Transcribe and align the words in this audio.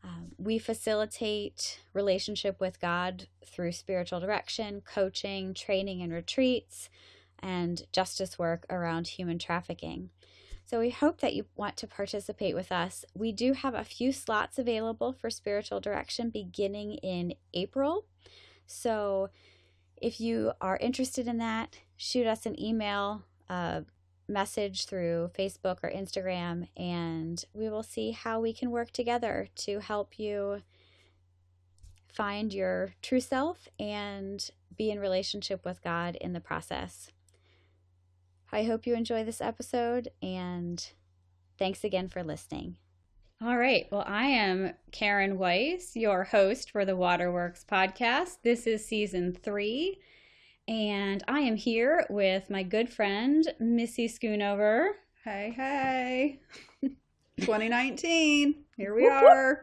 um, 0.06 0.32
we 0.38 0.58
facilitate 0.58 1.80
relationship 1.92 2.60
with 2.60 2.80
God 2.80 3.26
through 3.44 3.72
spiritual 3.72 4.20
direction, 4.20 4.80
coaching, 4.80 5.52
training, 5.52 6.00
and 6.00 6.12
retreats, 6.12 6.88
and 7.40 7.82
justice 7.92 8.38
work 8.38 8.64
around 8.70 9.08
human 9.08 9.38
trafficking. 9.38 10.10
So 10.64 10.80
we 10.80 10.90
hope 10.90 11.20
that 11.20 11.34
you 11.34 11.46
want 11.56 11.76
to 11.78 11.86
participate 11.86 12.54
with 12.54 12.70
us. 12.70 13.04
We 13.14 13.32
do 13.32 13.52
have 13.52 13.74
a 13.74 13.84
few 13.84 14.12
slots 14.12 14.58
available 14.58 15.12
for 15.12 15.30
spiritual 15.30 15.80
direction 15.80 16.30
beginning 16.30 16.94
in 16.94 17.34
April. 17.54 18.04
So 18.66 19.30
if 20.00 20.20
you 20.20 20.52
are 20.60 20.76
interested 20.76 21.26
in 21.26 21.38
that, 21.38 21.78
shoot 21.96 22.26
us 22.26 22.46
an 22.46 22.60
email. 22.60 23.22
Uh, 23.48 23.82
message 24.28 24.86
through 24.86 25.30
Facebook 25.38 25.78
or 25.82 25.90
Instagram, 25.90 26.68
and 26.76 27.44
we 27.52 27.68
will 27.68 27.82
see 27.82 28.10
how 28.10 28.40
we 28.40 28.52
can 28.52 28.70
work 28.70 28.90
together 28.90 29.48
to 29.56 29.80
help 29.80 30.18
you 30.18 30.62
find 32.08 32.52
your 32.52 32.94
true 33.02 33.20
self 33.20 33.68
and 33.78 34.50
be 34.76 34.90
in 34.90 34.98
relationship 34.98 35.64
with 35.64 35.82
God 35.82 36.16
in 36.16 36.32
the 36.32 36.40
process. 36.40 37.10
I 38.52 38.64
hope 38.64 38.86
you 38.86 38.94
enjoy 38.94 39.24
this 39.24 39.40
episode, 39.40 40.08
and 40.22 40.84
thanks 41.58 41.84
again 41.84 42.08
for 42.08 42.22
listening. 42.22 42.76
All 43.42 43.58
right. 43.58 43.86
Well, 43.90 44.04
I 44.06 44.26
am 44.28 44.72
Karen 44.92 45.36
Weiss, 45.36 45.94
your 45.94 46.24
host 46.24 46.70
for 46.70 46.86
the 46.86 46.96
Waterworks 46.96 47.66
podcast. 47.70 48.38
This 48.42 48.66
is 48.66 48.82
season 48.82 49.34
three. 49.34 49.98
And 50.68 51.22
I 51.28 51.40
am 51.40 51.54
here 51.54 52.04
with 52.10 52.50
my 52.50 52.64
good 52.64 52.90
friend, 52.90 53.46
Missy 53.60 54.08
Schoonover. 54.08 54.88
Hey, 55.24 55.52
hey. 55.54 56.40
2019. 57.38 58.64
Here 58.76 58.92
we 58.92 59.06
are. 59.06 59.62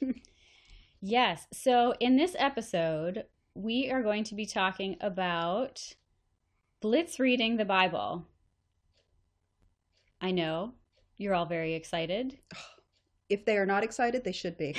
yes. 1.00 1.48
So, 1.52 1.94
in 1.98 2.16
this 2.16 2.36
episode, 2.38 3.24
we 3.54 3.90
are 3.90 4.02
going 4.02 4.22
to 4.24 4.36
be 4.36 4.46
talking 4.46 4.96
about 5.00 5.94
blitz 6.80 7.18
reading 7.18 7.56
the 7.56 7.64
Bible. 7.64 8.24
I 10.20 10.30
know 10.30 10.74
you're 11.16 11.34
all 11.34 11.46
very 11.46 11.74
excited. 11.74 12.38
If 13.30 13.44
they 13.44 13.58
are 13.58 13.66
not 13.66 13.84
excited, 13.84 14.24
they 14.24 14.32
should 14.32 14.56
be. 14.56 14.74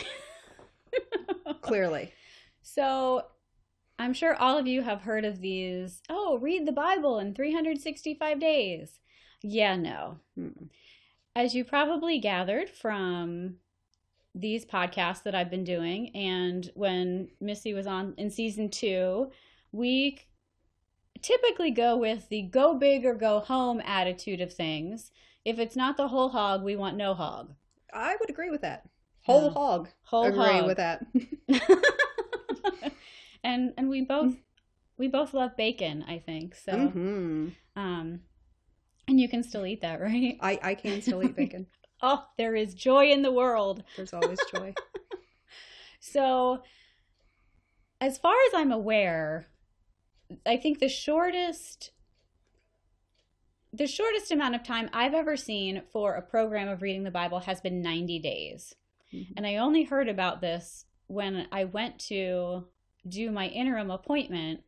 Clearly. 1.61 2.11
So, 2.63 3.25
I'm 3.99 4.13
sure 4.13 4.33
all 4.35 4.57
of 4.57 4.65
you 4.65 4.81
have 4.81 5.01
heard 5.01 5.25
of 5.25 5.41
these. 5.41 6.01
Oh, 6.09 6.37
read 6.37 6.65
the 6.65 6.71
Bible 6.71 7.19
in 7.19 7.35
365 7.35 8.39
days. 8.39 8.99
Yeah, 9.43 9.75
no. 9.75 10.19
Hmm. 10.35 10.67
As 11.35 11.53
you 11.53 11.65
probably 11.65 12.17
gathered 12.17 12.69
from 12.69 13.57
these 14.33 14.65
podcasts 14.65 15.23
that 15.23 15.35
I've 15.35 15.51
been 15.51 15.65
doing, 15.65 16.15
and 16.15 16.71
when 16.75 17.27
Missy 17.41 17.73
was 17.73 17.87
on 17.87 18.13
in 18.17 18.31
season 18.31 18.69
two, 18.69 19.31
we 19.73 20.17
typically 21.21 21.71
go 21.71 21.97
with 21.97 22.29
the 22.29 22.43
go 22.43 22.75
big 22.75 23.05
or 23.05 23.13
go 23.13 23.41
home 23.41 23.81
attitude 23.83 24.39
of 24.39 24.53
things. 24.53 25.11
If 25.43 25.59
it's 25.59 25.75
not 25.75 25.97
the 25.97 26.07
whole 26.07 26.29
hog, 26.29 26.63
we 26.63 26.77
want 26.77 26.95
no 26.95 27.13
hog. 27.13 27.53
I 27.93 28.15
would 28.19 28.29
agree 28.29 28.49
with 28.49 28.61
that. 28.61 28.87
Whole 29.23 29.49
hog. 29.49 29.89
Whole 30.03 30.25
agree 30.25 30.39
hog. 30.39 30.67
with 30.67 30.77
that. 30.77 31.05
and 33.43 33.73
and 33.77 33.89
we 33.89 34.01
both 34.01 34.35
we 34.97 35.07
both 35.07 35.33
love 35.33 35.55
bacon 35.57 36.03
i 36.07 36.19
think 36.19 36.55
so 36.55 36.71
mm-hmm. 36.73 37.47
um 37.75 38.19
and 39.07 39.19
you 39.19 39.27
can 39.29 39.43
still 39.43 39.65
eat 39.65 39.81
that 39.81 39.99
right 40.01 40.37
I, 40.41 40.59
I 40.61 40.75
can 40.75 41.01
still 41.01 41.23
eat 41.23 41.35
bacon. 41.35 41.67
oh 42.01 42.25
there 42.37 42.55
is 42.55 42.73
joy 42.73 43.11
in 43.11 43.21
the 43.21 43.31
world 43.31 43.83
There's 43.97 44.13
always 44.13 44.39
joy. 44.53 44.73
so 45.99 46.61
as 48.01 48.17
far 48.17 48.35
as 48.47 48.53
i'm 48.55 48.71
aware 48.71 49.47
i 50.45 50.57
think 50.57 50.79
the 50.79 50.89
shortest 50.89 51.91
the 53.73 53.87
shortest 53.87 54.31
amount 54.31 54.55
of 54.55 54.63
time 54.63 54.89
i've 54.93 55.13
ever 55.13 55.35
seen 55.35 55.81
for 55.91 56.15
a 56.15 56.21
program 56.21 56.67
of 56.67 56.81
reading 56.81 57.03
the 57.03 57.11
bible 57.11 57.39
has 57.39 57.61
been 57.61 57.81
90 57.81 58.19
days 58.19 58.75
Mhm. 59.13 59.33
and 59.37 59.47
i 59.47 59.55
only 59.55 59.83
heard 59.83 60.07
about 60.07 60.39
this 60.39 60.85
when 61.07 61.47
i 61.51 61.63
went 61.65 61.97
to 62.07 62.67
do 63.07 63.31
my 63.31 63.47
interim 63.47 63.91
appointment 63.91 64.61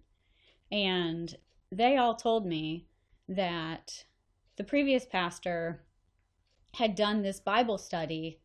and 0.72 1.36
they 1.72 1.98
all 1.98 2.16
told 2.16 2.46
me 2.46 2.86
that 3.28 4.06
the 4.58 4.64
previous 4.64 5.06
pastor 5.06 5.82
had 6.76 6.96
done 6.96 7.22
this 7.22 7.40
bible 7.40 7.78
study 7.78 8.40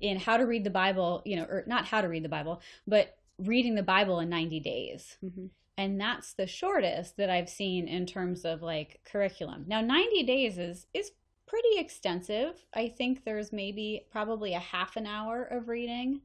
in 0.00 0.18
how 0.18 0.36
to 0.36 0.44
read 0.44 0.64
the 0.64 0.70
bible 0.70 1.22
you 1.24 1.36
know 1.36 1.44
or 1.44 1.64
not 1.66 1.84
how 1.86 2.00
to 2.00 2.08
read 2.08 2.24
the 2.24 2.28
bible 2.28 2.60
but 2.86 3.16
reading 3.38 3.74
the 3.74 3.82
bible 3.82 4.20
in 4.20 4.28
90 4.28 4.60
days. 4.60 5.16
Mhm. 5.24 5.50
and 5.78 5.98
that's 6.00 6.34
the 6.34 6.46
shortest 6.46 7.16
that 7.16 7.30
i've 7.30 7.48
seen 7.48 7.88
in 7.88 8.04
terms 8.04 8.44
of 8.44 8.60
like 8.62 9.00
curriculum. 9.04 9.64
Now 9.66 9.80
90 9.80 10.22
days 10.24 10.58
is 10.58 10.86
is 10.92 11.12
pretty 11.46 11.78
extensive. 11.78 12.64
I 12.74 12.88
think 12.88 13.24
there's 13.24 13.52
maybe 13.52 14.06
probably 14.10 14.54
a 14.54 14.60
half 14.60 14.96
an 14.96 15.06
hour 15.06 15.42
of 15.42 15.68
reading 15.68 16.20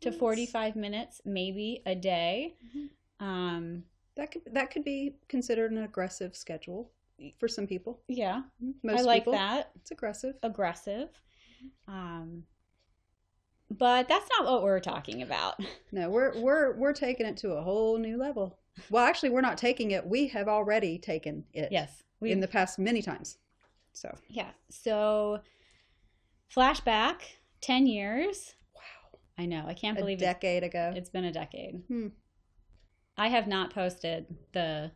to 0.00 0.12
45 0.12 0.76
minutes 0.76 1.20
maybe 1.24 1.82
a 1.86 1.94
day 1.94 2.56
Mhm. 2.64 2.88
um 3.24 3.84
That 4.16 4.30
could 4.30 4.42
that 4.52 4.70
could 4.70 4.84
be 4.84 5.16
considered 5.28 5.72
an 5.72 5.78
aggressive 5.84 6.34
schedule 6.36 6.90
for 7.38 7.48
some 7.48 7.66
people. 7.66 8.00
yeah 8.08 8.42
Most 8.82 8.98
i 9.00 9.02
like 9.02 9.22
people, 9.22 9.32
that 9.34 9.70
It's 9.76 9.90
aggressive. 9.90 10.36
aggressive 10.42 11.10
um 11.86 12.44
but 13.70 14.08
that's 14.08 14.28
not 14.36 14.46
what 14.50 14.62
we're 14.62 14.80
talking 14.80 15.22
about 15.22 15.60
No, 15.92 16.08
we're 16.10 16.38
we're 16.40 16.76
we're 16.76 16.92
taking 16.92 17.26
it 17.26 17.36
to 17.38 17.52
a 17.52 17.62
whole 17.62 17.98
new 17.98 18.16
level. 18.16 18.58
Well, 18.90 19.04
actually, 19.04 19.30
we're 19.30 19.40
not 19.40 19.58
taking 19.58 19.90
it. 19.90 20.06
We 20.06 20.28
have 20.28 20.46
already 20.48 20.98
taken 20.98 21.44
it. 21.52 21.70
yes 21.72 22.02
we 22.20 22.30
in 22.32 22.40
the 22.40 22.48
past 22.48 22.78
many 22.78 23.02
times. 23.02 23.38
So 23.92 24.16
yeah 24.28 24.50
so 24.70 25.40
flashback 26.54 27.16
10 27.60 27.86
years 27.86 28.54
i 29.38 29.46
know 29.46 29.64
i 29.66 29.74
can't 29.74 29.98
believe 29.98 30.18
a 30.18 30.20
decade 30.22 30.62
ago. 30.62 30.92
It's 30.94 31.10
been 31.10 31.24
a 31.24 31.32
decade. 31.32 31.82
Hmm. 31.88 32.08
I 33.16 33.28
have 33.28 33.46
not 33.46 33.74
posted 33.74 34.26
the 34.52 34.92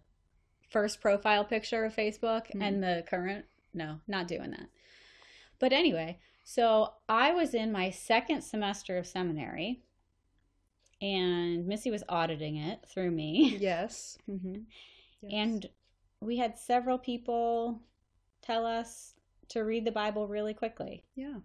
first 0.70 1.00
profile 1.00 1.44
picture 1.44 1.84
of 1.84 1.94
Facebook 1.94 2.46
Hmm. 2.52 2.62
and 2.62 2.82
the 2.82 3.04
current. 3.08 3.44
No, 3.75 4.00
not 4.06 4.28
doing 4.28 4.50
that. 4.52 4.69
But 5.58 5.72
anyway, 5.72 6.19
so 6.44 6.94
I 7.08 7.32
was 7.32 7.54
in 7.54 7.70
my 7.72 7.90
second 7.90 8.42
semester 8.42 8.96
of 8.98 9.06
seminary 9.06 9.82
and 11.02 11.66
Missy 11.66 11.90
was 11.90 12.04
auditing 12.08 12.56
it 12.56 12.81
through 12.88 13.10
me. 13.10 13.56
Yes. 13.60 14.16
hmm 14.26 14.60
And 15.31 15.66
we 16.20 16.36
had 16.38 16.58
several 16.58 16.98
people 16.98 17.81
tell 18.42 18.64
us 18.66 19.14
to 19.48 19.60
read 19.64 19.84
the 19.84 19.92
Bible 19.92 20.26
really 20.28 20.54
quickly. 20.54 21.04
yeah, 21.14 21.38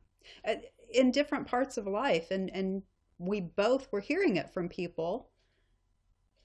Uh, 0.47 0.56
in 0.94 1.12
different 1.12 1.47
parts 1.47 1.77
of 1.77 1.88
life, 1.88 2.31
and 2.31 2.50
and 2.53 2.83
we 3.18 3.41
both 3.41 3.91
were 3.91 4.00
hearing 4.01 4.38
it 4.38 4.50
from 4.50 4.69
people. 4.69 5.30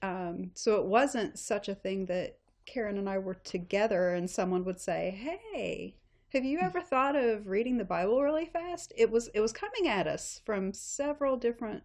Um, 0.01 0.51
so 0.53 0.75
it 0.75 0.85
wasn't 0.85 1.39
such 1.39 1.69
a 1.69 1.75
thing 1.75 2.05
that 2.07 2.37
Karen 2.65 2.97
and 2.97 3.09
I 3.09 3.17
were 3.17 3.33
together, 3.35 4.13
and 4.13 4.29
someone 4.29 4.63
would 4.65 4.79
say, 4.79 5.11
"Hey." 5.53 5.95
Have 6.33 6.43
you 6.43 6.59
ever 6.59 6.81
thought 6.81 7.15
of 7.15 7.47
reading 7.47 7.77
the 7.77 7.85
Bible 7.85 8.21
really 8.21 8.47
fast? 8.47 8.91
It 8.97 9.09
was 9.09 9.29
it 9.29 9.39
was 9.39 9.53
coming 9.53 9.87
at 9.87 10.05
us 10.05 10.41
from 10.43 10.73
several 10.73 11.37
different 11.37 11.83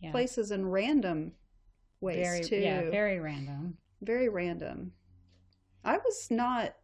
Yeah. 0.00 0.10
places 0.10 0.50
and 0.50 0.70
random 0.70 1.32
ways 2.00 2.16
very 2.18 2.40
too. 2.44 2.56
yeah, 2.60 2.90
very 2.90 3.18
random. 3.18 3.78
very 4.02 4.28
random. 4.28 4.92
I 5.84 5.96
was 5.96 6.30
not 6.30 6.76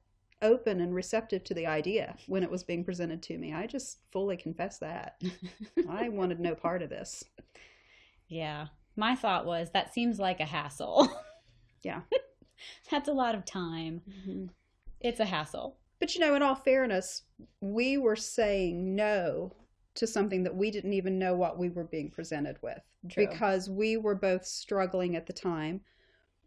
open 0.42 0.80
and 0.80 0.94
receptive 0.94 1.44
to 1.44 1.54
the 1.54 1.66
idea 1.66 2.16
when 2.26 2.42
it 2.42 2.50
was 2.50 2.62
being 2.62 2.84
presented 2.84 3.22
to 3.24 3.38
me. 3.38 3.52
I 3.52 3.66
just 3.66 3.98
fully 4.12 4.36
confess 4.36 4.78
that. 4.78 5.20
I 5.88 6.08
wanted 6.08 6.40
no 6.40 6.54
part 6.54 6.82
of 6.82 6.90
this. 6.90 7.24
yeah. 8.28 8.66
My 8.96 9.14
thought 9.14 9.46
was 9.46 9.70
that 9.72 9.94
seems 9.94 10.18
like 10.18 10.40
a 10.40 10.44
hassle. 10.44 11.08
Yeah. 11.84 12.00
That's 12.90 13.08
a 13.08 13.12
lot 13.12 13.36
of 13.36 13.44
time. 13.44 14.02
Mm-hmm. 14.10 14.46
It's 15.00 15.20
a 15.20 15.24
hassle. 15.24 15.76
But 16.00 16.14
you 16.14 16.20
know, 16.20 16.34
in 16.34 16.42
all 16.42 16.56
fairness, 16.56 17.22
we 17.60 17.98
were 17.98 18.16
saying 18.16 18.96
no 18.96 19.54
to 19.94 20.06
something 20.06 20.42
that 20.42 20.56
we 20.56 20.70
didn't 20.70 20.92
even 20.92 21.18
know 21.18 21.34
what 21.36 21.58
we 21.58 21.68
were 21.68 21.84
being 21.84 22.10
presented 22.10 22.56
with 22.62 22.80
True. 23.10 23.26
because 23.26 23.68
we 23.70 23.96
were 23.96 24.14
both 24.14 24.44
struggling 24.44 25.16
at 25.16 25.26
the 25.26 25.32
time 25.32 25.80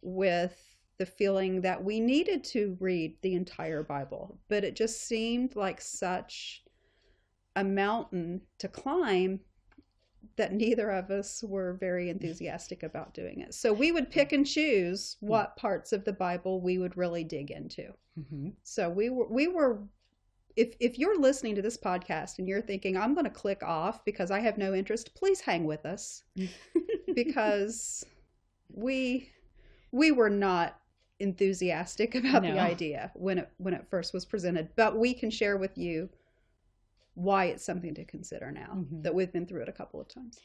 with 0.02 0.71
the 1.02 1.06
feeling 1.08 1.62
that 1.62 1.84
we 1.84 2.00
needed 2.00 2.44
to 2.44 2.78
read 2.80 3.16
the 3.24 3.34
entire 3.34 3.82
Bible, 3.82 4.38
but 4.50 4.64
it 4.64 4.76
just 4.76 5.08
seemed 5.08 5.56
like 5.56 5.82
such 5.82 6.62
a 7.56 7.64
mountain 7.64 8.40
to 8.60 8.68
climb 8.68 9.40
that 10.36 10.54
neither 10.54 10.92
of 10.92 11.10
us 11.10 11.44
were 11.44 11.74
very 11.80 12.12
enthusiastic 12.12 12.84
about 12.84 13.16
doing 13.16 13.40
it. 13.40 13.56
So 13.56 13.74
we 13.74 13.92
would 13.92 14.12
pick 14.12 14.32
and 14.32 14.46
choose 14.46 15.18
what 15.22 15.58
parts 15.58 15.92
of 15.92 16.06
the 16.06 16.14
Bible 16.14 16.62
we 16.62 16.78
would 16.78 16.96
really 16.96 17.24
dig 17.24 17.50
into. 17.50 17.88
Mm-hmm. 18.20 18.50
So 18.62 18.88
we 18.88 19.10
were 19.10 19.28
we 19.28 19.48
were 19.48 19.80
if 20.56 20.76
if 20.80 21.00
you're 21.00 21.20
listening 21.20 21.56
to 21.56 21.64
this 21.64 21.78
podcast 21.78 22.38
and 22.38 22.48
you're 22.48 22.62
thinking 22.62 22.96
I'm 22.96 23.16
going 23.16 23.26
to 23.26 23.32
click 23.32 23.64
off 23.64 24.06
because 24.06 24.30
I 24.30 24.40
have 24.42 24.60
no 24.60 24.76
interest, 24.76 25.16
please 25.16 25.42
hang 25.42 25.66
with 25.66 25.84
us 25.84 26.22
because 27.16 28.06
we 28.72 29.32
we 29.92 30.12
were 30.12 30.30
not 30.30 30.81
enthusiastic 31.22 32.16
about 32.20 32.44
No. 32.44 32.54
the 32.54 32.60
idea 32.60 33.12
when 33.16 33.38
it 33.38 33.50
when 33.58 33.74
it 33.74 33.86
first 33.90 34.14
was 34.14 34.26
presented, 34.26 34.70
but 34.76 34.98
we 34.98 35.14
can 35.14 35.30
share 35.30 35.58
with 35.58 35.78
you 35.78 36.10
why 37.14 37.46
it's 37.46 37.64
something 37.66 37.94
to 37.96 38.06
consider 38.06 38.52
now 38.52 38.74
Mhm. 38.76 39.04
that 39.04 39.14
we've 39.14 39.32
been 39.32 39.46
through 39.46 39.62
it 39.64 39.70
a 39.70 39.74
couple 39.74 40.00
of 40.02 40.08
times. 40.08 40.40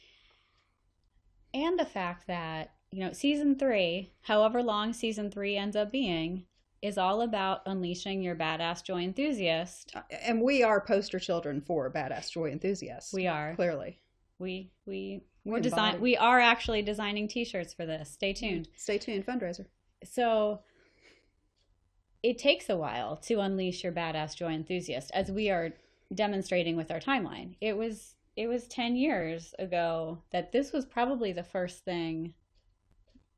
and 1.53 1.79
the 1.79 1.85
fact 1.85 2.27
that 2.27 2.73
you 2.91 2.99
know 2.99 3.13
season 3.13 3.57
three 3.57 4.11
however 4.21 4.61
long 4.61 4.91
season 4.93 5.31
three 5.31 5.55
ends 5.55 5.75
up 5.77 5.91
being 5.91 6.45
is 6.81 6.97
all 6.97 7.21
about 7.21 7.61
unleashing 7.65 8.21
your 8.21 8.35
badass 8.35 8.83
joy 8.83 9.01
enthusiast 9.01 9.91
Uh, 9.95 10.01
And 10.11 10.41
we 10.41 10.61
are 10.61 10.79
poster 10.81 11.19
children 11.19 11.61
for 11.61 11.91
badass 11.91 12.29
joy 12.31 12.51
enthusiasts. 12.51 13.13
we 13.13 13.27
are 13.27 13.55
clearly. 13.55 14.01
we 14.39 14.71
we 14.85 15.23
We 15.45 15.51
we're 15.53 15.59
design 15.61 16.01
we 16.01 16.17
are 16.17 16.39
actually 16.39 16.81
designing 16.81 17.27
t-shirts 17.29 17.73
for 17.73 17.85
this 17.85 18.11
stay 18.11 18.33
tuned 18.33 18.67
Stay 18.75 18.97
tuned, 18.97 19.25
fundraiser. 19.25 19.65
So 20.11 20.61
it 22.23 22.37
takes 22.37 22.69
a 22.69 22.77
while 22.77 23.15
to 23.17 23.39
unleash 23.39 23.83
your 23.83 23.93
badass 23.93 24.35
joy 24.35 24.51
enthusiast 24.51 25.11
as 25.13 25.31
we 25.31 25.49
are 25.49 25.73
demonstrating 26.13 26.75
with 26.75 26.91
our 26.91 26.99
timeline. 26.99 27.55
It 27.61 27.77
was 27.77 28.15
it 28.35 28.47
was 28.47 28.67
10 28.67 28.95
years 28.95 29.55
ago 29.57 30.21
that 30.31 30.51
this 30.51 30.71
was 30.71 30.85
probably 30.85 31.31
the 31.31 31.43
first 31.43 31.83
thing. 31.83 32.33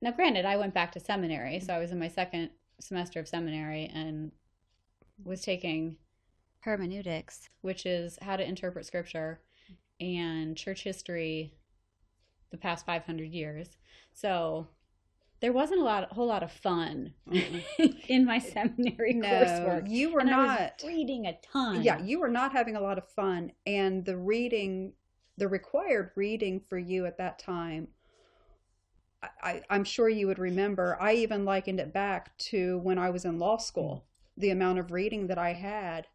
Now 0.01 0.12
granted 0.12 0.45
i 0.45 0.57
went 0.57 0.74
back 0.74 0.92
to 0.94 1.00
seminary 1.00 1.60
so 1.60 1.74
i 1.74 1.80
was 1.80 1.92
in 1.92 2.00
my 2.00 2.07
second 2.07 2.51
semester 2.80 3.19
of 3.19 3.27
seminary 3.27 3.92
and 3.94 4.31
was 5.24 5.42
taking 5.42 5.98
hermeneutics. 6.62 7.50
which 7.62 7.86
is 7.86 8.18
how 8.21 8.36
to 8.36 8.48
interpret 8.48 8.86
scripture 8.86 9.42
and 10.00 10.56
church 10.56 10.83
history 10.83 11.54
the 12.51 12.57
past 12.57 12.86
500 12.86 13.31
years. 13.31 13.77
So 14.13 14.68
there 15.42 15.54
wasn't 15.54 15.80
a 15.80 15.84
lot 15.84 16.08
a 16.12 16.14
whole 16.14 16.28
lot 16.28 16.44
of 16.44 16.52
fun 16.52 17.14
in 18.10 18.26
my 18.26 18.40
seminary 18.40 19.14
No, 19.14 19.28
coursework 19.28 19.90
you 19.90 20.12
were 20.12 20.22
and 20.22 20.30
not. 20.30 20.84
reading 20.86 21.26
a 21.26 21.38
ton 21.42 21.82
Yeah, 21.84 22.04
you 22.04 22.20
were 22.20 22.30
not 22.30 22.52
having 22.52 22.76
a 22.76 22.82
lot 22.82 22.98
of 22.98 23.08
fun, 23.08 23.52
and 23.66 24.06
the 24.06 24.18
reading, 24.18 24.94
the 25.38 25.48
required 25.48 26.12
reading 26.16 26.60
for 26.60 26.78
you 26.78 27.06
at 27.06 27.18
that 27.18 27.40
time. 27.40 27.90
I, 29.22 29.30
I, 29.42 29.62
I'm 29.70 29.84
sure 29.84 30.10
you 30.10 30.28
would 30.28 30.40
remember. 30.40 30.98
I 31.00 31.14
even 31.16 31.46
likened 31.46 31.80
it 31.80 31.94
back 31.94 32.38
to 32.50 32.80
when 32.80 32.98
I 32.98 33.10
was 33.10 33.26
in 33.26 33.38
law 33.40 33.58
school. 33.58 34.06
Mm. 34.38 34.42
The 34.42 34.50
amount 34.52 34.80
of 34.80 34.92
reading 34.92 35.28
that 35.28 35.38
I 35.38 35.54
had, 35.54 36.08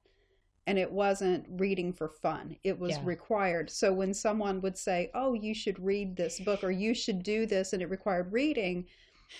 and 0.66 0.78
it 0.78 0.90
wasn't 0.90 1.46
reading 1.50 1.92
for 1.92 2.08
fun. 2.08 2.56
It 2.64 2.78
was 2.78 2.96
Yeah. 2.96 3.04
required. 3.04 3.70
So 3.70 3.92
when 3.92 4.14
someone 4.14 4.60
would 4.62 4.78
say, 4.78 5.10
"Oh, 5.14 5.34
you 5.34 5.54
should 5.54 5.78
read 5.78 6.16
this 6.16 6.40
book," 6.40 6.64
or 6.64 6.70
"You 6.70 6.94
should 6.94 7.22
do 7.22 7.44
this," 7.46 7.72
and 7.74 7.82
it 7.82 7.90
required 7.90 8.32
reading, 8.32 8.86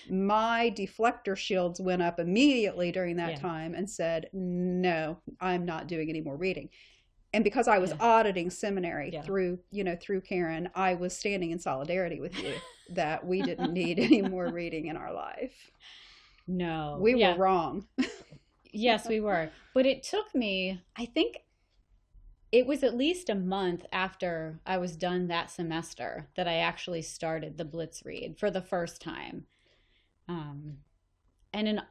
my 0.09 0.73
deflector 0.75 1.35
shields 1.35 1.79
went 1.79 2.01
up 2.01 2.19
immediately 2.19 2.91
during 2.91 3.15
that 3.17 3.31
Yeah. 3.31 3.39
time 3.39 3.73
and 3.75 3.89
said, 3.89 4.29
"No, 4.33 5.17
I'm 5.39 5.65
not 5.65 5.87
doing 5.87 6.09
any 6.09 6.21
more 6.21 6.37
reading." 6.37 6.69
And 7.33 7.43
because 7.43 7.67
I 7.67 7.79
was 7.79 7.91
Yeah. 7.91 7.97
auditing 7.99 8.49
seminary 8.49 9.11
Yeah. 9.11 9.21
through, 9.21 9.59
you 9.71 9.83
know, 9.83 9.97
through 9.97 10.21
Karen, 10.21 10.69
I 10.73 10.93
was 10.93 11.17
standing 11.17 11.51
in 11.51 11.59
solidarity 11.59 12.19
with 12.19 12.37
you 12.41 12.53
that 12.91 13.25
we 13.25 13.41
didn't 13.41 13.73
need 13.73 13.99
any 13.99 14.21
more 14.21 14.49
reading 14.49 14.87
in 14.87 14.95
our 14.95 15.13
life. 15.13 15.71
no 16.47 16.97
We 17.01 17.15
were 17.15 17.35
wrong. 17.35 17.87
Yes, 18.71 19.07
we 19.07 19.19
were. 19.19 19.51
But 19.73 19.85
it 19.85 20.03
took 20.03 20.33
me, 20.35 20.81
I 20.95 21.05
think 21.05 21.37
it 22.51 22.65
was 22.67 22.83
at 22.83 22.95
least 22.95 23.29
a 23.29 23.35
month 23.35 23.85
after 23.91 24.59
I 24.65 24.77
was 24.77 24.95
done 24.95 25.27
that 25.27 25.49
semester 25.49 26.29
that 26.35 26.47
I 26.47 26.55
actually 26.57 27.01
started 27.01 27.57
the 27.57 27.65
Blitz 27.65 28.05
read 28.05 28.37
for 28.37 28.49
the 28.51 28.61
first 28.61 29.01
time. 29.01 29.47
Um, 30.27 30.77
and 31.53 31.67
in, 31.67 31.81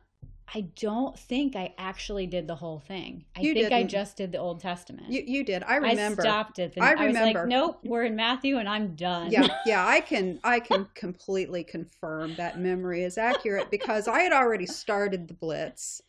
I 0.53 0.61
don't 0.77 1.19
think 1.19 1.57
I 1.57 1.75
actually 1.79 2.27
did 2.27 2.47
the 2.47 2.55
whole 2.57 2.79
thing. 2.79 3.25
I 3.37 3.41
You 3.41 3.55
think 3.55 3.67
I 3.73 3.79
didn't. 3.79 3.91
just 3.91 4.17
did 4.17 4.31
the 4.33 4.39
Old 4.39 4.61
Testament. 4.61 5.11
You 5.11 5.23
you 5.27 5.45
did. 5.45 5.63
I 5.63 5.77
remember. 5.77 6.23
I 6.23 6.25
stopped 6.25 6.59
it. 6.59 6.75
I 6.81 6.93
I 6.93 7.07
was 7.07 7.15
like, 7.15 7.35
remember. 7.37 7.47
nope, 7.47 7.81
we're 7.85 8.05
in 8.05 8.15
Matthew 8.17 8.59
and 8.59 8.69
I'm 8.69 8.95
done. 8.95 9.31
yeah 9.31 9.47
yeah 9.67 9.87
i 9.87 10.01
can 10.01 10.39
i 10.45 10.61
can 10.61 10.87
completely 10.95 11.65
confirm 11.65 12.35
that 12.37 12.59
memory 12.61 13.03
is 13.05 13.17
accurate 13.19 13.71
because 13.71 14.07
i 14.07 14.21
had 14.21 14.33
already 14.33 14.67
started 14.67 15.27
the 15.29 15.35
blitz 15.35 16.03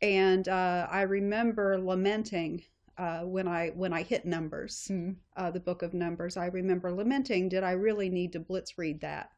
and 0.00 0.48
uh, 0.48 0.86
i 0.90 1.02
remember 1.02 1.78
lamenting 1.78 2.62
uh, 2.98 3.20
when 3.20 3.46
i 3.48 3.68
when 3.74 3.92
i 3.92 4.02
hit 4.02 4.24
numbers 4.26 4.86
Hmm. 4.88 5.12
uh, 5.36 5.50
the 5.50 5.60
book 5.60 5.82
of 5.82 5.94
numbers 5.94 6.36
i 6.36 6.46
remember 6.46 6.92
lamenting 6.92 7.48
did 7.48 7.62
i 7.62 7.72
really 7.72 8.08
need 8.08 8.32
to 8.32 8.40
blitz 8.40 8.76
read 8.76 9.00
that 9.02 9.30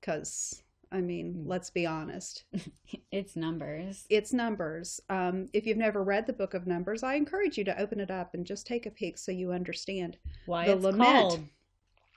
because 0.00 0.62
i 0.92 1.00
mean 1.00 1.32
Hmm. 1.34 1.48
let's 1.48 1.70
be 1.70 1.86
honest 1.86 2.44
It's 3.12 3.36
numbers. 3.36 4.04
it's 4.10 4.32
numbers 4.32 5.00
um, 5.10 5.48
if 5.52 5.66
you've 5.66 5.76
never 5.78 6.02
read 6.02 6.26
the 6.26 6.32
book 6.32 6.54
of 6.54 6.66
numbers 6.66 7.02
i 7.02 7.14
encourage 7.14 7.56
you 7.58 7.64
to 7.64 7.80
open 7.80 8.00
it 8.00 8.10
up 8.10 8.34
and 8.34 8.44
just 8.46 8.66
take 8.66 8.86
a 8.86 8.90
peek 8.90 9.18
so 9.18 9.32
you 9.32 9.52
understand 9.52 10.16
Why 10.46 10.66
the 10.66 10.72
it's 10.74 10.82
lament. 10.84 11.28
called. 11.28 11.40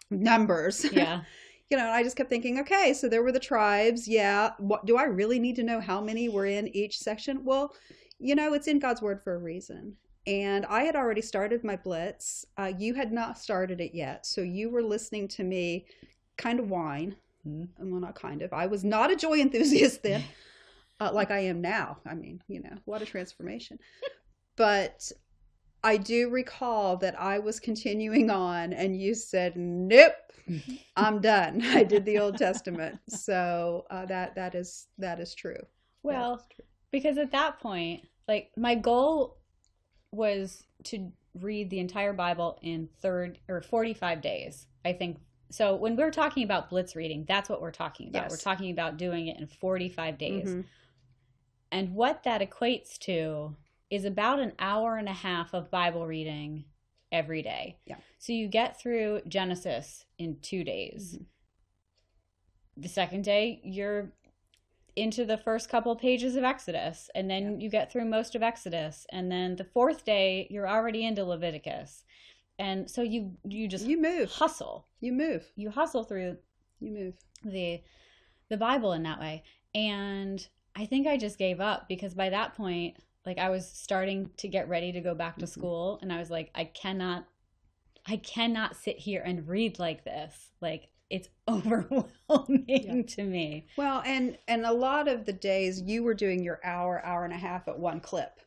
numbers 0.10 0.86
Yeah. 0.92 1.22
you 1.70 1.78
know, 1.78 1.90
I 1.90 2.04
just 2.04 2.18
kept 2.18 2.30
thinking, 2.30 2.60
okay, 2.60 2.94
so 2.94 3.08
there 3.08 3.24
were 3.24 3.32
the 3.32 3.40
tribes. 3.40 4.06
Yeah. 4.08 4.52
What 4.58 4.86
do 4.86 4.98
I 4.98 5.04
really 5.06 5.40
need 5.40 5.56
to 5.56 5.64
know 5.64 5.80
how 5.80 6.02
many 6.02 6.28
were 6.28 6.46
in 6.46 6.68
each 6.76 7.00
section? 7.00 7.46
Well, 7.46 7.74
you 8.20 8.36
know, 8.36 8.54
it's 8.54 8.68
in 8.68 8.78
God's 8.80 9.02
word 9.02 9.22
for 9.24 9.36
a 9.36 9.38
reason. 9.38 9.96
And 10.28 10.66
I 10.66 10.84
had 10.84 10.98
already 10.98 11.22
started 11.22 11.64
my 11.64 11.78
blitz. 11.78 12.46
Uh, 12.58 12.74
you 12.78 12.94
had 12.94 13.14
not 13.14 13.40
started 13.40 13.80
it 13.80 13.96
yet. 13.96 14.26
So 14.26 14.42
you 14.42 14.70
were 14.70 14.84
listening 14.84 15.30
to 15.30 15.44
me 15.46 15.86
kind 16.38 16.60
of 16.60 16.70
whine. 16.70 17.16
Mhm. 17.46 17.70
Well, 17.80 18.00
not 18.02 18.16
kind 18.16 18.42
of. 18.42 18.54
I 18.54 18.68
was 18.68 18.84
not 18.84 19.12
a 19.12 19.16
joy 19.16 19.40
enthusiast 19.40 20.04
then, 20.04 20.24
uh, 21.00 21.12
like 21.14 21.32
I 21.32 21.40
am 21.40 21.62
now. 21.62 21.98
I 22.06 22.14
mean, 22.14 22.42
you 22.48 22.62
know, 22.62 22.78
what 22.86 23.02
a 23.02 23.06
transformation. 23.06 23.80
but 24.56 25.12
I 25.84 25.98
do 25.98 26.30
recall 26.30 26.98
that 26.98 27.20
I 27.20 27.40
was 27.40 27.60
continuing 27.60 28.30
on, 28.30 28.74
and 28.74 29.00
you 29.00 29.16
said, 29.16 29.56
"Nope, 29.56 30.14
I'm 30.96 31.22
done. 31.22 31.62
I 31.66 31.84
did 31.84 32.06
the 32.06 32.20
Old 32.20 32.38
Testament." 32.48 33.00
So 33.10 33.86
uh, 33.90 34.06
that 34.06 34.36
that 34.36 34.54
is 34.56 34.88
that 35.00 35.20
is 35.20 35.34
true. 35.34 35.58
Well, 36.04 36.36
is 36.36 36.44
true. 36.56 36.66
because 36.92 37.18
at 37.18 37.32
that 37.32 37.60
point, 37.60 38.02
like 38.28 38.52
my 38.56 38.76
goal 38.76 39.38
was 40.12 40.64
to 40.84 41.12
read 41.40 41.70
the 41.70 41.80
entire 41.80 42.14
Bible 42.14 42.60
in 42.62 42.90
third 43.02 43.40
or 43.48 43.62
45 43.62 44.22
days. 44.22 44.68
I 44.84 44.94
think 44.94 45.18
so 45.52 45.76
when 45.76 45.96
we're 45.96 46.12
talking 46.12 46.44
about 46.44 46.70
blitz 46.70 46.96
reading, 46.96 47.26
that's 47.28 47.50
what 47.50 47.62
we're 47.62 47.72
talking 47.72 48.10
about. 48.10 48.24
Yes. 48.24 48.32
We're 48.32 48.38
talking 48.38 48.72
about 48.72 48.98
doing 48.98 49.28
it 49.28 49.38
in 49.40 49.48
45 49.48 50.18
days. 50.18 50.50
Mhm. 50.50 50.66
And 51.72 51.94
what 51.94 52.24
that 52.24 52.42
equates 52.42 52.98
to 53.00 53.56
is 53.90 54.06
about 54.06 54.40
an 54.40 54.54
hour 54.60 54.98
and 54.98 55.08
a 55.08 55.14
half 55.14 55.54
of 55.54 55.70
Bible 55.70 56.08
reading 56.08 56.66
every 57.12 57.42
day. 57.42 57.78
Yeah. 57.86 57.98
So 58.18 58.34
you 58.34 58.48
get 58.48 58.80
through 58.80 59.22
Genesis 59.28 60.06
in 60.18 60.40
two 60.40 60.64
days. 60.64 61.18
Mhm. 61.18 61.26
The 62.78 62.88
second 62.90 63.24
day, 63.24 63.60
you're 63.64 64.14
into 64.96 65.26
the 65.26 65.38
first 65.38 65.70
couple 65.70 65.96
pages 65.96 66.36
of 66.36 66.44
Exodus, 66.44 67.10
and 67.16 67.30
then 67.30 67.62
you 67.62 67.70
get 67.70 67.92
through 67.92 68.06
most 68.06 68.36
of 68.36 68.44
Exodus, 68.44 69.06
and 69.12 69.32
then 69.32 69.56
the 69.56 69.64
fourth 69.64 70.04
day, 70.04 70.48
you're 70.50 70.68
already 70.68 71.06
into 71.06 71.24
Leviticus. 71.24 72.04
And 72.62 72.90
so 72.90 73.02
you 73.02 73.36
you 73.44 73.68
just 73.68 73.88
You 73.88 74.00
move. 74.00 74.30
hustle. 74.32 74.86
You 75.00 75.14
move. 75.14 75.44
You 75.56 75.72
hustle 75.72 76.04
through 76.04 76.38
You 76.80 76.92
move. 76.92 77.16
the 77.44 77.82
the 78.50 78.58
Bible 78.58 78.94
in 78.94 79.02
that 79.04 79.20
way. 79.20 79.44
And 79.74 80.46
I 80.76 80.86
think 80.86 81.08
I 81.08 81.18
just 81.18 81.38
gave 81.40 81.60
up 81.60 81.88
because 81.90 82.14
by 82.14 82.30
that 82.30 82.54
point, 82.54 82.98
like 83.26 83.40
I 83.40 83.50
was 83.50 83.68
starting 83.68 84.30
to 84.38 84.48
get 84.48 84.70
ready 84.70 84.92
to 84.92 85.02
go 85.02 85.16
back 85.16 85.40
to 85.40 85.46
Mhm. 85.46 85.50
school 85.50 86.00
and 86.04 86.14
I 86.14 86.20
was 86.20 86.30
like, 86.30 86.52
I 86.54 86.66
cannot 86.66 87.26
I 88.06 88.18
cannot 88.18 88.76
sit 88.76 88.98
here 88.98 89.24
and 89.26 89.48
read 89.48 89.80
like 89.80 90.04
this. 90.06 90.52
Like 90.62 90.90
it's 91.10 91.30
overwhelming 91.48 92.66
Yeah. 92.68 93.02
to 93.02 93.24
me. 93.24 93.66
Well, 93.76 94.04
and 94.06 94.38
and 94.48 94.66
a 94.68 94.72
lot 94.74 95.08
of 95.08 95.26
the 95.26 95.34
days 95.34 95.82
you 95.82 96.04
were 96.04 96.14
doing 96.14 96.44
your 96.44 96.60
hour, 96.64 97.04
hour 97.04 97.26
and 97.26 97.34
a 97.34 97.38
half 97.38 97.68
at 97.68 97.80
one 97.80 98.00
clip. 98.02 98.40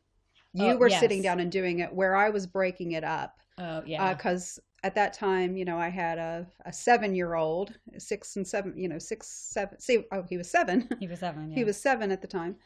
You 0.53 0.75
Oh, 0.75 0.77
were 0.77 0.89
sitting 0.91 1.21
down 1.21 1.41
and 1.41 1.51
doing 1.51 1.81
it 1.81 1.93
where 1.93 2.15
I 2.15 2.31
was 2.31 2.47
breaking 2.47 2.93
it 2.93 3.03
up. 3.03 3.41
Oh 3.59 3.83
yeah. 3.87 4.15
Because 4.15 4.59
at 4.83 4.95
that 4.95 5.15
time, 5.15 5.57
you 5.57 5.65
know, 5.65 5.79
I 5.79 5.89
had 5.89 6.19
a, 6.19 6.47
a 6.67 6.73
seven 6.73 7.15
year 7.15 7.35
old, 7.35 7.73
six 7.99 8.37
and 8.37 8.47
seven, 8.47 8.75
you 8.77 8.89
know, 8.89 8.99
six, 8.99 9.27
seven. 9.29 9.81
See, 9.81 10.05
oh, 10.13 10.25
he 10.29 10.37
was 10.37 10.51
seven. 10.51 10.89
he 11.01 11.09
was 11.09 11.21
seven. 11.21 11.51
Yeah. 11.51 11.55
he 11.57 11.65
was 11.65 11.81
seven 11.81 12.13
at 12.13 12.21
the 12.21 12.29
time. 12.29 12.57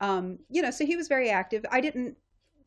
Um, 0.00 0.38
you 0.48 0.62
know, 0.62 0.70
so 0.70 0.86
he 0.86 0.96
was 0.96 1.08
very 1.08 1.30
active. 1.30 1.64
I 1.70 1.80
didn't 1.80 2.16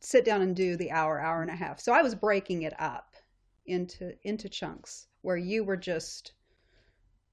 sit 0.00 0.24
down 0.24 0.42
and 0.42 0.54
do 0.54 0.76
the 0.76 0.90
hour, 0.90 1.20
hour 1.20 1.42
and 1.42 1.50
a 1.50 1.56
half. 1.56 1.80
So 1.80 1.92
I 1.92 2.02
was 2.02 2.14
breaking 2.14 2.62
it 2.62 2.74
up 2.80 3.14
into 3.66 4.12
into 4.22 4.48
chunks 4.48 5.06
where 5.22 5.36
you 5.36 5.64
were 5.64 5.76
just 5.76 6.32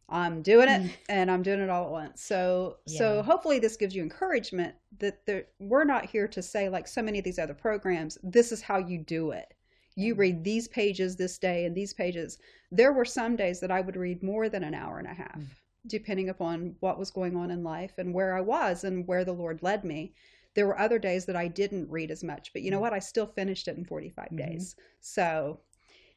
I'm 0.09 0.41
doing 0.41 0.69
it 0.69 0.91
and 1.09 1.29
I'm 1.29 1.43
doing 1.43 1.59
it 1.59 1.69
all 1.69 1.85
at 1.85 1.91
once. 1.91 2.21
So 2.21 2.77
so 2.85 3.21
hopefully 3.21 3.59
this 3.59 3.77
gives 3.77 3.95
you 3.95 4.01
encouragement 4.01 4.75
that 4.99 5.25
there, 5.25 5.45
we're 5.59 5.83
not 5.83 6.05
here 6.05 6.27
to 6.29 6.41
say 6.41 6.69
like 6.69 6.87
so 6.87 7.01
many 7.01 7.19
of 7.19 7.25
these 7.25 7.39
other 7.39 7.53
programs, 7.53 8.17
this 8.23 8.51
is 8.51 8.61
how 8.61 8.77
you 8.77 8.99
do 8.99 9.31
it. 9.31 9.53
You 9.97 10.13
read 10.13 10.43
these 10.43 10.67
pages 10.67 11.15
this 11.15 11.39
day 11.39 11.65
and 11.65 11.75
these 11.75 11.91
pages. 11.91 12.37
There 12.71 12.93
were 12.93 13.03
some 13.03 13.35
days 13.35 13.59
that 13.61 13.71
I 13.71 13.81
would 13.81 13.95
read 13.97 14.21
more 14.21 14.47
than 14.47 14.63
an 14.63 14.75
hour 14.75 14.99
and 14.99 15.07
a 15.07 15.13
half, 15.13 15.39
Mm. 15.39 15.47
depending 15.87 16.29
upon 16.29 16.75
what 16.81 16.99
was 16.99 17.09
going 17.09 17.35
on 17.35 17.49
in 17.49 17.63
life 17.63 17.97
and 17.97 18.13
where 18.13 18.35
I 18.37 18.41
was 18.41 18.83
and 18.83 19.07
where 19.07 19.25
the 19.25 19.33
Lord 19.33 19.63
led 19.63 19.83
me. 19.83 20.13
There 20.53 20.67
were 20.67 20.77
other 20.77 20.99
days 20.99 21.25
that 21.25 21.35
I 21.35 21.47
didn't 21.47 21.89
read 21.89 22.11
as 22.11 22.23
much, 22.23 22.53
but 22.53 22.61
you 22.61 22.69
know 22.69 22.77
Mm. 22.77 22.81
what? 22.81 22.93
I 22.93 22.99
still 22.99 23.25
finished 23.25 23.67
it 23.67 23.75
in 23.75 23.85
45 23.85 24.29
Mhm. 24.29 24.37
days. 24.37 24.75
So 24.99 25.61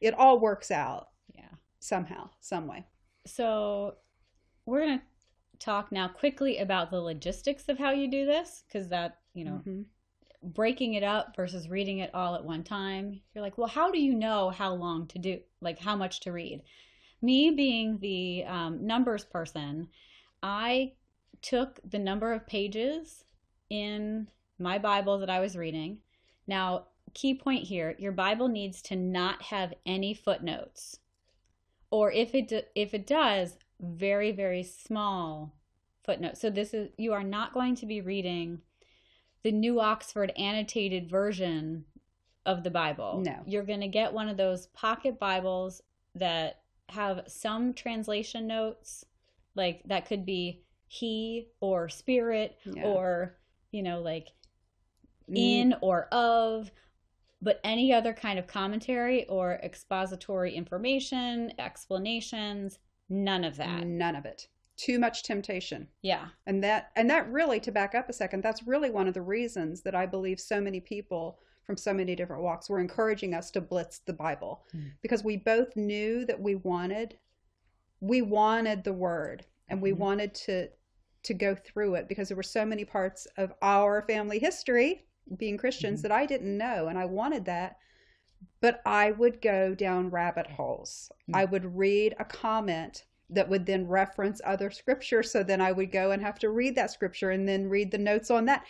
it 0.00 0.12
all 0.12 0.38
works 0.38 0.70
out 0.70 1.08
yeah. 1.34 1.48
somehow, 1.78 2.28
some 2.40 2.66
way. 2.66 2.84
So 3.24 3.96
we're 4.66 4.80
gonna 4.80 5.02
talk 5.58 5.90
now 5.90 6.08
quickly 6.08 6.58
about 6.58 6.90
the 6.90 7.00
logistics 7.00 7.66
of 7.70 7.78
how 7.78 7.92
you 7.92 8.08
do 8.08 8.26
this 8.26 8.62
because 8.66 8.88
that 8.90 9.20
you 9.32 9.44
know 9.46 9.62
Mhm. 9.64 9.86
Breaking 10.42 10.94
it 10.94 11.02
up 11.02 11.36
versus 11.36 11.68
reading 11.68 11.98
it 11.98 12.10
all 12.14 12.34
at 12.34 12.44
one 12.44 12.64
time. 12.64 13.20
You're 13.34 13.42
like 13.42 13.58
well 13.58 13.68
how 13.68 13.90
do 13.90 14.00
you 14.00 14.14
know 14.14 14.50
how 14.50 14.74
long 14.74 15.06
to 15.08 15.18
do 15.18 15.40
like 15.60 15.78
how 15.78 15.96
much 15.96 16.20
to 16.20 16.32
read? 16.32 16.62
Me 17.22 17.50
being 17.50 17.98
the 17.98 18.44
um, 18.46 18.86
numbers 18.86 19.24
person 19.24 19.88
i 20.42 20.92
took 21.42 21.78
the 21.90 21.98
number 21.98 22.32
of 22.32 22.46
pages 22.46 23.24
in 23.68 24.26
my 24.58 24.78
bible 24.78 25.18
that 25.18 25.30
i 25.30 25.40
was 25.40 25.56
reading. 25.56 25.98
Now 26.46 26.86
key 27.12 27.34
point 27.34 27.64
here 27.64 27.94
your 27.98 28.12
bible 28.12 28.48
needs 28.48 28.80
to 28.82 28.96
not 28.96 29.42
have 29.42 29.74
any 29.84 30.14
footnotes. 30.14 30.98
Or 31.90 32.12
if 32.12 32.34
it 32.34 32.70
if 32.74 32.94
it 32.94 33.06
does 33.06 33.56
very 33.80 34.32
very 34.32 34.62
small 34.62 35.54
footnotes. 36.02 36.40
So 36.40 36.50
this 36.50 36.72
is 36.74 36.90
you 36.96 37.12
are 37.12 37.24
not 37.24 37.54
going 37.54 37.74
to 37.76 37.86
be 37.86 38.00
reading 38.00 38.60
the 39.42 39.52
New 39.52 39.80
Oxford 39.80 40.32
annotated 40.36 41.08
version 41.10 41.84
of 42.46 42.62
the 42.64 42.70
Bible. 42.70 43.22
No. 43.24 43.42
You're 43.46 43.62
going 43.64 43.80
to 43.80 43.88
get 43.88 44.12
one 44.12 44.28
of 44.28 44.36
those 44.36 44.66
pocket 44.68 45.18
Bibles 45.18 45.82
that 46.14 46.62
have 46.88 47.22
some 47.26 47.72
translation 47.74 48.46
notes, 48.46 49.04
like 49.54 49.82
that 49.86 50.06
could 50.06 50.26
be 50.26 50.62
he 50.88 51.48
or 51.60 51.88
spirit 51.88 52.58
Yeah. 52.64 52.84
or, 52.84 53.36
you 53.70 53.82
know, 53.82 54.00
like 54.00 54.28
Mm, 55.30 55.36
in 55.36 55.74
or 55.80 56.06
of, 56.12 56.72
but 57.40 57.60
any 57.62 57.92
other 57.92 58.12
kind 58.12 58.36
of 58.38 58.48
commentary 58.48 59.26
or 59.28 59.60
expository 59.62 60.54
information, 60.56 61.52
explanations, 61.58 62.80
none 63.08 63.44
of 63.44 63.56
that. 63.56 63.86
none 63.86 64.16
of 64.16 64.24
it. 64.24 64.48
Too 64.86 64.98
much 64.98 65.22
temptation. 65.24 65.88
Yeah. 66.02 66.28
And 66.46 66.62
that 66.64 66.90
and 66.96 67.10
that 67.10 67.30
really 67.30 67.60
to 67.60 67.72
back 67.72 67.94
up 67.94 68.08
a 68.08 68.12
second, 68.12 68.42
that's 68.42 68.66
really 68.66 68.90
one 68.90 69.08
of 69.08 69.14
the 69.14 69.22
reasons 69.22 69.82
that 69.82 69.94
I 69.94 70.06
believe 70.06 70.40
so 70.40 70.60
many 70.60 70.80
people 70.80 71.38
from 71.64 71.76
so 71.76 71.92
many 71.92 72.16
different 72.16 72.42
walks 72.42 72.70
were 72.70 72.80
encouraging 72.80 73.34
us 73.34 73.50
to 73.52 73.60
blitz 73.60 73.98
the 73.98 74.12
Bible 74.14 74.64
Mm. 74.74 74.92
because 75.02 75.22
we 75.22 75.36
both 75.36 75.76
knew 75.76 76.24
that 76.24 76.40
we 76.40 76.54
wanted 76.54 77.18
we 78.00 78.22
wanted 78.22 78.82
the 78.84 78.92
word 78.94 79.44
and 79.68 79.82
we 79.82 79.92
Mhm. 79.92 79.98
wanted 79.98 80.34
to 80.46 80.68
to 81.24 81.34
go 81.34 81.54
through 81.54 81.96
it 81.96 82.08
because 82.08 82.28
there 82.28 82.36
were 82.36 82.42
so 82.42 82.64
many 82.64 82.84
parts 82.84 83.26
of 83.36 83.52
our 83.60 84.00
family 84.06 84.38
history 84.38 85.06
being 85.36 85.58
Christians 85.58 86.00
Mhm. 86.00 86.02
that 86.04 86.12
I 86.12 86.24
didn't 86.26 86.56
know 86.56 86.88
and 86.88 86.98
I 86.98 87.04
wanted 87.04 87.44
that 87.44 87.76
but 88.62 88.80
I 88.86 89.10
would 89.10 89.42
go 89.42 89.74
down 89.74 90.08
rabbit 90.08 90.46
holes. 90.46 91.12
Mm. 91.28 91.36
I 91.36 91.44
would 91.44 91.76
read 91.76 92.14
a 92.18 92.24
comment 92.24 93.04
that 93.30 93.48
would 93.48 93.66
then 93.66 93.86
reference 93.86 94.40
other 94.44 94.70
scripture. 94.70 95.22
So 95.22 95.42
then 95.42 95.60
I 95.60 95.72
would 95.72 95.92
go 95.92 96.10
and 96.10 96.22
have 96.22 96.38
to 96.40 96.50
read 96.50 96.74
that 96.76 96.90
scripture 96.90 97.30
and 97.30 97.48
then 97.48 97.68
read 97.68 97.90
the 97.90 97.98
notes 97.98 98.30
on 98.30 98.44
that. 98.46 98.64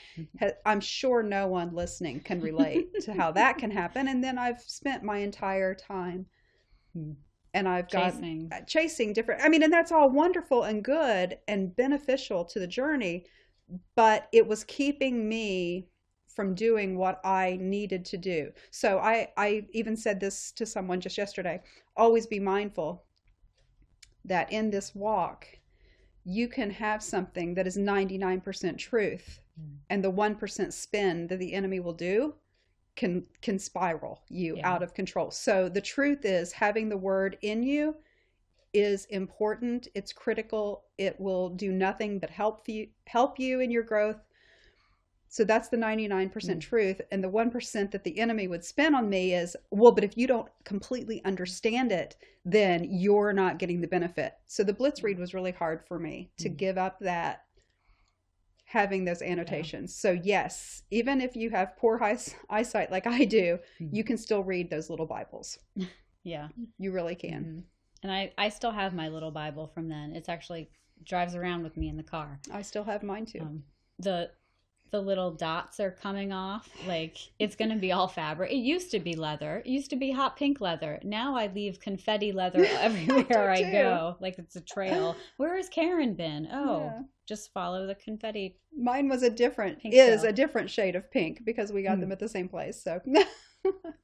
I'm 0.64 0.80
sure 0.80 1.22
no 1.22 1.46
one 1.46 1.74
listening 1.74 2.20
can 2.20 2.40
relate 2.40 2.88
to 3.00 3.14
how 3.14 3.32
that 3.32 3.58
can 3.58 3.70
happen. 3.70 4.08
And 4.08 4.22
then 4.22 4.38
I've 4.38 4.60
spent 4.60 5.02
my 5.02 5.18
entire 5.18 5.74
time 5.74 6.26
Hmm. 6.94 7.12
and 7.54 7.68
I've 7.68 7.90
got 7.90 8.14
Chasing. 8.14 8.48
uh, 8.52 8.60
chasing 8.66 9.12
different. 9.12 9.42
I 9.42 9.48
mean, 9.48 9.62
and 9.62 9.72
that's 9.72 9.92
all 9.92 10.10
wonderful 10.10 10.64
and 10.64 10.82
good 10.84 11.38
and 11.48 11.74
beneficial 11.74 12.44
to 12.46 12.58
the 12.60 12.66
journey, 12.66 13.26
but 13.96 14.28
it 14.32 14.46
was 14.46 14.64
keeping 14.64 15.28
me 15.28 15.88
from 16.28 16.54
doing 16.54 16.96
what 16.96 17.20
I 17.24 17.58
needed 17.60 18.04
to 18.06 18.16
do. 18.18 18.52
So 18.70 18.98
I 18.98 19.32
I 19.36 19.66
even 19.72 19.96
said 19.96 20.20
this 20.20 20.52
to 20.52 20.66
someone 20.66 21.00
just 21.00 21.18
yesterday. 21.18 21.62
Always 21.96 22.26
be 22.26 22.40
mindful 22.40 23.04
that 24.24 24.50
in 24.52 24.70
this 24.70 24.94
walk 24.94 25.46
you 26.24 26.48
can 26.48 26.70
have 26.70 27.02
something 27.02 27.54
that 27.54 27.66
is 27.66 27.76
99% 27.76 28.78
truth 28.78 29.40
Mm. 29.58 29.78
and 29.90 30.04
the 30.04 30.10
1% 30.10 30.72
spin 30.72 31.26
that 31.26 31.38
the 31.38 31.52
enemy 31.52 31.80
will 31.80 31.92
do 31.94 32.34
can 32.96 33.26
can 33.40 33.58
spiral 33.58 34.22
you 34.28 34.56
Yeah. 34.56 34.68
out 34.68 34.82
of 34.82 34.94
control. 34.94 35.30
So 35.30 35.68
the 35.68 35.80
truth 35.80 36.24
is 36.24 36.52
having 36.52 36.88
the 36.88 36.96
word 36.96 37.38
in 37.42 37.62
you 37.62 37.96
is 38.72 39.06
important. 39.06 39.88
It's 39.94 40.12
critical. 40.12 40.84
It 40.98 41.18
will 41.20 41.48
do 41.50 41.72
nothing 41.72 42.18
but 42.18 42.30
help 42.30 42.68
you 42.68 42.88
help 43.06 43.38
you 43.38 43.60
in 43.60 43.70
your 43.70 43.82
growth. 43.82 44.20
So 45.32 45.44
that's 45.44 45.68
the 45.68 45.76
99% 45.76 46.58
Mm. 46.58 46.60
truth 46.60 47.00
and 47.12 47.22
the 47.22 47.30
1% 47.30 47.92
that 47.92 48.02
the 48.02 48.18
enemy 48.18 48.48
would 48.48 48.64
spin 48.64 48.96
on 48.96 49.08
me 49.08 49.32
is 49.32 49.56
well 49.70 49.92
but 49.92 50.02
if 50.04 50.18
you 50.18 50.26
don't 50.26 50.48
completely 50.64 51.24
understand 51.24 51.92
it 51.92 52.16
then 52.44 52.84
you're 52.84 53.32
not 53.32 53.58
getting 53.58 53.80
the 53.80 53.86
benefit. 53.86 54.34
So 54.46 54.64
the 54.64 54.72
blitz 54.72 55.02
read 55.04 55.18
was 55.18 55.32
really 55.32 55.52
hard 55.52 55.86
for 55.86 55.98
me 55.98 56.32
to 56.38 56.50
Mm. 56.50 56.56
give 56.56 56.78
up 56.78 56.98
that 57.00 57.44
having 58.64 59.04
those 59.04 59.22
annotations. 59.22 59.94
So 59.94 60.12
yes, 60.12 60.82
even 60.90 61.20
if 61.20 61.36
you 61.36 61.50
have 61.50 61.76
poor 61.76 62.00
eyesight 62.48 62.90
like 62.90 63.06
I 63.06 63.24
do, 63.24 63.58
Mhm. 63.80 63.94
you 63.94 64.04
can 64.04 64.16
still 64.16 64.42
read 64.44 64.70
those 64.70 64.90
little 64.90 65.06
Bibles. 65.06 65.58
Yeah. 66.22 66.48
You 66.76 66.92
really 66.92 67.14
can. 67.14 67.44
Mhm. 67.44 67.64
And 68.02 68.12
I, 68.12 68.32
I 68.36 68.50
still 68.50 68.72
have 68.72 68.92
my 68.94 69.08
little 69.08 69.30
Bible 69.30 69.66
from 69.68 69.88
then. 69.88 70.14
It's 70.14 70.28
actually 70.28 70.70
drives 71.02 71.34
around 71.34 71.62
with 71.62 71.78
me 71.78 71.88
in 71.88 71.96
the 71.96 72.02
car. 72.02 72.40
I 72.52 72.60
still 72.60 72.84
have 72.84 73.02
mine 73.02 73.24
too. 73.24 73.40
Um, 73.40 73.64
the 73.98 74.30
the 74.90 75.00
little 75.00 75.30
dots 75.30 75.78
are 75.80 75.90
coming 75.90 76.32
off. 76.32 76.68
Like 76.86 77.16
it's 77.38 77.54
gonna 77.56 77.76
be 77.76 77.92
all 77.92 78.08
fabric. 78.08 78.50
It 78.50 78.56
used 78.56 78.90
to 78.90 78.98
be 79.00 79.14
leather. 79.14 79.58
It 79.64 79.68
used 79.70 79.90
to 79.90 79.96
be 79.96 80.10
hot 80.10 80.36
pink 80.36 80.60
leather. 80.60 80.98
Now 81.04 81.36
I 81.36 81.46
leave 81.48 81.78
confetti 81.80 82.32
leather 82.32 82.64
everywhere 82.78 83.50
I, 83.50 83.62
too. 83.62 83.70
go. 83.72 84.16
Like 84.20 84.38
it's 84.38 84.56
a 84.56 84.60
trail. 84.60 85.16
Where 85.36 85.56
has 85.56 85.68
Karen 85.68 86.14
been? 86.14 86.48
Oh, 86.52 86.80
Yeah. 86.80 87.02
just 87.26 87.52
follow 87.52 87.86
the 87.86 87.94
confetti. 87.94 88.56
Mine 88.76 89.08
was 89.08 89.22
a 89.22 89.30
different 89.30 89.78
Pink 89.80 89.94
is 89.94 90.20
still. 90.20 90.30
a 90.30 90.32
different 90.32 90.68
shade 90.70 90.96
of 90.96 91.10
pink 91.10 91.44
because 91.44 91.72
we 91.72 91.82
got 91.82 91.94
Hmm. 91.94 92.00
them 92.02 92.12
at 92.12 92.18
the 92.18 92.28
same 92.28 92.48
place. 92.48 92.82
So 92.82 93.00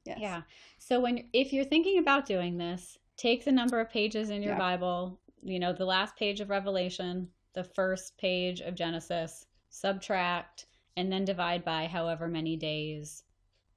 yes. 0.04 0.18
Yeah. 0.18 0.42
So 0.78 1.00
when 1.00 1.24
if 1.32 1.52
you're 1.52 1.64
thinking 1.64 1.98
about 1.98 2.26
doing 2.26 2.58
this, 2.58 2.98
take 3.16 3.44
the 3.44 3.52
number 3.52 3.80
of 3.80 3.90
pages 3.90 4.30
in 4.30 4.42
your 4.42 4.52
Yeah. 4.52 4.58
Bible, 4.58 5.18
you 5.42 5.58
know, 5.58 5.72
the 5.72 5.84
last 5.84 6.16
page 6.16 6.40
of 6.40 6.50
Revelation, 6.50 7.28
the 7.54 7.64
first 7.64 8.18
page 8.18 8.60
of 8.60 8.74
Genesis, 8.74 9.46
subtract, 9.70 10.66
and 10.96 11.12
then 11.12 11.24
divide 11.24 11.64
by 11.64 11.86
however 11.86 12.28
many 12.28 12.56
days 12.56 13.22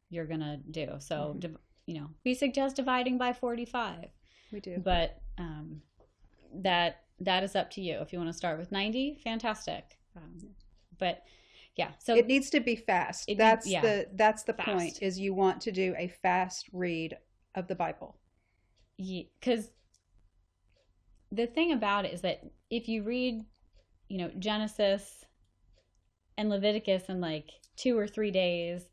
you're 0.09 0.25
going 0.25 0.39
to 0.39 0.57
do. 0.71 0.95
So, 0.99 1.35
Mhm. 1.39 1.57
you 1.85 1.99
know, 1.99 2.09
we 2.25 2.33
suggest 2.33 2.75
dividing 2.77 3.17
by 3.17 3.33
45, 3.33 4.09
We 4.51 4.59
do. 4.59 4.77
but 4.79 5.21
um, 5.37 5.81
that 6.53 7.03
that 7.21 7.43
is 7.43 7.55
up 7.55 7.69
to 7.71 7.81
you. 7.81 7.99
If 7.99 8.13
you 8.13 8.19
want 8.19 8.29
to 8.29 8.37
start 8.37 8.57
with 8.57 8.71
90, 8.71 9.15
fantastic. 9.23 9.97
Um, 10.15 10.55
but 10.97 11.23
yeah, 11.75 11.91
so 11.99 12.15
it 12.15 12.27
needs 12.27 12.49
to 12.51 12.59
be 12.61 12.75
fast. 12.75 13.29
It 13.29 13.37
that's 13.37 13.67
yeah. 13.67 13.81
the 13.81 14.07
that's 14.13 14.43
the 14.43 14.53
Fast. 14.53 14.69
point. 14.69 15.01
Is 15.01 15.19
you 15.19 15.33
want 15.33 15.61
to 15.61 15.71
do 15.71 15.93
a 15.97 16.07
fast 16.07 16.69
read 16.73 17.17
of 17.55 17.67
the 17.67 17.75
Bible. 17.75 18.15
because 18.97 19.71
the 21.31 21.45
thing 21.47 21.71
about 21.71 22.05
it 22.05 22.13
is 22.13 22.21
that 22.21 22.43
if 22.69 22.87
you 22.89 23.03
read 23.03 23.45
you 24.09 24.17
know 24.17 24.29
genesis 24.39 25.23
and 26.39 26.49
leviticus 26.49 27.03
in 27.09 27.19
like 27.21 27.49
two 27.75 27.97
or 27.97 28.07
three 28.07 28.31
days 28.31 28.87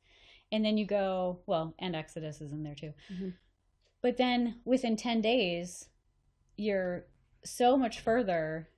and 0.52 0.64
then 0.64 0.76
you 0.76 0.84
go 0.86 1.38
well 1.46 1.74
and 1.78 1.94
exodus 1.96 2.40
is 2.40 2.52
in 2.52 2.62
there 2.62 2.74
too 2.74 2.92
Mhm. 3.12 3.34
but 4.02 4.16
then 4.16 4.60
within 4.64 4.96
10 4.96 5.20
days 5.20 5.88
you're 6.56 7.06
so 7.44 7.76
much 7.76 8.00
further 8.00 8.68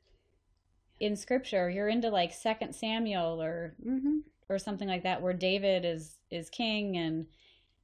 in 1.01 1.17
scripture 1.17 1.71
you're 1.71 1.89
into 1.89 2.11
like 2.11 2.33
second 2.33 2.75
samuel 2.75 3.41
or 3.43 3.75
Mm-hmm. 3.85 4.19
or 4.49 4.59
something 4.59 4.89
like 4.89 5.03
that 5.05 5.23
where 5.23 5.33
David 5.35 5.85
is 5.85 6.19
is 6.31 6.51
king 6.51 6.97
and 6.97 7.27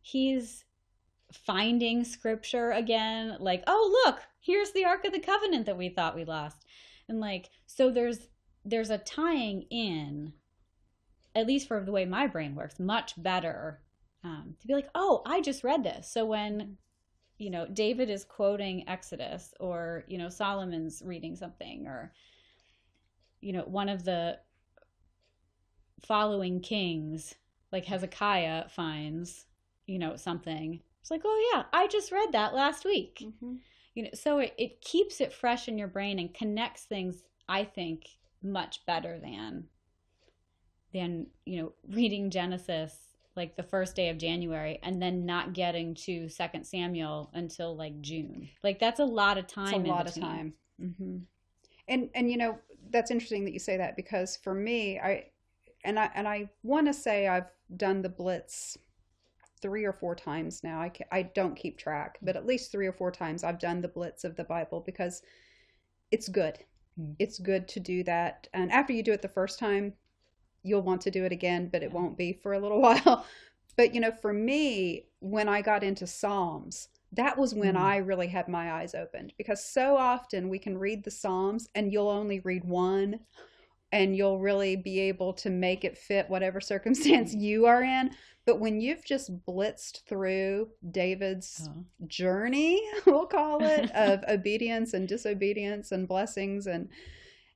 he's 0.03 0.65
finding 1.33 2.05
scripture 2.05 2.71
again 2.73 3.37
like 3.41 3.63
oh 3.67 4.03
look 4.05 4.21
here's 4.41 4.73
the 4.73 4.85
ark 4.85 5.05
of 5.05 5.13
the 5.13 5.19
covenant 5.21 5.67
that 5.67 5.79
we 5.79 5.89
thought 5.89 6.15
we 6.15 6.25
lost 6.25 6.59
and 7.09 7.21
like 7.21 7.51
so 7.67 7.91
there's 7.91 8.29
there's 8.65 8.91
a 8.91 8.99
tying 8.99 9.63
in 9.71 10.33
at 11.35 11.47
least 11.47 11.69
for 11.69 11.81
the 11.81 11.93
way 11.93 12.05
my 12.05 12.27
brain 12.27 12.55
works 12.55 12.79
much 12.79 13.21
better 13.23 13.81
um, 14.23 14.55
to 14.61 14.67
be 14.67 14.75
like 14.75 14.89
oh 14.95 15.23
i 15.27 15.41
just 15.41 15.65
read 15.65 15.83
this 15.83 16.09
so 16.11 16.25
when 16.25 16.77
you 17.39 17.51
know 17.51 17.67
david 17.73 18.09
is 18.09 18.25
quoting 18.25 18.89
exodus 18.89 19.53
or 19.61 20.05
you 20.09 20.17
know 20.19 20.29
solomon's 20.29 21.03
reading 21.05 21.37
something 21.37 21.87
or 21.87 22.13
you 23.41 23.53
know 23.53 23.63
one 23.63 23.89
of 23.89 24.05
the 24.05 24.39
following 26.03 26.61
kings 26.61 27.35
like 27.73 27.85
hezekiah 27.85 28.69
finds 28.69 29.47
you 29.87 29.99
know 29.99 30.17
something 30.17 30.81
it's 31.01 31.11
like 31.11 31.23
oh 31.25 31.53
yeah 31.55 31.65
i 31.73 31.87
just 31.89 32.13
read 32.13 32.33
that 32.33 32.55
last 32.55 32.85
week 32.85 33.23
Mm-hmm. 33.23 33.55
you 33.95 34.03
know 34.05 34.11
so 34.15 34.39
it, 34.39 34.55
it 34.59 34.81
keeps 34.81 35.21
it 35.21 35.33
fresh 35.33 35.69
in 35.69 35.77
your 35.79 35.89
brain 35.89 36.19
and 36.19 36.33
connects 36.35 36.85
things 36.85 37.23
i 37.49 37.65
think 37.65 38.07
much 38.43 38.85
better 38.87 39.19
than 39.19 39.65
than 40.95 41.27
you 41.47 41.63
know 41.63 41.73
reading 41.91 42.31
genesis 42.31 42.97
like 43.37 43.57
the 43.57 43.63
first 43.65 43.97
day 43.97 44.09
of 44.11 44.19
january 44.19 44.79
and 44.83 45.03
then 45.03 45.27
not 45.27 45.53
getting 45.55 45.95
to 45.95 46.29
second 46.29 46.65
samuel 46.65 47.31
until 47.35 47.77
like 47.77 48.01
june 48.01 48.49
like 48.63 48.79
that's 48.81 49.01
a 49.01 49.05
lot 49.05 49.39
of 49.39 49.47
time 49.47 49.67
It's 49.67 49.89
a 49.89 49.93
lot 49.93 50.07
of 50.09 50.15
between. 50.15 50.31
time. 50.31 50.55
hmm 50.81 51.19
And 51.89 52.11
and 52.15 52.31
you 52.31 52.39
know 52.39 52.59
that's 52.91 53.11
interesting 53.11 53.45
that 53.45 53.53
you 53.53 53.59
say 53.59 53.77
that 53.77 53.97
because 53.97 54.37
for 54.37 54.55
me, 54.55 54.99
I 55.01 55.27
and 55.85 55.99
I 55.99 56.11
and 56.15 56.29
I 56.29 56.51
want 56.63 56.87
to 56.87 56.95
say 56.95 57.29
I've 57.29 57.51
done 57.77 58.03
the 58.03 58.09
blitz 58.09 58.79
three 59.61 59.85
or 59.85 59.93
four 59.93 60.15
times 60.15 60.63
now. 60.63 60.81
I 60.81 60.93
I 61.13 61.23
don't 61.23 61.57
keep 61.57 61.79
track, 61.79 62.19
but 62.23 62.37
at 62.37 62.47
least 62.47 62.71
three 62.73 62.87
or 62.87 62.93
four 62.93 63.11
times 63.11 63.45
I've 63.45 63.59
done 63.59 63.81
the 63.83 63.89
blitz 63.89 64.25
of 64.25 64.37
the 64.37 64.45
Bible 64.45 64.81
because 64.81 65.23
it's 66.11 66.29
good. 66.29 66.59
Mm. 66.99 67.17
It's 67.19 67.39
good 67.39 67.69
to 67.69 67.81
do 67.81 68.03
that. 68.05 68.49
And 68.55 68.71
after 68.73 68.93
you 68.93 69.03
do 69.03 69.13
it 69.13 69.23
the 69.23 69.29
first 69.29 69.59
time, 69.59 69.95
you'll 70.65 70.83
want 70.83 71.03
to 71.03 71.13
do 71.13 71.25
it 71.25 71.33
again, 71.33 71.69
but 71.73 71.85
it 71.85 71.93
won't 71.93 72.19
be 72.19 72.33
for 72.33 72.55
a 72.55 72.61
little 72.61 72.81
while. 72.83 73.27
But 73.77 73.95
you 73.95 74.01
know, 74.01 74.13
for 74.13 74.33
me, 74.33 75.07
when 75.21 75.49
I 75.49 75.63
got 75.63 75.85
into 75.85 76.07
Psalms, 76.07 76.89
that 77.13 77.39
was 77.39 77.55
when 77.55 77.77
Mm. 77.77 77.79
I 77.79 77.99
really 77.99 78.29
had 78.29 78.49
my 78.49 78.73
eyes 78.73 78.95
opened 78.95 79.35
because 79.39 79.65
so 79.65 79.97
often 79.97 80.49
we 80.49 80.59
can 80.59 80.79
read 80.79 81.05
the 81.05 81.13
Psalms 81.13 81.69
and 81.75 81.93
you'll 81.93 82.09
only 82.11 82.41
read 82.41 82.65
one 82.65 83.21
and 83.93 84.17
you'll 84.17 84.41
really 84.41 84.77
be 84.77 85.01
able 85.01 85.33
to 85.35 85.51
make 85.51 85.85
it 85.85 85.97
fit 85.99 86.29
whatever 86.29 86.61
circumstance 86.61 87.33
you 87.33 87.67
are 87.67 87.83
in. 87.83 88.11
But 88.47 88.61
when 88.61 88.81
you've 88.81 89.05
just 89.05 89.45
blitzed 89.47 90.03
through 90.05 90.71
David's 90.91 91.69
Oh. 91.69 91.85
journey, 92.07 92.83
we'll 93.07 93.27
call 93.27 93.65
it, 93.67 93.91
of 93.95 94.25
obedience 94.29 94.95
and 94.95 95.09
disobedience 95.09 95.93
and 95.93 96.09
blessings 96.09 96.67
and 96.67 96.89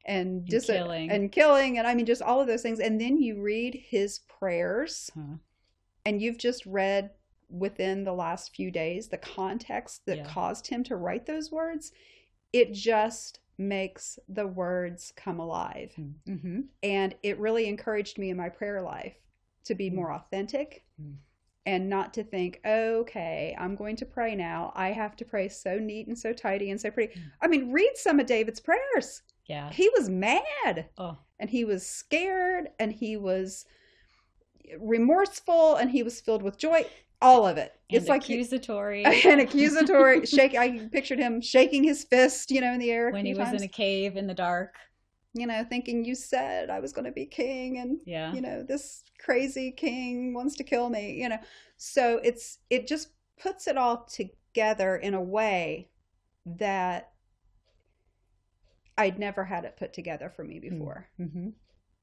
and 0.09 0.45
dis- 0.47 0.67
killing. 0.67 1.11
and 1.11 1.31
killing 1.31 1.79
and 1.79 1.87
I 1.87 1.95
mean 1.95 2.07
just 2.07 2.23
all 2.23 2.41
of 2.41 2.47
those 2.49 2.63
things 2.63 2.81
and 2.81 3.01
then 3.01 3.21
you 3.21 3.41
read 3.41 3.75
his 3.75 4.21
prayers 4.21 5.11
Huh. 5.15 5.37
and 6.05 6.21
you've 6.21 6.39
just 6.39 6.67
read 6.67 7.11
within 7.51 8.05
the 8.05 8.13
last 8.13 8.55
few 8.55 8.71
days 8.71 9.09
the 9.09 9.19
context 9.19 10.05
that 10.07 10.19
Yeah. 10.19 10.25
caused 10.25 10.67
him 10.67 10.83
to 10.85 10.97
write 10.97 11.27
those 11.27 11.53
words 11.53 11.93
it 12.53 12.73
just 12.73 13.41
makes 13.59 14.19
the 14.29 14.47
words 14.47 15.13
come 15.17 15.39
alive 15.41 15.93
Mm-hmm. 16.27 16.61
and 16.83 17.15
it 17.23 17.39
really 17.39 17.67
encouraged 17.69 18.19
me 18.19 18.31
in 18.31 18.37
my 18.37 18.49
prayer 18.49 18.81
life 18.83 19.17
to 19.65 19.75
be 19.75 19.91
Mm. 19.91 19.95
more 19.95 20.13
authentic 20.13 20.85
Mm. 21.01 21.17
and 21.67 21.89
not 21.91 22.15
to 22.15 22.23
think 22.25 22.61
okay 22.65 23.55
i'm 23.59 23.75
going 23.77 23.97
to 23.97 24.07
pray 24.07 24.35
now 24.35 24.73
i 24.75 24.93
have 24.93 25.17
to 25.17 25.25
pray 25.25 25.49
so 25.49 25.79
neat 25.79 26.07
and 26.07 26.19
so 26.19 26.33
tidy 26.33 26.71
and 26.71 26.81
so 26.81 26.91
pretty 26.91 27.13
Mm. 27.15 27.23
i 27.43 27.47
mean 27.49 27.73
read 27.73 27.93
some 27.97 28.21
of 28.21 28.27
david's 28.27 28.61
prayers 28.61 29.23
yeah. 29.49 29.73
He 29.73 29.91
was 29.97 30.09
mad. 30.09 30.89
Oh. 30.97 31.17
And 31.41 31.51
he 31.51 31.65
was 31.65 31.87
scared 31.87 32.69
and 32.79 32.93
he 32.93 33.17
was 33.17 33.65
remorseful 34.79 35.77
and 35.77 35.91
he 35.91 36.03
was 36.03 36.21
filled 36.21 36.43
with 36.43 36.59
joy 36.59 36.85
all 37.21 37.47
of 37.47 37.57
it. 37.57 37.73
And 37.91 37.99
it's 37.99 38.09
like 38.09 38.23
accusatory. 38.23 39.05
And 39.25 39.41
accusatory. 39.41 40.27
Shake 40.27 40.55
i 40.55 40.89
pictured 40.93 41.19
him 41.19 41.41
shaking 41.41 41.83
his 41.83 42.05
fist 42.05 42.51
you 42.51 42.61
know 42.61 42.73
in 42.73 42.79
the 42.79 42.91
air 42.91 43.11
when 43.11 43.25
he 43.25 43.35
was 43.35 43.49
times, 43.49 43.63
in 43.63 43.69
a 43.69 43.73
cave 43.73 44.17
in 44.17 44.27
the 44.27 44.35
dark. 44.35 44.75
You 45.35 45.47
know 45.47 45.65
thinking 45.69 46.05
you 46.05 46.15
said 46.15 46.71
i 46.71 46.81
was 46.81 46.93
going 46.93 47.05
to 47.05 47.13
be 47.13 47.27
king 47.27 47.79
and 47.79 48.01
yeah. 48.07 48.33
you 48.33 48.41
know 48.41 48.63
this 48.63 49.05
crazy 49.21 49.71
king 49.71 50.35
wants 50.35 50.57
to 50.57 50.65
kill 50.65 50.91
me 50.91 51.13
you 51.13 51.29
know. 51.29 51.39
So 51.77 52.21
it's 52.23 52.59
it 52.71 52.87
just 52.87 53.11
puts 53.41 53.67
it 53.67 53.77
all 53.77 54.05
together 54.05 54.97
in 54.97 55.15
a 55.15 55.23
way 55.23 55.89
that 56.45 57.13
i'd 58.99 59.19
never 59.19 59.45
had 59.45 59.65
it 59.65 59.77
put 59.79 59.93
together 59.95 60.29
for 60.29 60.45
me 60.45 60.61
before. 60.61 61.09
Mm-hmm. 61.19 61.49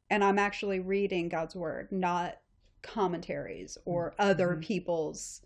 and 0.09 0.23
i'm 0.23 0.39
actually 0.39 0.79
reading 0.79 1.29
god's 1.29 1.55
word 1.55 1.91
not 1.91 2.37
commentaries 2.81 3.77
or 3.85 4.13
other 4.19 4.55
Mhm. 4.55 4.63
people's 4.63 5.41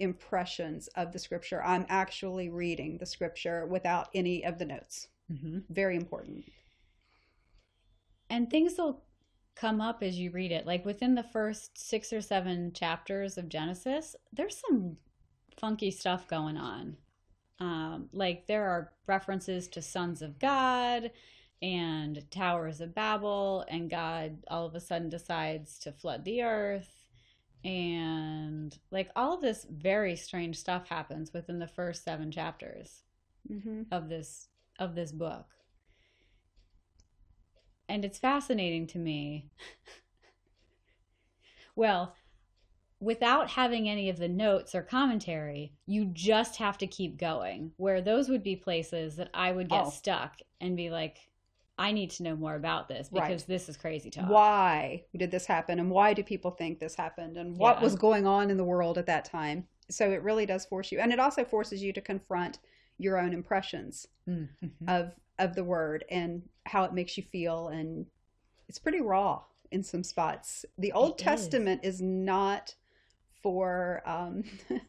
impressions 0.00 0.86
of 0.94 1.12
the 1.12 1.18
scripture. 1.18 1.60
I'm 1.64 1.84
actually 1.88 2.48
reading 2.50 2.98
the 2.98 3.06
scripture 3.06 3.66
without 3.66 4.08
any 4.14 4.44
of 4.44 4.58
the 4.58 4.64
notes. 4.64 5.08
Mm-hmm. 5.28 5.58
very 5.70 5.96
important. 5.96 6.44
And 8.30 8.48
things 8.48 8.74
will 8.78 9.02
come 9.56 9.80
up 9.80 10.02
as 10.04 10.18
you 10.18 10.30
read 10.30 10.52
it. 10.52 10.66
Like 10.66 10.84
within 10.84 11.16
the 11.16 11.22
first 11.24 11.76
six 11.76 12.12
or 12.12 12.20
seven 12.20 12.72
chapters 12.72 13.36
of 13.38 13.48
genesis 13.48 14.14
there's 14.32 14.58
some 14.68 14.96
funky 15.56 15.90
stuff 15.90 16.28
going 16.28 16.56
on 16.56 16.96
um, 17.60 18.08
like 18.12 18.46
there 18.46 18.68
are 18.68 18.92
references 19.06 19.68
to 19.68 19.82
sons 19.82 20.22
of 20.22 20.38
god 20.38 21.10
and 21.60 22.24
towers 22.30 22.80
of 22.80 22.94
babel 22.94 23.64
and 23.68 23.90
god 23.90 24.38
all 24.48 24.64
of 24.64 24.74
a 24.74 24.80
sudden 24.80 25.08
decides 25.08 25.78
to 25.80 25.92
flood 25.92 26.24
the 26.24 26.42
earth. 26.42 26.94
And 27.64 28.76
like 28.92 29.10
all 29.16 29.34
of 29.34 29.40
this 29.40 29.66
very 29.68 30.14
strange 30.14 30.56
stuff 30.56 30.88
happens 30.88 31.32
within 31.32 31.58
the 31.58 31.66
first 31.66 32.04
seven 32.04 32.30
chapters 32.30 33.02
mm-hmm. 33.50 33.82
of 33.90 34.08
this 34.08 34.48
of 34.78 34.94
this 34.94 35.10
book. 35.10 35.46
And 37.88 38.04
it's 38.04 38.18
fascinating 38.18 38.86
to 38.88 38.98
me. 38.98 39.50
Well 41.74 42.16
without 43.00 43.48
having 43.50 43.88
any 43.88 44.08
of 44.10 44.18
the 44.18 44.28
notes 44.28 44.74
or 44.74 44.82
commentary 44.82 45.72
you 45.86 46.04
just 46.12 46.56
have 46.56 46.76
to 46.78 46.86
keep 46.86 47.16
going 47.18 47.70
where 47.76 48.00
those 48.00 48.28
would 48.28 48.42
be 48.42 48.56
places 48.56 49.16
that 49.16 49.30
i 49.34 49.52
would 49.52 49.68
get 49.68 49.84
Oh. 49.86 49.90
stuck 49.90 50.40
and 50.60 50.76
be 50.76 50.90
like 50.90 51.18
i 51.78 51.92
need 51.92 52.10
to 52.10 52.22
know 52.24 52.34
more 52.34 52.56
about 52.56 52.88
this 52.88 53.08
Right. 53.12 53.28
because 53.28 53.44
this 53.44 53.68
is 53.68 53.76
crazy 53.76 54.10
talk 54.10 54.28
why 54.28 55.04
did 55.16 55.30
this 55.30 55.46
happen 55.46 55.78
and 55.78 55.90
why 55.90 56.12
do 56.12 56.22
people 56.22 56.50
think 56.50 56.78
this 56.80 56.96
happened 56.96 57.36
and 57.36 57.56
what 57.56 57.76
Yeah. 57.78 57.84
was 57.84 57.94
going 57.94 58.26
on 58.26 58.50
in 58.50 58.56
the 58.56 58.64
world 58.64 58.98
at 58.98 59.06
that 59.06 59.24
time 59.24 59.68
so 59.90 60.10
it 60.10 60.22
really 60.22 60.44
does 60.46 60.66
force 60.66 60.90
you 60.90 60.98
and 60.98 61.12
it 61.12 61.20
also 61.20 61.44
forces 61.44 61.82
you 61.82 61.92
to 61.92 62.00
confront 62.00 62.58
your 62.98 63.18
own 63.18 63.32
impressions 63.32 64.06
Mm-hmm. 64.28 64.88
of 64.88 65.14
of 65.38 65.54
the 65.54 65.62
word 65.64 66.04
and 66.10 66.42
how 66.66 66.82
it 66.84 66.92
makes 66.92 67.16
you 67.16 67.22
feel 67.22 67.68
and 67.68 68.06
it's 68.68 68.78
pretty 68.80 69.00
raw 69.00 69.40
in 69.70 69.82
some 69.84 70.02
spots 70.02 70.66
the 70.76 70.90
old 70.92 71.12
It 71.12 71.20
is. 71.20 71.24
testament 71.24 71.80
is. 71.84 72.02
not 72.02 72.74
for 73.42 74.02
um 74.06 74.44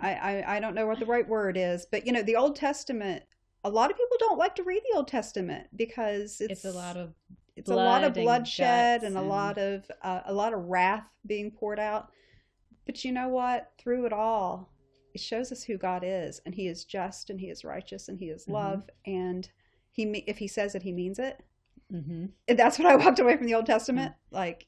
I, 0.00 0.14
I 0.14 0.56
I 0.56 0.60
don't 0.60 0.74
know 0.74 0.86
what 0.86 1.00
the 1.00 1.06
right 1.06 1.28
word 1.28 1.56
is, 1.56 1.86
but 1.90 2.06
you 2.06 2.12
know, 2.12 2.22
the 2.22 2.36
Old 2.36 2.56
Testament. 2.56 3.24
A 3.66 3.70
lot 3.70 3.90
of 3.90 3.96
people 3.96 4.18
don't 4.18 4.36
like 4.38 4.54
to 4.56 4.62
read 4.62 4.82
the 4.90 4.96
Old 4.96 5.08
Testament 5.08 5.68
because 5.74 6.38
it's, 6.42 6.52
it's, 6.52 6.64
a 6.66 6.76
lot 6.76 6.98
of 6.98 7.14
it's 7.56 7.70
a 7.70 7.74
lot 7.74 8.04
of 8.04 8.12
blood 8.12 8.16
and 8.16 8.24
bloodshed 8.26 9.02
and 9.04 9.16
a 9.16 9.22
lot 9.22 9.56
of 9.56 9.90
uh, 10.02 10.20
a 10.26 10.34
lot 10.34 10.52
of 10.52 10.66
wrath 10.66 11.06
being 11.26 11.50
poured 11.50 11.78
out. 11.78 12.10
But 12.84 13.04
you 13.04 13.12
know 13.12 13.28
what? 13.28 13.72
Through 13.78 14.04
it 14.04 14.12
all, 14.12 14.70
it 15.14 15.20
shows 15.22 15.50
us 15.50 15.62
who 15.62 15.78
God 15.78 16.02
is, 16.04 16.42
and 16.44 16.54
He 16.54 16.68
is 16.68 16.84
just, 16.84 17.30
and 17.30 17.40
He 17.40 17.48
is 17.48 17.64
righteous, 17.64 18.08
and 18.08 18.18
He 18.18 18.26
is 18.26 18.44
Mhm. 18.44 18.52
love, 18.52 18.90
and 19.06 19.48
He 19.90 20.04
me- 20.04 20.24
if 20.26 20.36
He 20.36 20.48
says 20.48 20.74
it, 20.74 20.82
He 20.82 20.92
means 20.92 21.18
it. 21.18 21.40
hmm 21.90 22.26
And 22.46 22.58
that's 22.58 22.78
what 22.78 22.86
I 22.86 22.96
walked 22.96 23.18
away 23.18 23.36
from 23.38 23.46
the 23.46 23.54
Old 23.54 23.64
Testament. 23.66 24.12
Like, 24.30 24.66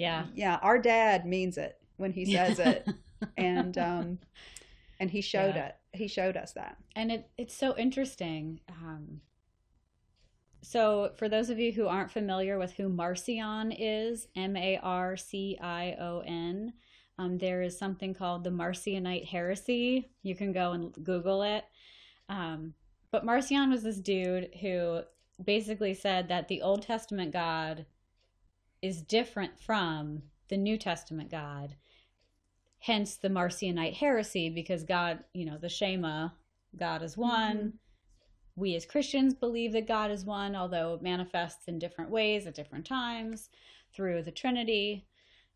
yeah. 0.00 0.24
yeah, 0.34 0.58
our 0.62 0.78
dad 0.78 1.26
means 1.26 1.56
it 1.58 1.76
when 1.96 2.12
he 2.12 2.24
says 2.34 2.58
it, 2.58 2.88
and 3.36 3.76
um, 3.78 4.18
and 4.98 5.10
He 5.10 5.20
showed 5.20 5.54
Yeah. 5.56 5.66
it. 5.66 5.76
He 5.92 6.08
showed 6.08 6.36
us 6.36 6.52
that. 6.52 6.76
and 6.96 7.10
it 7.12 7.30
it's 7.36 7.54
so 7.54 7.76
interesting. 7.76 8.60
Um, 8.68 9.20
so, 10.62 11.12
for 11.16 11.28
those 11.28 11.48
of 11.50 11.58
you 11.58 11.72
who 11.72 11.86
aren't 11.86 12.10
familiar 12.10 12.58
with 12.58 12.72
who 12.74 12.88
Marcion 12.88 13.72
is, 13.72 14.28
M 14.36 14.56
A 14.56 14.78
R 14.82 15.16
C 15.16 15.58
I 15.60 15.96
O 15.98 16.22
N, 16.26 16.74
um, 17.18 17.38
there 17.38 17.62
is 17.62 17.78
something 17.78 18.12
called 18.14 18.44
the 18.44 18.50
Marcionite 18.50 19.26
heresy. 19.26 20.10
You 20.22 20.34
can 20.36 20.52
go 20.52 20.72
and 20.72 20.92
Google 21.02 21.42
it. 21.42 21.64
Um, 22.28 22.74
but 23.10 23.24
Marcion 23.24 23.70
was 23.70 23.82
this 23.82 23.98
dude 23.98 24.50
who 24.60 25.00
basically 25.42 25.94
said 25.94 26.28
that 26.28 26.46
the 26.48 26.60
Old 26.62 26.82
Testament 26.82 27.32
God 27.32 27.86
is 28.82 29.02
different 29.02 29.58
from 29.60 30.22
the 30.48 30.56
New 30.56 30.76
Testament 30.76 31.30
God. 31.30 31.76
Hence 32.80 33.16
the 33.16 33.28
Marcionite 33.28 33.94
heresy, 33.94 34.48
because 34.48 34.84
God, 34.84 35.24
you 35.34 35.44
know, 35.44 35.58
the 35.58 35.68
Shema, 35.68 36.30
God 36.76 37.02
is 37.02 37.16
one. 37.16 37.58
Mhm. 37.58 37.72
We 38.56 38.74
as 38.74 38.86
Christians 38.86 39.34
believe 39.34 39.72
that 39.72 39.86
God 39.86 40.10
is 40.10 40.24
one, 40.24 40.56
although 40.56 40.94
it 40.94 41.02
manifests 41.02 41.68
in 41.68 41.78
different 41.78 42.10
ways 42.10 42.46
at 42.46 42.54
different 42.54 42.86
times 42.86 43.50
through 43.92 44.22
the 44.22 44.30
Trinity. 44.30 45.06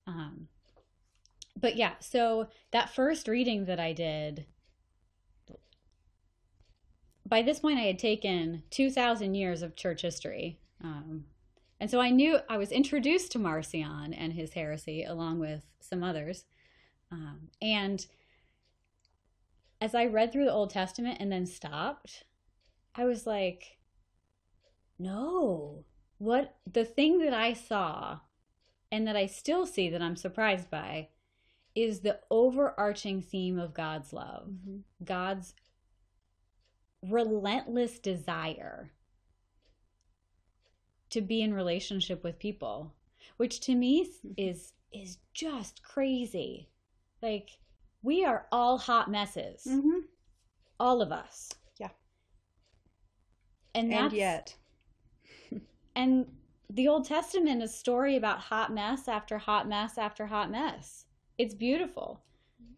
Um, 0.06 0.48
but 1.56 1.76
yeah, 1.76 1.98
so 2.00 2.48
that 2.72 2.90
first 2.90 3.28
reading 3.28 3.64
that 3.66 3.80
I 3.80 3.92
did, 3.92 4.46
by 7.26 7.42
this 7.42 7.60
point, 7.60 7.78
I 7.78 7.84
had 7.84 7.98
taken 7.98 8.64
2,000 8.70 9.34
years 9.34 9.62
of 9.62 9.76
church 9.76 10.02
history. 10.02 10.58
Um, 10.82 11.26
and 11.80 11.90
so 11.90 12.00
I 12.00 12.10
knew 12.10 12.38
I 12.48 12.56
was 12.56 12.72
introduced 12.72 13.32
to 13.32 13.38
Marcion 13.38 14.14
and 14.14 14.32
his 14.32 14.52
heresy 14.52 15.04
along 15.04 15.40
with 15.40 15.64
some 15.80 16.02
others. 16.02 16.44
Um, 17.10 17.48
and 17.60 18.04
as 19.80 19.94
I 19.94 20.06
read 20.06 20.32
through 20.32 20.46
the 20.46 20.52
Old 20.52 20.70
Testament 20.70 21.18
and 21.20 21.30
then 21.30 21.46
stopped, 21.46 22.24
I 22.94 23.04
was 23.04 23.26
like, 23.26 23.78
no, 24.98 25.84
what 26.18 26.56
the 26.70 26.84
thing 26.84 27.18
that 27.18 27.34
I 27.34 27.52
saw 27.52 28.20
and 28.90 29.06
that 29.06 29.16
I 29.16 29.26
still 29.26 29.66
see 29.66 29.90
that 29.90 30.00
I'm 30.00 30.16
surprised 30.16 30.70
by 30.70 31.08
is 31.74 32.00
the 32.00 32.20
overarching 32.30 33.20
theme 33.20 33.58
of 33.58 33.74
God's 33.74 34.12
love, 34.12 34.52
God's 35.04 35.54
relentless 37.02 37.98
desire 37.98 38.92
to 41.14 41.20
be 41.20 41.42
in 41.42 41.54
relationship 41.54 42.22
with 42.22 42.38
people, 42.38 42.94
which 43.38 43.60
to 43.60 43.74
me 43.74 44.08
is 44.36 44.72
is 44.92 45.18
just 45.32 45.82
crazy. 45.82 46.68
Like 47.22 47.50
we 48.02 48.24
are 48.24 48.46
all 48.52 48.78
hot 48.78 49.10
messes, 49.10 49.64
Mm-hmm. 49.68 50.00
all 50.78 51.00
of 51.02 51.10
us. 51.10 51.50
Yeah. 51.78 51.90
And 53.74 53.90
that's 53.90 54.02
And 54.04 54.12
yet, 54.12 54.56
and 55.96 56.26
the 56.70 56.88
Old 56.88 57.04
Testament 57.06 57.62
is 57.62 57.74
story 57.74 58.16
about 58.16 58.38
hot 58.38 58.72
mess 58.72 59.08
after 59.08 59.38
hot 59.38 59.68
mess 59.68 59.98
after 59.98 60.26
hot 60.26 60.50
mess. 60.50 61.06
It's 61.38 61.54
beautiful. 61.54 62.20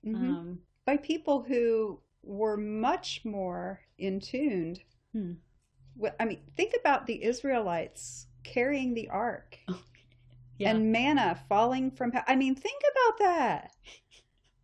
mhm. 0.05 0.15
Um, 0.15 0.59
by 0.85 0.97
people 0.97 1.43
who 1.43 2.01
were 2.23 2.57
much 2.57 3.25
more 3.25 3.81
in 3.99 4.21
tuned. 4.21 4.81
Hmm. 5.13 5.33
I 6.21 6.25
mean, 6.25 6.41
think 6.57 6.75
about 6.79 7.07
the 7.07 7.23
Israelites 7.25 8.27
carrying 8.45 8.95
the 8.95 9.09
ark 9.09 9.59
yeah, 10.59 10.71
and 10.71 10.93
manna 10.93 11.41
falling 11.49 11.91
from. 11.91 12.13
I 12.27 12.37
mean, 12.37 12.55
think 12.55 12.83
about 12.91 13.19
that. 13.19 13.73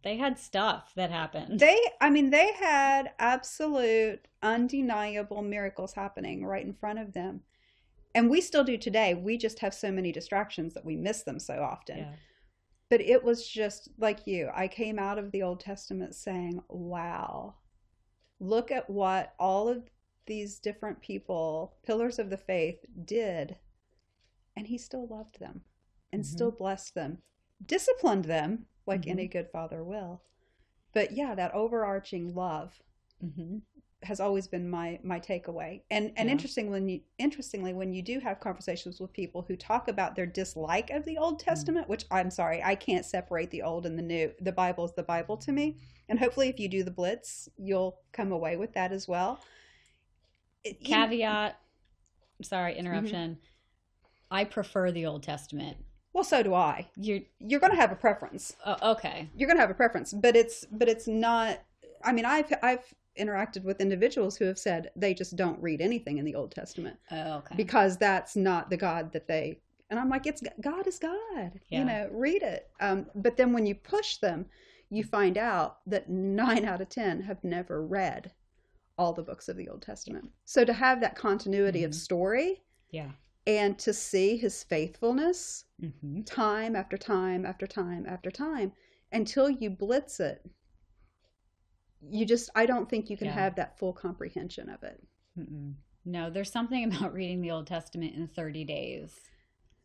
they 0.04 0.16
had 0.16 0.38
stuff 0.38 0.92
that 0.96 1.10
happened. 1.10 1.60
They, 1.60 1.78
I 2.00 2.10
mean, 2.10 2.30
they 2.30 2.52
had 2.52 3.12
absolute, 3.18 4.26
undeniable 4.42 5.42
miracles 5.42 5.92
happening 5.94 6.44
right 6.44 6.64
in 6.64 6.74
front 6.74 6.98
of 6.98 7.12
them. 7.12 7.42
And 8.14 8.28
we 8.28 8.40
still 8.40 8.64
do 8.64 8.76
today. 8.76 9.14
We 9.14 9.38
just 9.38 9.58
have 9.60 9.72
so 9.72 9.90
many 9.90 10.12
distractions 10.12 10.74
that 10.74 10.84
we 10.84 10.96
miss 10.96 11.22
them 11.22 11.38
so 11.38 11.62
often. 11.62 11.98
yeah. 11.98 12.12
But 12.90 13.00
it 13.00 13.24
was 13.24 13.48
just 13.48 13.88
like 13.98 14.26
you. 14.26 14.50
I 14.54 14.68
came 14.68 14.98
out 14.98 15.18
of 15.18 15.32
the 15.32 15.42
Old 15.42 15.60
Testament 15.60 16.14
saying, 16.14 16.60
wow, 16.68 17.54
look 18.38 18.70
at 18.70 18.90
what 18.90 19.32
all 19.38 19.66
of 19.68 19.88
these 20.26 20.58
different 20.58 21.00
people, 21.00 21.76
pillars 21.84 22.18
of 22.18 22.30
the 22.30 22.36
faith, 22.36 22.84
did. 23.04 23.58
And 24.56 24.66
he 24.68 24.78
still 24.78 25.06
loved 25.06 25.40
them 25.40 25.62
and 26.12 26.24
Mhm. 26.24 26.26
still 26.26 26.50
blessed 26.50 26.94
them, 26.94 27.22
disciplined 27.64 28.24
them 28.24 28.66
like 28.86 29.06
Mhm. 29.06 29.08
any 29.08 29.28
good 29.28 29.50
father 29.50 29.84
will. 29.84 30.22
But 30.94 31.12
yeah, 31.12 31.34
that 31.34 31.54
overarching 31.54 32.34
love 32.34 32.82
hmm 33.20 33.58
has 34.02 34.18
always 34.18 34.48
been 34.48 34.68
my 34.68 34.98
my 35.04 35.20
takeaway. 35.20 35.82
And 35.90 36.12
and 36.16 36.28
Yeah. 36.28 36.30
interesting 36.30 36.70
when 36.70 36.88
you 36.88 37.02
interestingly 37.18 37.72
when 37.72 37.92
you 37.92 38.02
do 38.02 38.18
have 38.20 38.40
conversations 38.40 39.00
with 39.00 39.12
people 39.12 39.42
who 39.42 39.56
talk 39.56 39.86
about 39.88 40.16
their 40.16 40.26
dislike 40.26 40.90
of 40.90 41.04
the 41.04 41.18
Old 41.18 41.38
Testament, 41.38 41.88
which 41.88 42.04
I'm 42.10 42.30
sorry, 42.30 42.60
I 42.62 42.74
can't 42.74 43.06
separate 43.06 43.50
the 43.50 43.62
old 43.62 43.86
and 43.86 43.96
the 43.98 44.02
new. 44.02 44.32
The 44.40 44.52
Bible 44.52 44.84
is 44.84 44.94
the 44.94 45.04
Bible 45.04 45.36
to 45.38 45.52
me. 45.52 45.78
And 46.08 46.18
hopefully 46.18 46.48
if 46.48 46.58
you 46.58 46.68
do 46.68 46.82
the 46.82 46.90
blitz, 46.90 47.48
you'll 47.56 48.00
come 48.12 48.32
away 48.32 48.56
with 48.56 48.72
that 48.74 48.92
as 48.92 49.06
well. 49.06 49.40
It- 50.64 50.78
you 50.80 50.90
know- 50.96 51.06
Caveat. 51.06 51.58
Sorry, 52.42 52.76
interruption. 52.76 53.38
I 54.30 54.44
prefer 54.44 54.90
the 54.90 55.06
Old 55.06 55.22
Testament. 55.22 55.76
well, 56.12 56.24
so 56.24 56.42
do 56.42 56.54
I. 56.54 56.88
You're 56.96 57.20
You're 57.38 57.60
going 57.60 57.72
to 57.72 57.80
have 57.80 57.92
a 57.92 57.96
preference. 57.96 58.56
oh, 58.66 58.92
okay. 58.92 59.28
You're 59.36 59.46
going 59.46 59.56
to 59.56 59.60
have 59.60 59.70
a 59.70 59.74
preference, 59.74 60.12
but 60.12 60.34
it's 60.36 60.64
but 60.72 60.88
it's 60.88 61.06
not 61.06 61.60
I 62.04 62.12
mean, 62.12 62.24
I've 62.24 62.52
I've 62.62 62.92
interacted 63.18 63.62
with 63.62 63.80
individuals 63.80 64.36
who 64.36 64.46
have 64.46 64.58
said 64.58 64.90
they 64.96 65.14
just 65.14 65.36
don't 65.36 65.60
read 65.62 65.80
anything 65.80 66.18
in 66.18 66.24
the 66.24 66.34
Old 66.34 66.50
Testament. 66.52 66.96
Oh, 67.10 67.34
okay. 67.38 67.54
because 67.56 67.96
that's 67.98 68.34
not 68.36 68.70
the 68.70 68.76
God 68.76 69.12
that 69.12 69.28
they. 69.28 69.60
And 69.90 70.00
I'm 70.00 70.08
like, 70.08 70.26
it's 70.26 70.42
God 70.60 70.86
is 70.86 70.98
God. 70.98 71.60
Yeah. 71.68 71.78
You 71.78 71.84
know, 71.84 72.08
read 72.10 72.42
it. 72.42 72.70
Um, 72.80 73.06
but 73.14 73.36
then 73.36 73.52
when 73.52 73.66
you 73.66 73.74
push 73.74 74.16
them, 74.16 74.46
you 74.90 75.04
find 75.04 75.36
out 75.38 75.78
that 75.86 76.08
nine 76.08 76.64
out 76.64 76.80
of 76.80 76.88
ten 76.88 77.20
have 77.20 77.44
never 77.44 77.84
read 77.86 78.32
all 78.98 79.12
the 79.12 79.22
books 79.22 79.48
of 79.48 79.56
the 79.56 79.68
Old 79.68 79.82
Testament. 79.82 80.30
So 80.44 80.64
to 80.64 80.72
have 80.72 81.00
that 81.00 81.16
continuity 81.16 81.84
of 81.84 81.92
Mhm. 81.92 81.94
story 81.94 82.62
yeah. 82.90 83.12
and 83.46 83.78
to 83.80 83.92
see 83.92 84.36
His 84.36 84.62
faithfulness 84.64 85.64
hmm 85.80 86.22
time 86.22 86.76
after 86.76 86.96
time 86.96 87.44
after 87.44 87.66
time 87.66 88.06
after 88.06 88.30
time 88.30 88.72
until 89.10 89.50
you 89.50 89.70
blitz 89.70 90.20
it. 90.20 90.44
You 92.00 92.24
just, 92.26 92.50
I 92.54 92.66
don't 92.66 92.88
think 92.88 93.10
you 93.10 93.16
can 93.16 93.28
Yeah. 93.28 93.34
have 93.34 93.54
that 93.56 93.78
full 93.78 93.92
comprehension 93.92 94.68
of 94.68 94.82
it. 94.82 95.02
Mm-mm. 95.38 95.74
No, 96.04 96.30
there's 96.30 96.50
something 96.50 96.84
about 96.92 97.12
reading 97.12 97.40
the 97.40 97.50
Old 97.50 97.66
Testament 97.66 98.14
in 98.14 98.26
30 98.28 98.64
days 98.64 99.20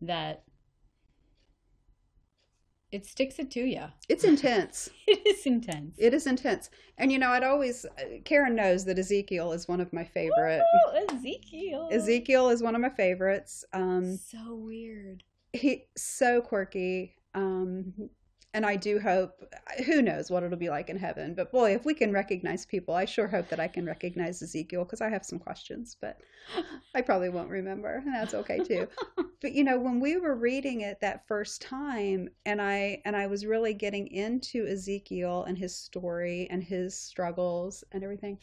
that 0.02 0.44
it 2.92 3.06
sticks 3.06 3.38
it 3.40 3.52
to 3.52 3.62
you. 3.62 3.84
It's 4.10 4.24
intense. 4.24 4.90
It 5.08 5.26
is 5.26 5.46
intense. 5.46 5.96
It 5.98 6.14
is 6.14 6.28
intense. 6.28 6.70
And 6.98 7.12
you 7.12 7.20
know, 7.20 7.30
I'd 7.30 7.44
always 7.44 7.86
Karen 8.26 8.56
knows 8.56 8.86
that 8.86 9.00
Ezekiel 9.00 9.52
is 9.54 9.68
one 9.68 9.80
of 9.82 9.92
my 9.94 10.04
favorite. 10.04 10.62
Oh, 10.88 11.06
Ezekiel. 11.14 11.90
Ezekiel 11.92 12.50
is 12.50 12.62
one 12.62 12.76
of 12.76 12.82
my 12.82 12.90
favorites. 12.90 13.64
Um 13.74 14.18
So 14.18 14.56
weird. 14.56 15.24
he 15.54 15.86
so 15.96 16.42
quirky. 16.42 17.16
Um 17.34 17.94
and 18.54 18.66
I 18.66 18.76
do 18.76 19.00
hope 19.00 19.54
who 19.86 20.02
knows 20.02 20.32
what 20.32 20.44
it'll 20.44 20.58
be 20.58 20.70
like 20.70 20.90
in 20.90 20.98
heaven, 20.98 21.34
but 21.36 21.52
boy, 21.52 21.74
if 21.76 21.86
we 21.86 21.94
can 21.94 22.12
recognize 22.12 22.66
people, 22.66 22.94
I 22.96 23.06
sure 23.06 23.28
hope 23.28 23.50
that 23.50 23.60
I 23.60 23.68
can 23.68 23.86
recognize 23.86 24.42
Ezekiel 24.42 24.86
because 24.86 25.02
I 25.02 25.10
have 25.10 25.26
some 25.26 25.38
questions, 25.38 25.96
but 26.00 26.20
I 26.96 27.02
probably 27.02 27.30
won't 27.30 27.50
remember, 27.50 27.96
and 27.96 28.14
that's 28.14 28.34
okay 28.34 28.60
too. 28.60 28.88
but 29.42 29.52
you 29.52 29.64
know, 29.64 29.78
when 29.78 30.00
we 30.00 30.18
were 30.18 30.36
reading 30.36 30.82
it 30.82 31.00
that 31.02 31.28
first 31.28 31.62
time 31.62 32.30
and 32.46 32.62
I 32.62 33.02
and 33.06 33.16
I 33.16 33.28
was 33.28 33.46
really 33.46 33.74
getting 33.74 34.08
into 34.08 34.66
Ezekiel 34.66 35.44
and 35.44 35.58
his 35.58 35.76
story 35.76 36.48
and 36.50 36.64
his 36.64 36.96
struggles 36.96 37.84
and 37.92 38.04
everything, 38.04 38.40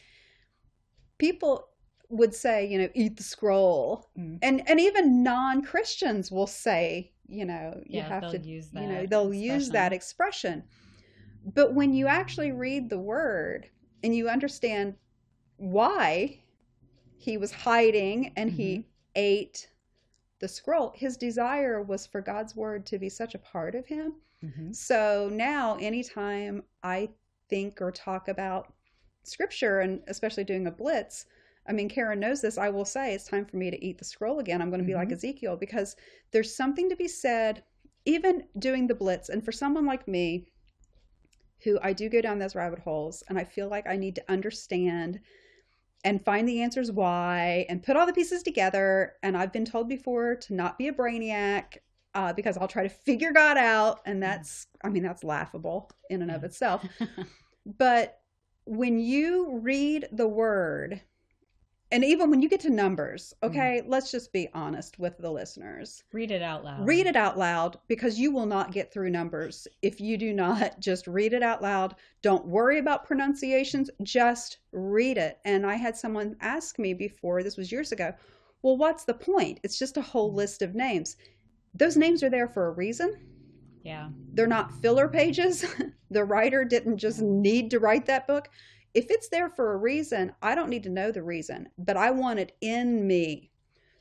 people 1.17 1.69
would 2.09 2.33
say, 2.33 2.67
you 2.67 2.77
know, 2.77 2.89
eat 2.93 3.17
the 3.17 3.23
scroll. 3.23 4.07
Mm. 4.17 4.39
And 4.41 4.69
and 4.69 4.79
even 4.79 5.23
non-Christians 5.23 6.31
will 6.31 6.47
say, 6.47 7.11
you 7.27 7.45
know, 7.45 7.81
you 7.85 7.97
Yeah, 7.97 8.09
have 8.09 8.29
to 8.31 8.37
use 8.39 8.69
you 8.73 8.87
know, 8.87 9.05
they'll 9.05 9.33
use 9.33 9.69
that 9.71 9.93
expression. 9.93 10.59
expression. 10.59 10.63
But 11.53 11.73
when 11.73 11.93
you 11.93 12.07
actually 12.07 12.51
read 12.51 12.89
the 12.89 12.99
word 12.99 13.69
and 14.03 14.15
you 14.15 14.29
understand 14.29 14.95
why 15.57 16.39
he 17.17 17.37
was 17.37 17.51
hiding 17.51 18.31
and 18.35 18.51
he 18.51 18.87
ate 19.15 19.69
the 20.39 20.47
scroll, 20.47 20.91
his 20.95 21.17
desire 21.17 21.81
was 21.81 22.05
for 22.05 22.21
God's 22.21 22.55
word 22.55 22.85
to 22.87 22.99
be 22.99 23.09
such 23.09 23.35
a 23.35 23.39
part 23.39 23.75
of 23.75 23.85
him. 23.87 24.15
Mhm. 24.43 24.75
So 24.75 25.29
now, 25.31 25.77
anytime 25.79 26.63
I 26.83 27.09
think 27.49 27.81
or 27.81 27.91
talk 27.91 28.27
about 28.27 28.73
scripture, 29.23 29.79
and 29.79 30.01
especially 30.07 30.43
doing 30.43 30.67
a 30.67 30.71
blitz, 30.71 31.25
I 31.67 31.73
mean, 31.73 31.89
Karen 31.89 32.19
knows 32.19 32.41
this. 32.41 32.57
I 32.57 32.69
will 32.69 32.85
say 32.85 33.13
it's 33.13 33.27
time 33.27 33.45
for 33.45 33.57
me 33.57 33.71
to 33.71 33.85
eat 33.85 33.97
the 33.97 34.05
scroll 34.05 34.39
again. 34.39 34.61
I'm 34.61 34.69
going 34.69 34.81
to 34.81 34.87
be 34.87 34.95
like 34.95 35.09
Mhm. 35.09 35.13
Ezekiel 35.13 35.57
because 35.57 35.95
there's 36.31 36.55
something 36.55 36.89
to 36.89 36.95
be 36.95 37.07
said, 37.07 37.63
even 38.05 38.43
doing 38.59 38.87
the 38.87 38.95
blitz. 38.95 39.29
And 39.29 39.43
for 39.43 39.51
someone 39.51 39.85
like 39.85 40.07
me, 40.07 40.45
who 41.63 41.79
I 41.81 41.93
do 41.93 42.09
go 42.09 42.21
down 42.21 42.37
those 42.37 42.55
rabbit 42.55 42.79
holes 42.79 43.23
and 43.27 43.39
I 43.39 43.43
feel 43.43 43.67
like 43.67 43.87
I 43.87 43.95
need 43.95 44.15
to 44.15 44.31
understand 44.31 45.19
and 46.03 46.23
find 46.23 46.47
the 46.47 46.61
answers 46.61 46.91
why 46.91 47.65
and 47.67 47.81
put 47.81 47.95
all 47.95 48.05
the 48.05 48.13
pieces 48.13 48.43
together. 48.43 49.13
And 49.23 49.35
I've 49.35 49.51
been 49.51 49.65
told 49.65 49.89
before 49.89 50.35
to 50.35 50.53
not 50.53 50.77
be 50.77 50.87
a 50.89 50.93
brainiac 50.93 51.77
uh, 52.13 52.31
because 52.33 52.57
I'll 52.57 52.67
try 52.67 52.83
to 52.83 52.89
figure 52.89 53.31
God 53.33 53.57
out. 53.57 54.01
And 54.05 54.21
that's, 54.21 54.67
I 54.83 54.89
mean, 54.89 55.01
that's 55.01 55.23
laughable 55.23 55.89
in 56.11 56.21
and 56.21 56.31
of 56.31 56.43
itself. 56.43 56.85
But 57.65 58.19
when 58.65 58.99
you 58.99 59.57
read 59.57 60.07
the 60.11 60.27
word, 60.27 61.01
and 61.95 62.03
even 62.03 62.29
when 62.29 62.41
you 62.41 62.49
get 62.49 62.59
to 62.59 62.69
numbers, 62.69 63.33
mm. 63.41 63.47
okay, 63.47 63.81
let's 63.87 64.11
just 64.11 64.33
be 64.33 64.49
honest 64.53 64.99
with 64.99 65.17
the 65.17 65.31
listeners. 65.31 66.03
Read 66.11 66.29
it 66.29 66.41
out 66.41 66.65
loud. 66.65 66.85
Read 66.85 67.07
it 67.07 67.15
out 67.15 67.37
loud 67.37 67.79
because 67.87 68.19
you 68.19 68.33
will 68.33 68.45
not 68.45 68.73
get 68.73 68.91
through 68.91 69.11
numbers 69.11 69.65
if 69.81 70.01
you 70.01 70.17
do 70.17 70.33
not 70.33 70.77
just 70.81 71.07
read 71.07 71.31
it 71.31 71.41
out 71.41 71.61
loud. 71.61 71.95
Don't 72.21 72.45
worry 72.45 72.79
about 72.79 73.05
pronunciations, 73.05 73.89
just 74.03 74.57
read 74.73 75.17
it. 75.17 75.39
And 75.45 75.65
I 75.65 75.75
had 75.75 75.95
someone 75.95 76.35
ask 76.41 76.77
me 76.77 76.93
before, 76.93 77.43
this 77.43 77.55
was 77.55 77.71
years 77.71 77.93
ago, 77.93 78.13
well, 78.61 78.75
what's 78.75 79.05
the 79.05 79.13
point? 79.13 79.61
It's 79.63 79.79
just 79.79 79.95
a 79.95 80.01
whole 80.01 80.33
mm. 80.33 80.35
list 80.35 80.61
of 80.61 80.75
names. 80.75 81.15
Those 81.75 81.95
names 81.95 82.23
are 82.23 82.29
there 82.29 82.49
for 82.49 82.67
a 82.67 82.71
reason. 82.71 83.15
Yeah. 83.85 84.09
They're 84.33 84.47
not 84.47 84.73
filler 84.81 85.07
pages. 85.07 85.63
the 86.11 86.25
writer 86.25 86.65
didn't 86.65 86.97
just 86.97 87.21
need 87.21 87.71
to 87.71 87.79
write 87.79 88.05
that 88.07 88.27
book. 88.27 88.49
If 88.95 89.11
it's 89.11 89.27
there 89.27 89.49
for 89.49 89.73
a 89.73 89.77
reason, 89.77 90.33
I 90.41 90.55
don't 90.55 90.69
need 90.69 90.83
to 90.83 90.89
know 90.89 91.11
the 91.11 91.21
reason, 91.21 91.67
but 91.77 91.97
I 91.97 92.11
want 92.11 92.39
it 92.39 92.55
in 92.61 93.05
me. 93.05 93.51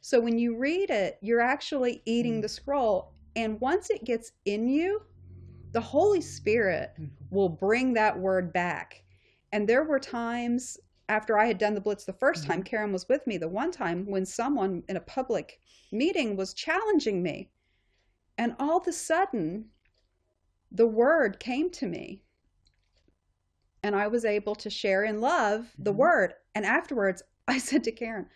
So 0.01 0.21
when 0.21 0.39
you 0.39 0.57
read 0.57 0.89
it, 0.89 1.19
you're 1.21 1.41
actually 1.41 2.01
eating 2.07 2.39
Mm. 2.39 2.43
the 2.43 2.49
scroll. 2.49 3.13
And 3.35 3.61
once 3.61 3.91
it 3.91 4.05
gets 4.05 4.31
in 4.45 4.69
you, 4.69 5.03
the 5.73 5.81
Holy 5.81 6.21
Spirit 6.21 6.93
Mhm. 6.97 7.11
will 7.31 7.49
bring 7.49 7.95
that 7.95 8.19
word 8.19 8.53
back. 8.53 9.03
And 9.51 9.69
there 9.69 9.83
were 9.83 9.99
times 9.99 10.79
after 11.09 11.39
I 11.39 11.47
had 11.47 11.59
done 11.59 11.75
the 11.75 11.81
blitz 11.81 12.05
the 12.05 12.13
1st 12.13 12.45
time, 12.45 12.63
Karen 12.63 12.93
was 12.93 13.09
with 13.09 13.27
me 13.27 13.37
the 13.37 13.49
one 13.49 13.73
time 13.73 14.07
when 14.07 14.25
someone 14.25 14.85
in 14.89 14.97
a 14.97 15.01
public 15.01 15.59
meeting 15.91 16.37
was 16.37 16.55
challenging 16.55 17.23
me. 17.23 17.51
And 18.39 18.55
all 18.59 18.79
of 18.79 18.87
a 18.87 18.93
sudden, 18.93 19.71
the 20.71 20.87
word 20.87 21.41
came 21.41 21.71
to 21.71 21.87
me. 21.87 22.23
And 23.85 23.95
I 23.95 24.09
was 24.09 24.25
able 24.25 24.55
to 24.57 24.71
share 24.71 25.05
in 25.05 25.21
love 25.21 25.73
the 25.79 25.93
Mhm. 25.93 25.97
word. 25.97 26.35
And 26.55 26.65
afterwards, 26.65 27.23
I 27.49 27.59
said 27.59 27.85
to 27.85 27.93
Karen, 27.93 28.29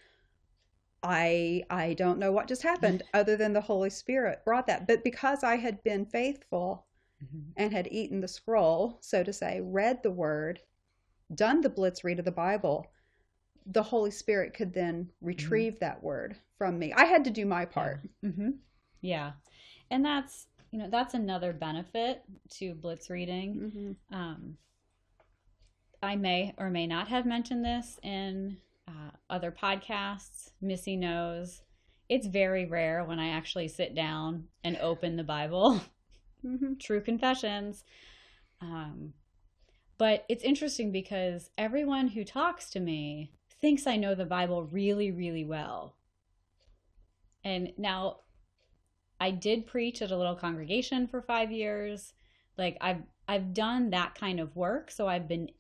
I 1.02 1.64
I 1.70 1.94
don't 1.94 2.18
know 2.18 2.32
what 2.32 2.48
just 2.48 2.62
happened 2.62 3.02
other 3.14 3.36
than 3.36 3.52
the 3.52 3.60
Holy 3.60 3.90
Spirit 3.90 4.44
brought 4.44 4.66
that. 4.66 4.86
But 4.86 5.04
because 5.04 5.42
I 5.42 5.56
had 5.56 5.82
been 5.82 6.04
faithful 6.06 6.86
Mhm. 7.24 7.52
and 7.56 7.72
had 7.72 7.88
eaten 7.90 8.20
the 8.20 8.28
scroll, 8.28 8.98
so 9.00 9.24
to 9.24 9.32
say, 9.32 9.60
read 9.60 10.02
the 10.02 10.10
word, 10.10 10.60
done 11.34 11.60
the 11.62 11.70
blitz 11.70 12.04
read 12.04 12.18
of 12.18 12.24
the 12.24 12.30
Bible, 12.30 12.86
the 13.66 13.82
Holy 13.82 14.10
Spirit 14.10 14.54
could 14.54 14.72
then 14.72 15.10
retrieve 15.20 15.78
that 15.80 16.02
word 16.02 16.36
from 16.56 16.78
me. 16.78 16.92
I 16.92 17.04
had 17.06 17.24
to 17.24 17.30
do 17.30 17.44
my 17.46 17.64
part. 17.64 18.00
Mm-hmm. 18.22 18.50
Yeah. 19.00 19.32
And 19.90 20.04
that's, 20.04 20.48
you 20.70 20.78
know, 20.78 20.88
that's 20.90 21.14
another 21.14 21.52
benefit 21.52 22.22
to 22.50 22.74
blitz 22.74 23.08
reading. 23.10 23.54
Mm-hmm. 23.56 24.14
Um, 24.14 24.58
I 26.02 26.16
may 26.16 26.54
or 26.58 26.70
may 26.70 26.86
not 26.86 27.08
have 27.08 27.26
mentioned 27.26 27.64
this 27.64 27.98
in 28.02 28.58
uh, 28.86 29.10
other 29.28 29.50
podcasts. 29.50 30.50
Missy 30.60 30.96
knows 30.96 31.62
it's 32.08 32.26
very 32.26 32.66
rare 32.66 33.04
when 33.04 33.18
I 33.18 33.30
actually 33.30 33.68
sit 33.68 33.94
down 33.94 34.44
and 34.64 34.76
open 34.78 35.16
the 35.16 35.24
Bible. 35.24 35.80
Mm-hmm. 36.44 36.74
True 36.78 37.00
confessions. 37.00 37.82
Um, 38.60 39.12
but 39.98 40.24
it's 40.28 40.44
interesting 40.44 40.92
because 40.92 41.50
everyone 41.58 42.06
who 42.06 42.24
talks 42.24 42.70
to 42.70 42.80
me 42.80 43.32
thinks 43.60 43.88
I 43.88 43.96
know 43.96 44.14
the 44.14 44.24
Bible 44.24 44.62
really, 44.62 45.10
really 45.10 45.44
well. 45.44 45.96
And 47.42 47.72
now 47.76 48.18
I 49.20 49.32
did 49.32 49.66
preach 49.66 50.00
at 50.00 50.12
a 50.12 50.16
little 50.16 50.36
congregation 50.36 51.08
for 51.08 51.20
five 51.20 51.50
years. 51.50 52.12
Like 52.56 52.76
I've 52.80 53.02
I've 53.26 53.52
done 53.52 53.90
that 53.90 54.14
kind 54.14 54.40
of 54.40 54.56
work, 54.56 54.90
so 54.90 55.06
I've 55.06 55.28
been 55.28 55.50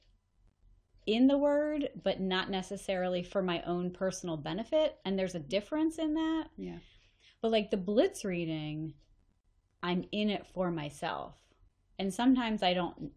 in 1.08 1.26
the 1.26 1.38
word, 1.38 1.88
but 2.04 2.20
not 2.20 2.50
necessarily 2.50 3.22
for 3.22 3.42
my 3.42 3.62
own 3.62 3.90
personal 3.90 4.36
benefit. 4.36 4.98
And 5.06 5.18
there's 5.18 5.34
a 5.34 5.40
difference 5.40 5.98
in 5.98 6.12
that. 6.12 6.44
Yeah. 6.58 6.76
But 7.40 7.50
like 7.50 7.70
the 7.70 7.78
blitz 7.78 8.26
reading, 8.26 8.92
I'm 9.82 10.04
in 10.12 10.28
it 10.28 10.46
for 10.52 10.70
myself. 10.70 11.34
And 11.98 12.12
sometimes 12.12 12.62
I 12.62 12.74
don't 12.74 13.10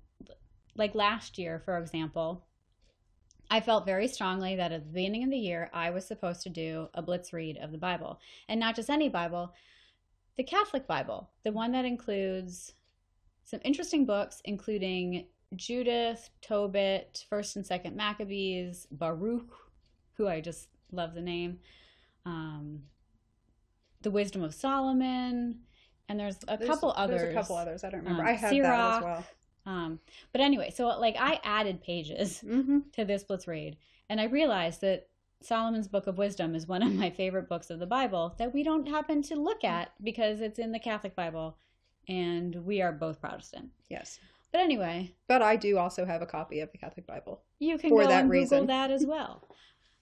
like 0.78 0.96
last 0.96 1.38
year, 1.38 1.62
for 1.66 1.78
example, 1.78 2.46
I 3.50 3.60
felt 3.60 3.86
very 3.86 4.08
strongly 4.08 4.56
that 4.56 4.72
at 4.72 4.86
the 4.86 4.94
beginning 4.94 5.26
of 5.26 5.30
the 5.30 5.38
year 5.38 5.70
I 5.74 5.90
was 5.90 6.08
supposed 6.08 6.44
to 6.44 6.50
do 6.50 6.88
a 6.94 7.02
blitz 7.02 7.34
read 7.34 7.58
of 7.58 7.74
the 7.74 7.78
Bible. 7.78 8.22
And 8.48 8.58
not 8.58 8.78
just 8.78 8.90
any 8.90 9.10
Bible, 9.10 9.54
the 10.38 10.44
Catholic 10.46 10.88
Bible, 10.88 11.30
the 11.44 11.52
one 11.52 11.74
that 11.74 11.84
includes 11.84 12.72
some 13.44 13.60
interesting 13.66 14.06
books, 14.06 14.42
including 14.46 15.26
Judith, 15.56 16.30
Tobit, 16.42 17.26
First 17.30 17.56
and 17.56 17.66
Second 17.66 17.96
Maccabees, 17.96 18.88
Baruch, 18.92 19.50
who 20.14 20.28
I 20.28 20.42
just 20.42 20.70
love 20.92 21.14
the 21.14 21.22
name, 21.22 21.60
um, 22.26 22.84
the 24.02 24.12
Wisdom 24.12 24.44
of 24.44 24.54
Solomon, 24.54 25.60
and 26.10 26.20
there's 26.20 26.38
a 26.48 26.58
There's- 26.58 26.68
couple 26.68 26.94
others. 26.96 27.22
There's 27.22 27.32
a 27.34 27.38
couple 27.38 27.56
others. 27.56 27.84
I 27.84 27.90
don't 27.90 28.02
remember. 28.02 28.24
Um, 28.24 28.28
I 28.28 28.32
have 28.34 28.50
that 28.52 28.98
as 28.98 29.04
well. 29.04 29.26
Um, 29.66 30.00
but 30.32 30.42
anyway, 30.42 30.72
so 30.76 30.88
like 31.00 31.16
I 31.20 31.40
added 31.44 31.82
pages 31.84 32.42
Mm-hmm. 32.46 32.80
to 32.94 33.06
this 33.06 33.24
blitz 33.24 33.48
read, 33.48 33.78
and 34.10 34.20
I 34.20 34.26
realized 34.26 34.82
that 34.82 35.08
Solomon's 35.42 35.88
Book 35.88 36.08
of 36.08 36.18
Wisdom 36.18 36.56
is 36.56 36.68
one 36.68 36.84
of 36.84 36.94
my 36.94 37.10
favorite 37.10 37.48
books 37.50 37.70
of 37.70 37.80
the 37.80 37.86
Bible 37.88 38.36
that 38.38 38.54
we 38.54 38.64
don't 38.64 38.88
happen 38.88 39.22
to 39.24 39.36
look 39.36 39.64
at 39.64 39.92
because 40.04 40.40
it's 40.42 40.60
in 40.60 40.72
the 40.72 40.80
Catholic 40.80 41.16
Bible, 41.16 41.58
and 42.08 42.56
we 42.66 42.82
are 42.82 42.92
both 42.92 43.20
Protestant. 43.22 43.70
Yes. 43.90 44.20
But 44.52 44.62
anyway, 44.62 45.16
But 45.28 45.42
I 45.42 45.56
do 45.56 45.78
also 45.78 46.06
have 46.06 46.22
a 46.22 46.26
copy 46.26 46.60
of 46.60 46.72
the 46.72 46.78
Catholic 46.78 47.08
Bible. 47.08 47.44
you 47.60 47.78
can 47.78 47.90
For 47.90 48.02
go 48.04 48.08
that 48.08 48.22
and 48.22 48.30
reason. 48.30 48.62
Google 48.62 48.68
that 48.68 48.92
as 48.92 49.06
well. 49.08 49.48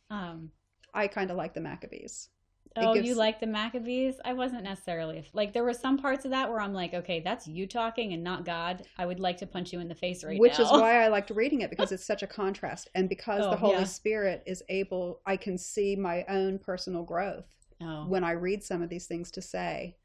Um, 0.10 0.52
I 0.94 1.08
kind 1.08 1.30
of 1.30 1.38
like 1.38 1.54
the 1.54 1.62
Maccabees. 1.62 2.30
It 2.76 2.84
oh, 2.86 2.94
you 2.94 3.16
like 3.16 3.40
the 3.40 3.48
Maccabees? 3.48 4.16
I 4.24 4.34
wasn't 4.34 4.64
necessarily 4.64 5.28
like 5.34 5.54
there 5.54 5.64
were 5.64 5.74
some 5.74 5.98
parts 5.98 6.24
of 6.26 6.32
that 6.32 6.50
where 6.50 6.62
I'm 6.62 6.74
like, 6.74 6.94
okay, 6.94 7.20
that's 7.20 7.48
you 7.48 7.66
talking 7.66 8.14
and 8.14 8.24
not 8.24 8.46
God. 8.46 8.84
I 8.98 9.08
would 9.08 9.20
like 9.20 9.38
to 9.38 9.48
punch 9.48 9.74
you 9.74 9.80
in 9.80 9.88
the 9.88 9.96
face 9.96 10.24
right 10.24 10.40
which 10.40 10.54
now. 10.54 10.66
Which 10.66 10.66
is 10.66 10.72
why 10.72 11.04
I 11.04 11.08
liked 11.08 11.30
reading 11.36 11.62
it 11.62 11.72
because 11.72 11.92
it's 11.92 12.06
such 12.06 12.22
a 12.22 12.28
contrast, 12.28 12.90
and 12.94 13.10
because 13.10 13.44
Oh, 13.44 13.50
the 13.50 13.58
Holy 13.58 13.80
yeah. 13.80 13.84
Spirit 13.86 14.44
is 14.46 14.62
able, 14.70 15.22
I 15.26 15.36
can 15.36 15.58
see 15.58 15.96
my 15.96 16.24
own 16.30 16.60
personal 16.60 17.04
growth 17.04 17.46
oh. 17.82 18.06
when 18.08 18.24
I 18.24 18.32
read 18.32 18.64
some 18.64 18.84
of 18.84 18.90
these 18.90 19.08
things 19.08 19.32
to 19.32 19.42
say, 19.42 19.96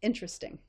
interesting, 0.00 0.60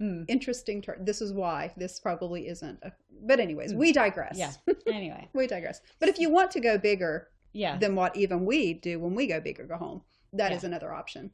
Mm. 0.00 0.24
interesting. 0.28 0.82
Ter- 0.82 0.98
this 1.00 1.20
is 1.20 1.32
why 1.32 1.72
this 1.76 2.00
probably 2.00 2.48
isn't. 2.48 2.78
A- 2.82 2.92
but 3.22 3.40
anyways, 3.40 3.74
we 3.74 3.92
digress. 3.92 4.36
Yeah. 4.36 4.52
Anyway, 4.86 5.28
we 5.32 5.46
digress. 5.46 5.80
But 6.00 6.08
if 6.08 6.18
you 6.18 6.30
want 6.30 6.50
to 6.52 6.60
go 6.60 6.76
bigger 6.78 7.28
yeah. 7.52 7.78
than 7.78 7.94
what 7.94 8.16
even 8.16 8.44
we 8.44 8.74
do 8.74 8.98
when 9.00 9.14
we 9.14 9.26
go 9.26 9.40
big 9.40 9.58
or 9.60 9.66
go 9.66 9.76
home, 9.76 10.02
that 10.32 10.52
is 10.52 10.62
Yeah. 10.62 10.68
another 10.68 10.92
option. 10.92 11.30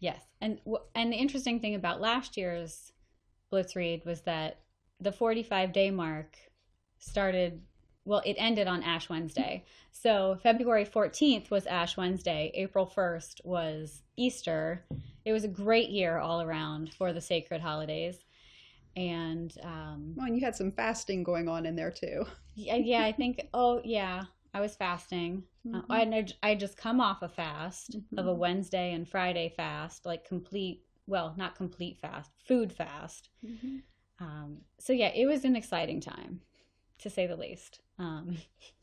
Yes, 0.00 0.20
and 0.40 0.60
and 0.94 1.12
the 1.12 1.16
interesting 1.16 1.60
thing 1.60 1.74
about 1.74 2.00
last 2.00 2.36
year's 2.36 2.92
Blitz 3.50 3.74
read 3.76 4.04
was 4.04 4.22
that 4.22 4.60
the 5.00 5.12
45 5.12 5.72
day 5.72 5.90
mark 5.90 6.36
started. 6.98 7.62
Well, 8.04 8.22
it 8.24 8.36
ended 8.38 8.66
on 8.66 8.82
Ash 8.82 9.08
Wednesday. 9.08 9.64
So 9.92 10.38
February 10.42 10.84
14th 10.84 11.50
was 11.50 11.66
Ash 11.66 11.96
Wednesday. 11.96 12.50
April 12.54 12.86
1st 12.86 13.40
was 13.44 14.02
Easter. 14.16 14.84
It 15.24 15.32
was 15.32 15.44
a 15.44 15.48
great 15.48 15.88
year 15.90 16.18
all 16.18 16.42
around 16.42 16.92
for 16.92 17.12
the 17.12 17.20
sacred 17.20 17.60
holidays. 17.60 18.24
And 18.96 19.56
um, 19.62 20.12
Well, 20.16 20.26
and 20.26 20.36
you 20.36 20.44
had 20.44 20.54
some 20.54 20.70
fasting 20.72 21.22
going 21.24 21.48
on 21.48 21.64
in 21.66 21.76
there 21.76 21.90
too. 21.90 22.24
yeah, 22.54 22.76
yeah, 22.76 23.02
I 23.02 23.12
think. 23.12 23.48
Oh, 23.54 23.80
yeah, 23.84 24.24
I 24.52 24.60
was 24.60 24.76
fasting. 24.76 25.44
Uh, 25.72 25.80
Mhm. 25.80 25.84
I 25.90 26.02
I 26.46 26.50
I 26.50 26.54
just 26.54 26.76
come 26.76 27.00
off 27.00 27.22
a 27.22 27.28
fast 27.28 27.96
of 28.18 28.26
a. 28.26 28.34
Wednesday 28.34 28.92
and 28.92 29.08
Friday 29.08 29.48
fast, 29.56 30.04
like 30.04 30.24
complete. 30.28 30.82
Well, 31.06 31.34
not 31.36 31.54
complete 31.56 31.98
fast, 31.98 32.30
food 32.46 32.72
fast. 32.72 33.30
Mhm. 33.44 33.82
Um, 34.20 34.58
so 34.78 34.92
yeah, 34.92 35.08
it 35.14 35.26
was 35.26 35.44
an 35.44 35.56
exciting 35.56 36.00
time, 36.00 36.40
to 37.04 37.10
say 37.10 37.26
the 37.28 37.36
least. 37.36 37.80
Um, 37.98 38.38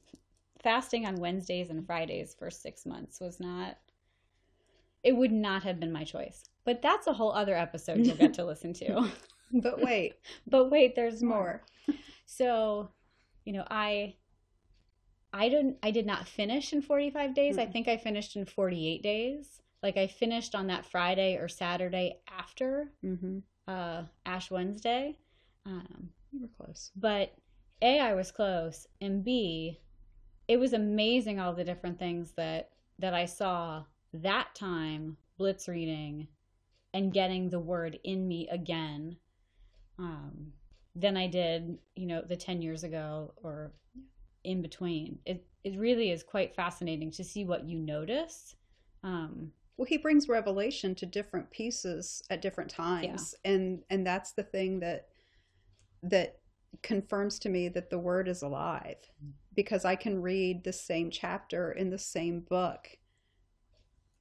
fasting 0.64 1.06
on 1.06 1.20
Wednesdays 1.20 1.70
and 1.70 1.86
Fridays 1.86 2.34
for 2.38 2.50
six 2.50 2.86
months 2.86 3.20
was 3.20 3.40
not. 3.40 3.78
It 5.04 5.14
would 5.18 5.32
not 5.32 5.64
have 5.64 5.80
been 5.80 5.92
my 5.92 6.04
choice, 6.04 6.46
but 6.64 6.82
that's 6.82 7.08
a 7.08 7.14
whole 7.14 7.32
other 7.34 7.56
episode 7.58 8.06
you'll 8.06 8.16
get 8.16 8.34
to 8.36 8.46
listen 8.46 8.74
to. 8.76 9.12
But 9.54 9.82
wait, 9.82 10.16
but 10.48 10.72
wait, 10.72 10.96
there's 10.96 11.22
more. 11.22 11.66
so, 12.26 12.92
you 13.44 13.52
know, 13.54 13.66
I 13.70 14.16
I 15.34 15.50
didn't 15.50 15.78
I 15.84 15.92
did 15.92 16.06
not 16.06 16.28
finish 16.28 16.74
in 16.74 16.82
45 16.82 17.34
days. 17.34 17.58
I 17.58 17.66
Mm. 17.66 17.72
think 17.74 17.88
I 17.88 17.98
finished 17.98 18.36
in 18.36 18.46
48 18.46 19.02
days. 19.04 19.62
Like 19.84 19.98
I 19.98 20.08
finished 20.08 20.56
on 20.56 20.68
that 20.68 20.86
Friday 20.86 21.38
or 21.38 21.48
Saturday 21.50 22.22
after 22.30 22.92
hmm 23.02 23.40
uh 23.68 24.04
Ash 24.26 24.52
Wednesday. 24.52 25.18
Um 25.66 26.10
you 26.32 26.42
were 26.42 26.48
close. 26.66 26.92
but 26.96 27.34
A 27.82 28.00
I 28.00 28.14
was 28.14 28.32
close 28.32 28.88
and 29.00 29.24
B 29.24 29.80
it 30.48 30.60
was 30.60 30.74
amazing 30.74 31.40
all 31.40 31.54
the 31.54 31.64
different 31.64 31.98
things 31.98 32.32
that 32.34 32.72
that 33.00 33.14
I 33.14 33.26
saw 33.26 33.86
that 34.14 34.54
time 34.54 35.18
blitz 35.38 35.68
reading 35.68 36.28
and 36.94 37.14
getting 37.14 37.50
the 37.50 37.60
word 37.60 38.00
in 38.04 38.28
me 38.28 38.48
again 38.50 39.18
um 39.98 40.54
than 40.94 41.16
I 41.16 41.28
did, 41.28 41.78
you 41.96 42.06
know, 42.06 42.22
the 42.22 42.36
10 42.36 42.62
years 42.62 42.84
ago 42.84 43.34
or 43.38 43.72
in 44.44 44.62
between. 44.62 45.20
It 45.26 45.46
it 45.64 45.78
really 45.78 46.12
is 46.12 46.24
quite 46.24 46.56
fascinating 46.56 47.12
to 47.12 47.24
see 47.24 47.46
what 47.46 47.64
you 47.66 47.80
notice. 47.80 48.56
Um 49.04 49.54
Well, 49.78 49.86
he 49.86 49.98
brings 49.98 50.28
revelation 50.28 50.96
to 50.96 51.06
different 51.06 51.50
pieces 51.50 52.22
at 52.30 52.42
different 52.42 52.70
times, 52.70 53.36
and 53.46 53.84
and 53.90 54.06
that's 54.06 54.34
the 54.34 54.44
thing 54.44 54.80
that 54.82 55.08
that 56.04 56.41
confirms 56.82 57.40
to 57.40 57.50
me 57.50 57.68
that 57.70 57.90
the 57.90 58.00
word 58.00 58.28
is 58.28 58.42
alive, 58.42 58.98
because 59.56 59.86
I 59.86 59.96
can 59.96 60.22
read 60.22 60.64
the 60.64 60.74
same 60.74 61.12
chapter 61.12 61.72
in 61.72 61.90
the 61.90 62.00
same 62.00 62.42
book 62.42 62.98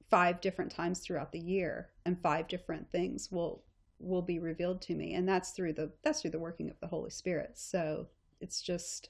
five 0.09 0.41
different 0.41 0.71
times 0.71 0.99
throughout 0.99 1.31
the 1.31 1.39
year, 1.39 1.89
and 2.05 2.21
five 2.21 2.47
different 2.47 2.91
things 2.91 3.31
will 3.31 3.63
will 3.99 4.21
be 4.23 4.39
revealed 4.39 4.81
to 4.81 4.95
me, 4.95 5.13
and 5.13 5.29
that's 5.29 5.51
through 5.51 5.73
the 5.73 5.91
that's 6.03 6.21
through 6.21 6.31
the 6.31 6.39
working 6.39 6.69
of 6.69 6.79
the 6.79 6.87
Holy 6.87 7.11
Spirit. 7.11 7.57
So 7.57 8.07
it's 8.39 8.61
just 8.61 9.09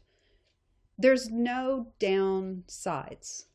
there's 0.97 1.29
no 1.29 1.87
downsides 1.99 3.45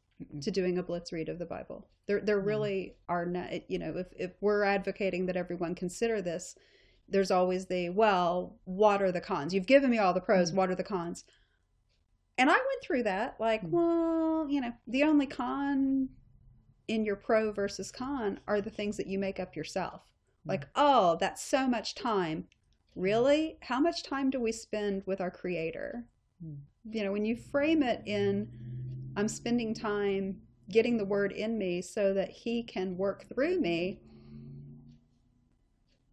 to 0.41 0.51
doing 0.51 0.79
a 0.79 0.83
blitz 0.83 1.13
read 1.13 1.29
of 1.29 1.39
the 1.39 1.47
Bible. 1.47 1.89
There, 2.07 2.21
there 2.21 2.41
Mhm. 2.41 2.47
really 2.47 2.97
are 3.09 3.27
not. 3.27 3.71
You 3.71 3.79
know, 3.79 3.97
if 3.97 4.09
if 4.17 4.33
we're 4.41 4.65
advocating 4.65 5.27
that 5.27 5.37
everyone 5.37 5.75
consider 5.75 6.23
this, 6.23 6.57
there's 7.09 7.31
always 7.31 7.67
the 7.67 7.91
well, 7.91 8.57
what 8.65 9.03
are 9.03 9.13
the 9.13 9.21
cons? 9.21 9.55
You've 9.55 9.67
given 9.67 9.91
me 9.91 9.99
all 9.99 10.13
the 10.15 10.21
pros. 10.21 10.53
Mhm. 10.53 10.55
What 10.57 10.71
are 10.71 10.75
the 10.75 10.85
cons? 10.85 11.25
And 12.39 12.51
I 12.51 12.55
went 12.55 12.83
through 12.83 13.05
that. 13.05 13.41
Like, 13.41 13.63
Mhm. 13.63 13.71
well, 13.71 14.49
you 14.49 14.61
know, 14.61 14.73
the 14.87 15.05
only 15.05 15.27
con 15.27 16.11
in 16.89 17.05
your 17.05 17.17
pro 17.17 17.53
versus 17.53 17.91
con 17.91 18.41
are 18.47 18.61
the 18.61 18.71
things 18.71 18.97
that 18.97 19.07
you 19.07 19.19
make 19.19 19.41
up 19.41 19.57
yourself. 19.57 20.13
Like, 20.45 20.69
oh, 20.77 21.17
that's 21.19 21.43
so 21.43 21.67
much 21.67 21.95
time. 21.97 22.47
Really? 22.95 23.59
How 23.63 23.81
much 23.81 24.05
time 24.05 24.31
do 24.31 24.41
we 24.41 24.53
spend 24.53 25.05
with 25.05 25.21
our 25.21 25.31
creator? 25.31 26.07
Mm. 26.45 26.59
You 26.89 27.05
know, 27.05 27.13
when 27.13 27.25
you 27.25 27.37
frame 27.37 27.83
it 27.83 28.03
in, 28.07 28.49
I'm 29.17 29.29
spending 29.29 29.75
time 29.75 30.41
getting 30.69 30.97
the 30.97 31.05
word 31.05 31.33
in 31.33 31.59
me 31.59 31.83
so 31.83 32.15
that 32.15 32.31
he 32.31 32.63
can 32.63 32.97
work 32.97 33.25
through 33.25 33.61
me. 33.61 34.01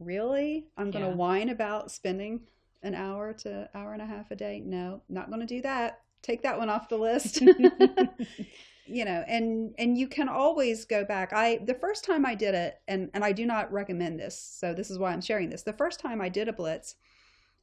Really? 0.03 0.67
I'm 0.77 0.91
going 0.91 1.05
to 1.05 1.11
Yeah. 1.11 1.15
whine 1.15 1.49
about 1.49 1.91
spending 1.91 2.41
an 2.81 2.95
hour 2.95 3.33
to 3.33 3.69
hour 3.73 3.93
and 3.93 4.01
a 4.01 4.05
half 4.05 4.31
a 4.31 4.35
day? 4.35 4.61
No, 4.63 5.01
not 5.09 5.29
going 5.29 5.39
to 5.39 5.45
do 5.45 5.61
that. 5.61 6.01
Take 6.21 6.41
that 6.43 6.57
one 6.57 6.69
off 6.69 6.89
the 6.89 6.97
list. 6.97 7.41
you 8.85 9.05
know 9.05 9.23
and 9.27 9.73
and 9.77 9.97
you 9.97 10.07
can 10.07 10.27
always 10.27 10.83
go 10.83 11.05
back 11.05 11.31
i 11.31 11.57
the 11.65 11.73
first 11.73 12.03
time 12.03 12.25
i 12.25 12.35
did 12.35 12.53
it 12.53 12.81
and 12.87 13.09
and 13.13 13.23
i 13.23 13.31
do 13.31 13.45
not 13.45 13.71
recommend 13.71 14.19
this 14.19 14.37
so 14.37 14.73
this 14.73 14.91
is 14.91 14.99
why 14.99 15.11
i'm 15.11 15.21
sharing 15.21 15.49
this 15.49 15.63
the 15.63 15.71
first 15.71 16.01
time 16.01 16.19
i 16.19 16.27
did 16.27 16.49
a 16.49 16.53
blitz 16.53 16.95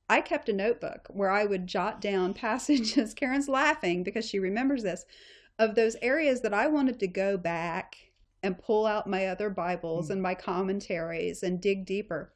i 0.09 0.21
kept 0.21 0.49
a 0.49 0.53
notebook 0.53 1.07
where 1.11 1.29
i 1.31 1.45
would 1.45 1.67
jot 1.67 2.01
down 2.01 2.33
passages 2.47 3.13
karen's 3.13 3.49
laughing 3.51 4.03
because 4.03 4.27
she 4.27 4.39
remembers 4.39 4.83
this 4.83 5.05
of 5.59 5.75
those 5.75 5.95
areas 6.01 6.41
that 6.41 6.55
i 6.55 6.67
wanted 6.67 6.99
to 6.99 7.07
go 7.07 7.37
back 7.37 7.97
and 8.43 8.59
pull 8.59 8.87
out 8.87 9.07
my 9.07 9.27
other 9.27 9.51
bibles 9.51 10.09
Mm. 10.09 10.13
and 10.13 10.23
my 10.23 10.35
commentaries 10.35 11.43
and 11.43 11.61
dig 11.61 11.85
deeper 11.85 12.33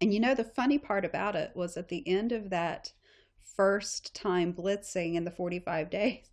and 0.00 0.12
you 0.12 0.20
know 0.20 0.34
the 0.34 0.44
funny 0.44 0.78
part 0.78 1.04
about 1.04 1.34
it 1.36 1.52
was 1.54 1.76
at 1.76 1.88
the 1.88 2.06
end 2.06 2.32
of 2.32 2.50
that 2.50 2.92
first 3.56 4.14
time 4.14 4.52
blitzing 4.52 5.14
in 5.14 5.24
the 5.24 5.30
45 5.30 5.88
days 5.90 6.30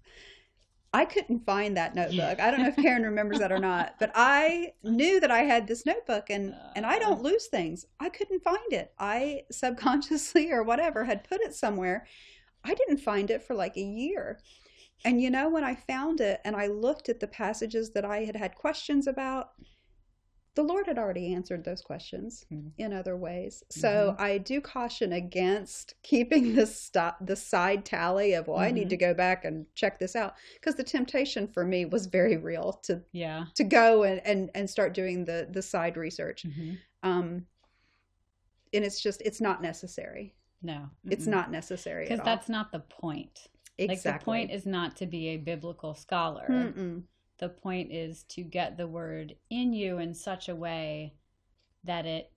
I 0.96 1.06
couldn't 1.06 1.44
find 1.44 1.76
that 1.76 1.96
notebook. 1.96 2.40
I 2.40 2.52
don't 2.52 2.62
know 2.62 2.68
if 2.68 2.76
Karen 2.76 3.02
remembers 3.02 3.40
that 3.40 3.52
or 3.52 3.58
not, 3.58 3.96
but 4.00 4.12
I 4.14 4.74
knew 4.84 5.20
that 5.22 5.32
I 5.32 5.40
had 5.40 5.68
this 5.68 5.88
notebook 5.88 6.30
and 6.30 6.54
and 6.76 6.86
I 6.86 7.00
don't 7.00 7.24
lose 7.24 7.48
things. 7.48 7.88
I 8.00 8.10
couldn't 8.10 8.44
find 8.44 8.72
it. 8.72 8.94
I 9.00 9.42
subconsciously 9.52 10.52
or 10.56 10.62
whatever 10.62 11.04
had 11.04 11.24
put 11.28 11.42
it 11.42 11.56
somewhere. 11.56 12.06
I 12.64 12.76
didn't 12.76 12.98
find 13.00 13.32
it 13.32 13.42
for 13.42 13.56
like 13.56 13.76
a 13.76 13.82
year. 13.82 14.38
And 15.06 15.22
you 15.22 15.30
know 15.30 15.50
when 15.50 15.64
I 15.64 15.76
found 15.76 16.22
it 16.22 16.40
and 16.46 16.56
I 16.56 16.68
looked 16.68 17.10
at 17.10 17.20
the 17.20 17.28
passages 17.28 17.92
that 17.92 18.06
I 18.06 18.24
had 18.24 18.36
had 18.36 18.56
questions 18.56 19.08
about, 19.08 19.52
the 20.56 20.64
Lord 20.64 20.86
had 20.86 21.00
already 21.00 21.34
answered 21.34 21.64
those 21.64 21.82
questions 21.82 22.46
Mhm. 22.52 22.72
in 22.78 22.94
other 22.94 23.18
ways. 23.18 23.64
So 23.70 24.16
I 24.20 24.38
do 24.38 24.62
caution 24.62 25.12
against 25.14 25.96
keeping 26.04 26.54
the 26.54 26.68
stop 26.68 27.18
the 27.26 27.36
side 27.36 27.86
tally 27.86 28.34
of 28.34 28.48
well, 28.48 28.60
I 28.60 28.70
need 28.72 28.90
to 28.92 28.98
go 28.98 29.14
back 29.16 29.46
and 29.46 29.66
check 29.74 29.98
this 29.98 30.16
out 30.16 30.36
because 30.54 30.76
the 30.76 30.84
temptation 30.84 31.48
for 31.48 31.66
me 31.66 31.86
was 31.86 32.06
very 32.06 32.38
real 32.38 32.74
to 32.84 33.02
yeah. 33.14 33.46
to 33.56 33.64
go 33.64 34.04
and 34.04 34.22
and, 34.26 34.52
and 34.54 34.70
start 34.70 34.94
doing 34.94 35.26
the 35.26 35.48
the 35.50 35.62
side 35.64 35.98
research. 35.98 36.44
Mhm. 36.44 36.78
Um, 37.02 37.48
and 38.74 38.86
it's 38.86 39.02
just 39.02 39.22
it's 39.26 39.42
not 39.42 39.62
necessary. 39.62 40.36
No. 40.62 40.90
It's 41.10 41.28
not 41.28 41.50
necessary 41.52 42.06
because 42.06 42.20
at 42.20 42.28
all. 42.28 42.36
that's 42.36 42.48
not 42.48 42.72
the 42.72 42.80
point. 42.80 43.48
Exactly 43.78 44.12
Like 44.12 44.20
the 44.20 44.26
point 44.26 44.52
is 44.52 44.66
not 44.66 44.96
to 44.98 45.06
be 45.06 45.30
a 45.30 45.38
biblical 45.38 45.94
scholar. 45.96 46.46
Mm-mm. 46.50 47.04
The 47.40 47.50
point 47.50 47.92
is 47.92 48.24
to 48.30 48.42
get 48.42 48.78
the 48.78 48.88
word 48.88 49.36
in 49.50 49.74
you 49.74 49.98
in 49.98 50.14
such 50.14 50.50
a 50.50 50.56
way 50.56 51.16
that 51.84 52.06
it 52.06 52.32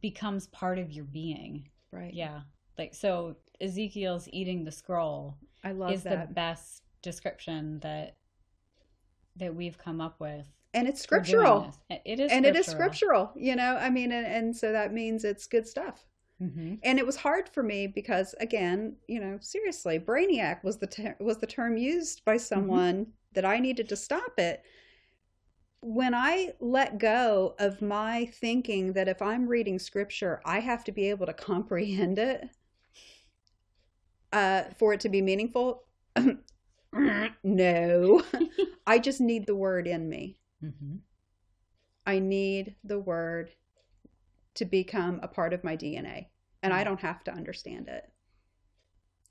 becomes 0.00 0.46
part 0.48 0.78
of 0.78 0.90
your 0.90 1.04
being. 1.04 1.68
right. 1.92 2.12
Yeah. 2.14 2.40
Like 2.78 2.94
so 2.94 3.36
Ezekiel's 3.60 4.28
eating 4.32 4.64
the 4.64 4.72
scroll 4.72 5.36
I 5.62 5.72
love 5.72 5.92
is 5.92 6.02
that, 6.04 6.28
the 6.28 6.34
best 6.34 6.82
description 7.02 7.78
that 7.80 8.16
that 9.36 9.54
we've 9.54 9.78
come 9.78 10.00
up 10.00 10.18
with. 10.20 10.46
and 10.74 10.88
it's 10.88 11.02
scriptural. 11.02 11.74
It 11.90 12.18
is 12.18 12.32
And 12.32 12.46
it 12.46 12.56
is 12.56 12.66
scriptural, 12.66 13.30
you 13.36 13.56
know. 13.56 13.76
I 13.76 13.90
mean, 13.90 14.12
and, 14.12 14.26
and 14.26 14.56
so 14.56 14.72
that 14.72 14.92
means 14.92 15.24
it's 15.24 15.46
good 15.46 15.66
stuff. 15.66 16.06
Hmm 16.42 16.74
and 16.82 16.98
it 16.98 17.06
was 17.06 17.16
hard 17.16 17.48
for 17.48 17.62
me 17.62 17.86
because 17.86 18.34
again 18.40 18.96
you 19.06 19.20
know 19.20 19.38
seriously 19.40 19.98
brainiac 19.98 20.64
was 20.64 20.78
the 20.78 20.86
ter- 20.86 21.16
was 21.20 21.38
the 21.38 21.46
term 21.46 21.76
used 21.76 22.24
by 22.24 22.36
someone 22.36 23.06
that 23.32 23.44
i 23.44 23.58
needed 23.58 23.88
to 23.88 23.96
stop 23.96 24.38
it. 24.38 24.62
When 25.80 26.14
i 26.14 26.52
let 26.60 26.98
go 26.98 27.54
of 27.58 27.82
my 27.82 28.26
thinking 28.26 28.92
that 28.94 29.08
if 29.08 29.22
i'm 29.22 29.46
reading 29.46 29.78
scripture 29.78 30.40
i 30.44 30.60
have 30.60 30.84
to 30.84 30.92
be 30.92 31.08
able 31.10 31.26
to 31.26 31.32
comprehend 31.32 32.18
it 32.18 32.48
uh, 34.32 34.64
for 34.78 34.94
it 34.94 35.00
to 35.00 35.08
be 35.08 35.20
meaningful 35.22 35.84
no. 37.44 38.22
I 38.86 38.98
just 38.98 39.20
need 39.20 39.46
the 39.46 39.56
word 39.56 39.86
in 39.86 40.08
me. 40.08 40.38
Hmm 40.60 40.96
I 42.06 42.18
need 42.18 42.76
the 42.82 42.98
word 42.98 43.52
to 44.54 44.64
become 44.64 45.20
a 45.22 45.28
part 45.28 45.52
of 45.52 45.64
my 45.64 45.76
DNA, 45.76 46.26
and 46.62 46.72
I 46.72 46.82
Mm. 46.82 46.84
don't 46.84 47.00
have 47.00 47.24
to 47.24 47.32
understand 47.32 47.88
it. 47.88 48.10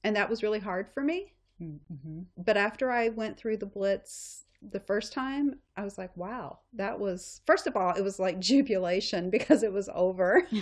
And 0.03 0.15
that 0.15 0.29
was 0.29 0.43
really 0.43 0.59
hard 0.59 0.89
for 0.89 1.03
me. 1.03 1.33
hmm 1.59 2.21
But 2.37 2.57
after 2.57 2.91
I 2.91 3.09
went 3.09 3.37
through 3.37 3.57
the 3.57 3.65
blitz 3.65 4.45
the 4.61 4.79
first 4.79 5.13
time, 5.13 5.59
I 5.75 5.83
was 5.83 5.97
like, 5.97 6.15
wow, 6.15 6.59
that 6.73 6.99
was, 6.99 7.41
first 7.45 7.67
of 7.67 7.75
all, 7.75 7.93
it 7.93 8.03
was 8.03 8.19
like 8.19 8.39
jubilation 8.51 9.29
because 9.29 9.63
it 9.63 9.73
was 9.73 9.89
over. 9.93 10.47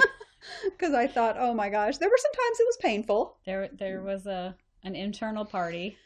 Because 0.63 0.93
I 0.93 1.05
thought, 1.05 1.35
oh 1.37 1.53
my 1.53 1.69
gosh, 1.69 1.97
there 1.97 2.07
were 2.09 2.17
some 2.17 2.31
times 2.31 2.59
it 2.61 2.65
was 2.65 2.77
painful. 2.77 3.37
There 3.45 3.67
there 3.73 4.01
was 4.01 4.25
a 4.25 4.55
an 4.83 4.95
internal 4.95 5.43
party. 5.43 5.97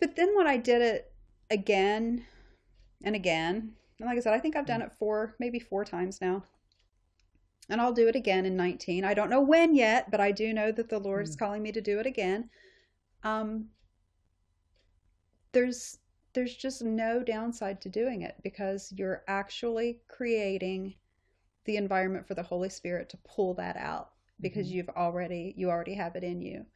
But 0.00 0.16
then 0.16 0.36
when 0.36 0.46
I 0.46 0.58
did 0.58 0.82
it 0.82 1.12
again 1.50 2.26
and 3.02 3.14
again, 3.16 3.72
and 3.98 4.06
like 4.08 4.18
I 4.18 4.20
said, 4.20 4.34
I 4.34 4.38
think 4.38 4.54
I've 4.56 4.66
done 4.66 4.82
it 4.82 4.92
four, 4.92 5.34
maybe 5.38 5.58
four 5.58 5.84
times 5.84 6.20
now. 6.20 6.44
And 7.68 7.80
I'll 7.80 7.92
do 7.92 8.08
it 8.08 8.16
again 8.16 8.46
in 8.46 8.56
19. 8.56 9.04
I 9.04 9.14
don't 9.14 9.30
know 9.30 9.40
when 9.40 9.74
yet, 9.74 10.10
but 10.10 10.20
I 10.20 10.32
do 10.32 10.52
know 10.52 10.72
that 10.72 10.88
the 10.88 10.98
Lord 10.98 11.26
is 11.28 11.36
Mm. 11.36 11.38
calling 11.38 11.62
me 11.62 11.72
to 11.72 11.80
do 11.80 11.98
it 12.00 12.06
again. 12.06 12.50
Um, 13.22 13.70
there's 15.52 15.98
there's 16.34 16.54
just 16.56 16.82
no 16.82 17.22
downside 17.22 17.80
to 17.82 17.88
doing 17.90 18.22
it 18.22 18.36
because 18.42 18.90
you're 18.96 19.22
actually 19.28 20.00
creating 20.08 20.94
the 21.66 21.76
environment 21.76 22.26
for 22.26 22.34
the 22.34 22.42
Holy 22.42 22.70
Spirit 22.70 23.08
to 23.10 23.18
pull 23.24 23.54
that 23.54 23.76
out. 23.76 24.10
because 24.40 24.68
Mhm. 24.68 24.72
you've 24.72 24.88
already 24.90 25.54
you 25.56 25.70
already 25.70 25.94
have 25.94 26.16
it 26.16 26.24
in 26.24 26.42
you. 26.42 26.66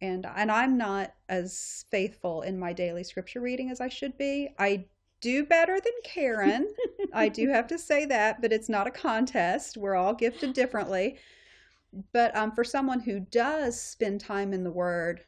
And 0.00 0.26
and 0.26 0.50
I'm 0.52 0.76
not 0.78 1.14
as 1.28 1.84
faithful 1.90 2.42
in 2.42 2.58
my 2.58 2.72
daily 2.72 3.04
scripture 3.04 3.40
reading 3.40 3.70
as 3.70 3.80
I 3.80 3.88
should 3.88 4.16
be. 4.18 4.54
I 4.58 4.86
do 5.20 5.44
better 5.46 5.80
than 5.80 5.92
Karen. 6.04 6.74
I 7.14 7.28
do 7.28 7.48
have 7.50 7.66
to 7.68 7.78
say 7.78 8.06
that, 8.06 8.42
but 8.42 8.52
it's 8.52 8.68
not 8.68 8.86
a 8.88 8.90
contest. 8.92 9.76
We're 9.76 9.96
all 9.96 10.14
gifted 10.14 10.52
differently. 10.54 11.18
But 12.12 12.36
um, 12.36 12.52
for 12.52 12.64
someone 12.64 13.00
who 13.00 13.20
does 13.20 13.80
spend 13.80 14.20
time 14.20 14.52
in 14.52 14.64
the 14.64 14.70
Word 14.72 15.24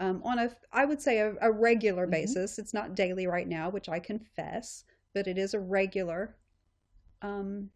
um, 0.00 0.22
on 0.24 0.38
a, 0.38 0.54
I 0.72 0.84
would 0.84 1.00
say 1.02 1.18
a, 1.20 1.34
a 1.40 1.52
regular 1.52 2.06
Mhm. 2.06 2.06
basis. 2.06 2.58
It's 2.58 2.74
not 2.74 2.94
daily 2.96 3.26
right 3.26 3.48
now, 3.48 3.70
which 3.70 3.88
I 3.88 3.98
confess, 4.00 4.84
but 5.14 5.26
it 5.26 5.38
is 5.38 5.54
a 5.54 5.60
regular. 5.60 6.36
Um, 7.22 7.70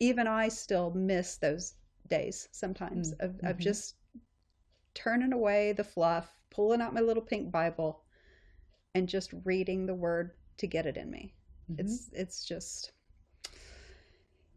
even 0.00 0.26
I 0.28 0.48
still 0.48 0.92
miss 0.92 1.36
those 1.38 1.74
days 2.08 2.48
sometimes 2.52 3.12
Mm, 3.12 3.20
of, 3.20 3.40
of 3.44 3.58
mhm. 3.58 3.60
just 3.60 3.96
turning 4.94 5.32
away 5.32 5.72
the 5.72 5.84
fluff, 5.84 6.40
pulling 6.50 6.82
out 6.82 6.92
my 6.92 7.00
little 7.00 7.22
pink 7.22 7.52
Bible, 7.52 8.02
and 8.94 9.08
just 9.08 9.32
reading 9.44 9.86
the 9.86 9.94
Word 9.94 10.32
to 10.58 10.66
get 10.68 10.86
it 10.86 10.98
in 10.98 11.10
me. 11.12 11.35
Mhm. 11.70 11.80
It's 11.80 12.10
it's 12.12 12.44
just 12.44 12.92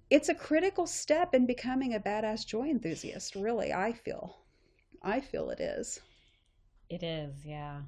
it's 0.10 0.30
a 0.30 0.36
critical 0.36 0.88
step 0.88 1.34
in 1.34 1.46
becoming 1.46 1.94
a 1.94 2.00
badass 2.00 2.46
joy 2.46 2.68
enthusiast, 2.70 3.36
really, 3.36 3.72
I 3.74 3.94
feel. 3.94 4.38
I 5.04 5.22
feel 5.22 5.50
it 5.52 5.60
is. 5.60 6.00
It 6.90 7.04
is, 7.04 7.46
yeah. 7.46 7.82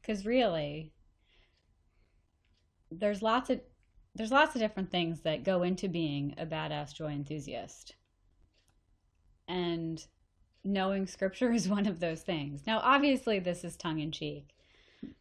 Because 0.00 0.26
really, 0.26 0.92
there's 2.90 3.22
lots 3.22 3.50
of 3.50 3.60
there's 4.14 4.32
lots 4.32 4.54
of 4.56 4.60
different 4.60 4.90
things 4.90 5.20
that 5.20 5.44
go 5.44 5.62
into 5.62 5.88
being 5.88 6.34
a 6.36 6.44
badass 6.44 6.92
joy 6.92 7.12
enthusiast, 7.12 7.94
and 9.46 10.06
knowing 10.64 11.06
scripture 11.06 11.52
is 11.54 11.68
one 11.68 11.86
of 11.86 12.00
those 12.00 12.22
things. 12.22 12.66
Now, 12.66 12.80
obviously, 12.80 13.38
this 13.38 13.64
is 13.64 13.76
tongue 13.76 14.00
in 14.00 14.10
cheek, 14.12 14.54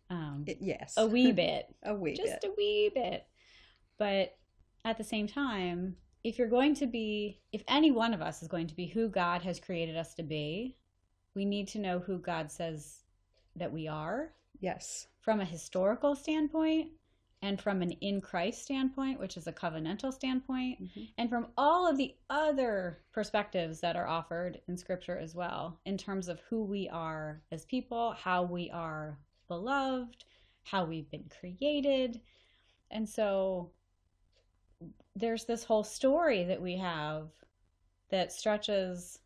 um, 0.10 0.44
It- 0.48 0.58
yes. 0.62 0.96
a 0.98 1.06
wee 1.08 1.32
bit, 1.32 1.74
a 1.84 1.94
wee 1.94 2.16
bit. 2.16 2.26
just 2.26 2.42
bit. 2.42 2.52
a 2.52 2.54
wee 2.58 2.92
bit, 2.94 3.28
but 3.98 4.38
at 4.86 4.98
the 4.98 5.04
same 5.04 5.28
time, 5.28 5.98
if 6.24 6.38
you're 6.38 6.48
going 6.50 6.74
to 6.76 6.88
be, 6.88 7.42
if 7.52 7.64
any 7.68 7.92
one 7.92 8.14
of 8.14 8.22
us 8.22 8.42
is 8.42 8.48
going 8.48 8.68
to 8.68 8.76
be 8.76 8.88
who 8.88 9.08
God 9.08 9.42
has 9.44 9.60
created 9.60 9.96
us 9.96 10.14
to 10.16 10.24
be, 10.24 10.76
we 11.36 11.46
need 11.46 11.68
to 11.70 11.80
know 11.80 12.00
who 12.00 12.18
God 12.18 12.52
says 12.52 13.04
that 13.56 13.72
we 13.72 13.88
are 13.88 14.34
Yes. 14.60 15.08
from 15.22 15.40
a 15.40 15.46
historical 15.46 16.16
standpoint 16.16 16.92
and 17.42 17.62
from 17.62 17.82
an 17.82 17.92
in 18.02 18.20
Christ 18.20 18.64
standpoint, 18.64 19.18
which 19.20 19.38
is 19.38 19.48
a 19.48 19.54
covenantal 19.54 20.12
standpoint, 20.14 20.82
Mhm. 20.84 21.14
and 21.18 21.30
from 21.30 21.54
all 21.58 21.88
of 21.88 21.96
the 21.96 22.14
other 22.30 23.02
perspectives 23.14 23.80
that 23.80 23.96
are 23.96 24.08
offered 24.08 24.62
in 24.68 24.76
scripture 24.76 25.18
as 25.18 25.36
well, 25.36 25.80
in 25.86 25.98
terms 25.98 26.28
of 26.28 26.42
who 26.42 26.66
we 26.66 26.90
are 26.90 27.42
as 27.52 27.64
people, 27.66 28.12
how 28.12 28.44
we 28.44 28.70
are 28.72 29.18
beloved, 29.50 30.24
how 30.64 30.86
we've 30.86 31.12
been 31.12 31.30
created. 31.40 32.22
And 32.90 33.08
so 33.10 33.72
there's 35.16 35.44
this 35.44 35.66
whole 35.66 35.84
story 35.84 36.46
that 36.46 36.62
we 36.62 36.78
have 36.78 37.28
that 38.10 38.32
stretches. 38.32 39.20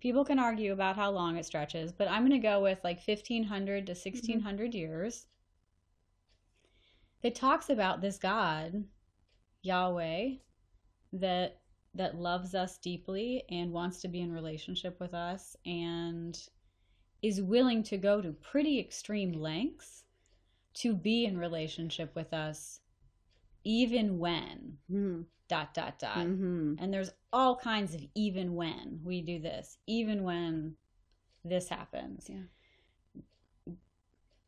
People 0.00 0.24
can 0.24 0.40
argue 0.40 0.72
about 0.72 0.96
how 0.96 1.10
long 1.10 1.36
it 1.36 1.46
stretches, 1.46 1.92
but 1.92 2.08
I'm 2.08 2.26
going 2.26 2.32
to 2.32 2.38
go 2.38 2.60
with 2.60 2.80
like 2.82 3.00
1500 3.06 3.86
to 3.86 3.92
mm-hmm. 3.92 4.08
1600 4.08 4.74
years. 4.74 5.26
That 7.22 7.34
talks 7.34 7.70
about 7.70 8.02
this 8.02 8.18
God, 8.18 8.84
Yahweh, 9.62 10.32
that 11.14 11.60
that 11.94 12.16
loves 12.16 12.54
us 12.54 12.76
deeply 12.78 13.44
and 13.50 13.72
wants 13.72 14.00
to 14.00 14.08
be 14.08 14.20
in 14.20 14.32
relationship 14.32 14.98
with 15.00 15.14
us 15.14 15.56
and 15.64 16.48
is 17.24 17.40
willing 17.40 17.82
to 17.82 17.96
go 17.96 18.20
to 18.20 18.32
pretty 18.32 18.78
extreme 18.78 19.32
lengths 19.32 20.04
to 20.74 20.94
be 20.94 21.24
in 21.24 21.38
relationship 21.38 22.14
with 22.14 22.32
us 22.34 22.80
even 23.64 24.18
when 24.18 24.78
Mhm. 24.90 25.24
dot 25.48 25.72
dot 25.72 25.98
dot 25.98 26.26
Mhm. 26.26 26.76
and 26.78 26.92
there's 26.92 27.10
all 27.32 27.56
kinds 27.56 27.94
of 27.94 28.04
even 28.14 28.54
when 28.54 29.00
we 29.02 29.22
do 29.22 29.38
this 29.38 29.78
even 29.86 30.22
when 30.22 30.76
this 31.44 31.68
happens 31.70 32.28
Yeah. 32.28 32.44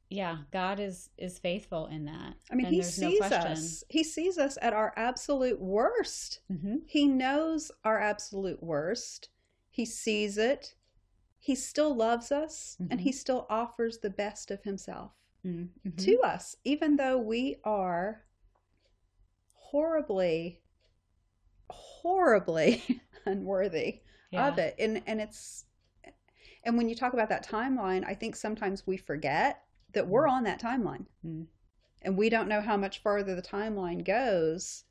yeah 0.08 0.38
god 0.52 0.78
is 0.78 1.10
is 1.18 1.38
faithful 1.38 1.86
in 1.86 2.04
that 2.04 2.36
I 2.50 2.54
mean, 2.54 2.66
and 2.66 2.74
he 2.74 2.82
sees 2.82 3.20
no 3.20 3.26
us. 3.26 3.82
He 3.88 4.04
sees 4.04 4.38
us 4.38 4.56
at 4.62 4.72
our 4.72 4.92
absolute 4.96 5.60
worst. 5.60 6.40
Mhm. 6.50 6.82
He 6.88 7.08
knows 7.08 7.72
our 7.84 7.98
absolute 7.98 8.62
worst. 8.62 9.30
He 9.70 9.84
sees 9.84 10.38
it. 10.38 10.75
He 11.46 11.54
still 11.54 11.94
loves 11.94 12.32
us 12.32 12.76
and 12.90 12.98
Mhm. 12.98 13.04
he 13.04 13.12
still 13.12 13.46
offers 13.48 13.98
the 13.98 14.10
best 14.10 14.50
of 14.50 14.64
himself 14.64 15.12
Mhm. 15.44 15.68
Mhm. 15.84 15.96
to 16.04 16.18
us, 16.22 16.56
even 16.64 16.96
though 16.96 17.18
we 17.18 17.60
are 17.62 18.24
horribly, 19.52 20.60
horribly 21.70 22.82
unworthy 23.26 24.02
yeah. 24.32 24.48
of 24.48 24.58
it. 24.58 24.74
And 24.80 25.04
and 25.06 25.20
it's 25.20 25.66
and 26.64 26.76
when 26.76 26.88
you 26.88 26.96
talk 26.96 27.12
about 27.12 27.28
that 27.28 27.46
timeline, 27.46 28.04
I 28.04 28.14
think 28.14 28.34
sometimes 28.34 28.84
we 28.84 28.96
forget 28.96 29.62
that 29.92 30.08
we're 30.08 30.26
on 30.26 30.42
that 30.44 30.60
timeline. 30.60 31.06
Mm. 31.24 31.46
And 32.02 32.18
we 32.18 32.28
don't 32.28 32.48
know 32.48 32.60
how 32.60 32.76
much 32.76 32.98
farther 32.98 33.36
the 33.36 33.42
timeline 33.42 34.04
goes 34.04 34.84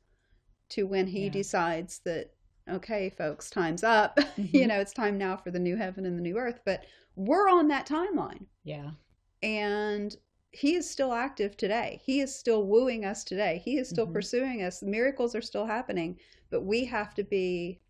to 0.70 0.86
when 0.86 1.08
he 1.08 1.24
Yeah. 1.26 1.32
decides 1.32 1.98
that 2.00 2.34
okay, 2.68 3.10
folks, 3.10 3.50
time's 3.50 3.84
up. 3.84 4.18
you 4.52 4.66
Mhm. 4.66 4.68
know, 4.68 4.80
it's 4.80 4.92
time 4.92 5.18
now 5.18 5.36
for 5.36 5.50
the 5.50 5.58
new 5.58 5.76
heaven 5.76 6.06
and 6.06 6.18
the 6.18 6.22
new 6.22 6.38
earth, 6.38 6.60
but 6.64 6.84
we're 7.16 7.48
on 7.48 7.68
that 7.68 7.86
timeline. 7.86 8.46
yeah 8.64 8.90
And 9.42 10.16
he 10.52 10.74
is 10.74 10.88
still 10.90 11.12
active 11.12 11.56
today. 11.56 12.00
He 12.04 12.20
is 12.20 12.34
still 12.34 12.64
wooing 12.66 13.04
us 13.04 13.24
today. 13.24 13.58
He 13.64 13.78
is 13.78 13.88
still 13.88 14.06
Mhm. 14.06 14.12
pursuing 14.12 14.62
us. 14.62 14.82
Miracles 14.82 15.34
are 15.34 15.42
still 15.42 15.66
happening, 15.66 16.18
but 16.50 16.62
we 16.62 16.84
have 16.86 17.14
to 17.14 17.24
be 17.24 17.80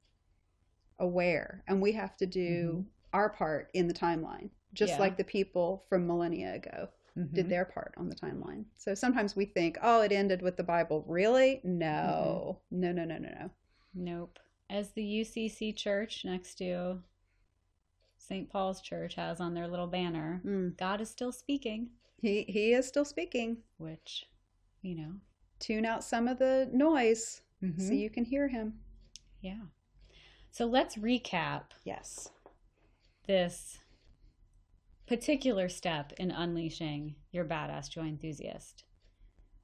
aware 0.98 1.62
and 1.68 1.80
we 1.80 1.92
have 1.92 2.16
to 2.18 2.26
do 2.26 2.84
our 3.12 3.30
part 3.30 3.70
in 3.74 3.88
the 3.88 3.94
timeline, 3.94 4.50
just 4.74 4.94
Mm-hmm. 4.94 5.00
Yeah. 5.02 5.06
like 5.08 5.16
the 5.16 5.24
people 5.24 5.84
from 5.88 6.06
millennia 6.06 6.54
ago 6.54 6.88
did 7.32 7.46
Mhm. 7.46 7.48
their 7.48 7.64
part 7.64 7.94
on 7.96 8.08
the 8.08 8.14
timeline. 8.16 8.64
So 8.76 8.94
sometimes 8.94 9.34
we 9.36 9.46
think, 9.46 9.78
oh, 9.82 10.02
it 10.02 10.12
ended 10.12 10.42
with 10.42 10.56
the 10.56 10.64
Bible. 10.64 11.04
Really? 11.08 11.60
No. 11.64 12.60
Mm-hmm. 12.72 12.80
No, 12.80 12.92
no, 12.92 13.04
no, 13.04 13.18
no, 13.18 13.28
no. 13.30 13.50
nope 13.94 14.38
as 14.68 14.90
the 14.90 15.20
ucc 15.20 15.74
church 15.76 16.24
next 16.24 16.56
to 16.56 16.98
st 18.18 18.48
paul's 18.50 18.80
church 18.80 19.14
has 19.14 19.40
on 19.40 19.54
their 19.54 19.68
little 19.68 19.86
banner 19.86 20.40
Mm. 20.44 20.76
god 20.76 21.00
is 21.00 21.10
still 21.10 21.32
speaking 21.32 21.90
He 22.20 22.42
he 22.48 22.72
is 22.72 22.86
still 22.88 23.04
speaking. 23.04 23.58
which 23.78 24.26
you 24.82 24.94
know 24.94 25.12
Tune 25.58 25.86
out 25.86 26.04
some 26.04 26.28
of 26.28 26.38
the 26.38 26.68
noise 26.72 27.40
so 27.62 27.66
Mhm. 27.66 27.98
you 27.98 28.10
can 28.10 28.24
hear 28.24 28.48
him. 28.48 28.80
yeah 29.40 29.60
so 30.50 30.66
let's 30.66 30.96
recap 30.96 31.64
Yes. 31.84 32.30
this 33.26 33.78
particular 35.06 35.68
step 35.68 36.12
in 36.18 36.30
unleashing 36.30 37.14
your 37.30 37.44
badass 37.44 37.88
joy 37.90 38.02
enthusiast. 38.08 38.84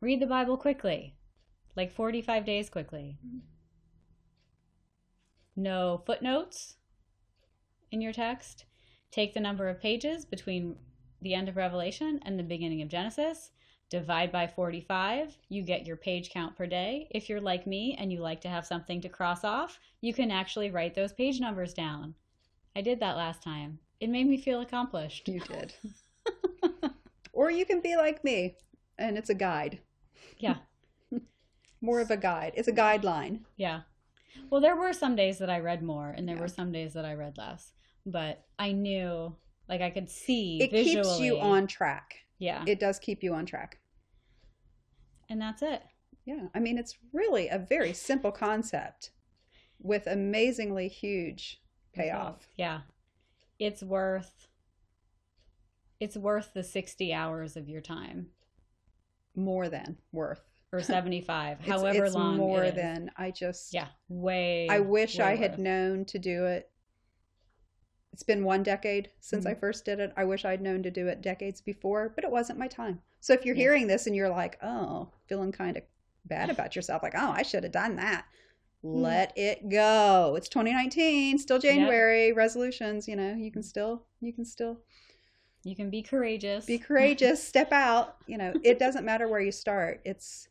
Read 0.01 0.21
the 0.21 0.27
Bible 0.27 0.57
quickly, 0.57 1.17
like 1.77 1.91
45 1.93 2.45
days 2.45 2.71
quickly. 2.71 3.19
No 5.57 6.03
footnotes 6.07 6.77
in 7.91 8.01
your 8.01 8.13
text. 8.13 8.65
Take 9.11 9.35
the 9.35 9.41
number 9.41 9.69
of 9.69 9.81
pages 9.81 10.25
between 10.25 10.77
the 11.21 11.35
end 11.35 11.49
of 11.49 11.57
Revelation 11.57 12.21
and 12.25 12.39
the 12.39 12.43
beginning 12.43 12.83
of 12.83 12.89
Genesis. 12.89 13.51
Divide 13.91 14.33
by 14.33 14.47
45. 14.47 15.37
You 15.51 15.63
get 15.63 15.87
your 15.87 15.97
page 15.97 16.31
count 16.31 16.57
per 16.57 16.67
day. 16.67 17.09
If 17.11 17.29
you're 17.29 17.43
like 17.43 17.67
me 17.67 17.95
and 17.99 18.11
you 18.11 18.21
like 18.21 18.41
to 18.41 18.49
have 18.49 18.65
something 18.65 19.03
to 19.03 19.09
cross 19.11 19.45
off, 19.45 19.79
you 20.01 20.15
can 20.15 20.31
actually 20.31 20.71
write 20.71 20.95
those 20.95 21.13
page 21.13 21.41
numbers 21.41 21.75
down. 21.75 22.15
I 22.75 22.81
did 22.81 23.01
that 23.01 23.19
last 23.19 23.43
time. 23.43 23.79
It 24.01 24.09
made 24.09 24.27
me 24.27 24.39
feel 24.39 24.63
accomplished. 24.63 25.29
You 25.29 25.41
did. 25.41 25.75
or 27.35 27.51
you 27.51 27.67
can 27.67 27.83
be 27.83 27.97
like 27.97 28.25
me 28.25 28.57
and 28.99 29.19
it's 29.19 29.31
a 29.31 29.35
guide. 29.35 29.81
Yeah. 30.39 30.57
More 31.83 32.01
of 32.01 32.11
a 32.11 32.17
guide. 32.17 32.53
It's 32.57 32.69
a 32.69 32.73
guideline. 32.73 33.41
Yeah. 33.57 33.83
Well, 34.51 34.61
there 34.61 34.77
were 34.77 34.93
some 34.93 35.17
days 35.17 35.39
that 35.39 35.51
I 35.51 35.61
read 35.61 35.83
more 35.83 36.11
and 36.11 36.29
there 36.29 36.37
Yeah. 36.37 36.43
were 36.43 36.49
some 36.49 36.73
days 36.73 36.93
that 36.95 37.05
I 37.05 37.15
read 37.15 37.37
less. 37.39 37.73
But 38.05 38.45
I 38.59 38.73
knew, 38.73 39.37
like, 39.69 39.81
I 39.81 39.91
could 39.91 40.09
see 40.11 40.61
It 40.63 40.71
visually. 40.71 41.03
keeps 41.05 41.21
you 41.21 41.39
on 41.39 41.67
track. 41.67 42.19
Yeah. 42.39 42.65
It 42.67 42.81
does 42.81 42.99
keep 42.99 43.23
you 43.23 43.35
on 43.35 43.47
track. 43.47 43.79
and 45.29 45.41
that's 45.41 45.63
it. 45.63 45.83
Yeah. 46.27 46.49
I 46.55 46.61
mean, 46.61 46.77
it's 46.77 46.99
really 47.13 47.49
a 47.49 47.59
very 47.59 47.95
simple 47.95 48.33
concept 48.33 49.13
with 49.79 50.07
amazingly 50.07 50.89
huge 50.89 51.63
payoff. 51.95 52.47
Yeah. 52.57 52.83
It's 53.59 53.83
worth 53.83 54.49
it's 56.01 56.17
worth 56.17 56.53
the 56.53 56.65
60 56.65 57.15
hours 57.15 57.57
of 57.57 57.69
your 57.69 57.81
time. 57.81 58.31
More 59.37 59.69
than 59.69 59.99
worth. 60.11 60.52
Or 60.73 60.83
75, 60.83 61.59
It's, 61.61 61.69
however 61.69 62.05
it's 62.07 62.15
long. 62.15 62.37
more 62.39 62.65
it 62.65 62.75
than 62.75 63.11
I 63.17 63.31
just. 63.31 63.73
Yeah, 63.75 63.89
way. 64.09 64.69
I 64.71 64.81
wish 64.81 65.19
way 65.19 65.25
I 65.25 65.37
had 65.37 65.59
more. 65.59 65.65
known 65.65 66.05
to 66.07 66.19
do 66.19 66.47
it. 66.47 66.71
It's 68.13 68.23
been 68.23 68.45
one 68.45 68.63
decade 68.63 69.11
since 69.21 69.47
I 69.47 69.55
Mhm. 69.55 69.61
first 69.61 69.85
did 69.85 70.01
it. 70.01 70.13
I 70.17 70.25
wish 70.25 70.45
I'd 70.45 70.61
known 70.61 70.83
to 70.83 70.91
do 70.91 71.07
it 71.09 71.23
decades 71.23 71.61
before, 71.61 72.11
but 72.11 72.25
it 72.25 72.31
wasn't 72.31 72.59
my 72.59 72.69
time. 72.69 73.01
So 73.21 73.33
if 73.33 73.45
you're 73.47 73.55
Yeah. 73.55 73.63
hearing 73.63 73.87
this 73.87 74.07
and 74.07 74.15
you're 74.17 74.29
like, 74.29 74.59
oh, 74.63 75.11
feeling 75.27 75.53
kind 75.53 75.77
of 75.77 75.85
bad 76.25 76.51
about 76.51 76.77
yourself, 76.77 77.03
like, 77.03 77.15
oh, 77.17 77.31
I 77.31 77.43
should 77.43 77.63
have 77.63 77.73
done 77.73 77.97
that. 77.97 78.27
Let 78.83 79.33
it 79.39 79.69
go. 79.69 80.35
It's 80.37 80.49
2019, 80.49 81.39
still 81.39 81.57
Yep. 81.57 81.63
January. 81.63 82.33
Resolutions, 82.33 83.07
you 83.09 83.17
know, 83.17 83.33
you 83.35 83.51
can 83.51 83.63
still, 83.63 84.05
you 84.21 84.33
can 84.33 84.45
still 84.45 84.83
You 85.65 85.77
can 85.77 85.89
be 85.89 86.03
courageous. 86.03 86.67
be 86.67 86.79
courageous, 86.91 87.43
step 87.43 87.73
out. 87.73 88.17
You 88.27 88.37
know, 88.39 88.53
it 88.65 88.79
doesn't 88.79 89.05
matter 89.05 89.29
where 89.29 89.41
you 89.41 89.53
start. 89.53 90.01
It's, 90.05 90.49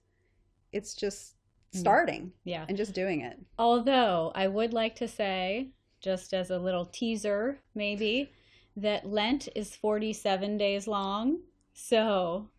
it's 0.72 0.94
just 0.94 1.36
Mm. 1.74 1.80
starting 1.80 2.34
yeah. 2.44 2.66
and 2.68 2.76
just 2.76 2.94
doing 2.94 3.22
it. 3.22 3.40
Although 3.58 4.34
I 4.36 4.48
would 4.48 4.74
like 4.74 4.94
to 4.96 5.08
say, 5.08 5.70
just 6.02 6.34
as 6.34 6.50
a 6.50 6.60
little 6.60 6.86
teaser, 6.86 7.60
maybe, 7.76 8.32
that 8.76 9.06
Lent 9.06 9.48
is 9.56 9.76
47 9.76 10.58
days 10.58 10.86
long. 10.88 11.40
So 11.74 12.50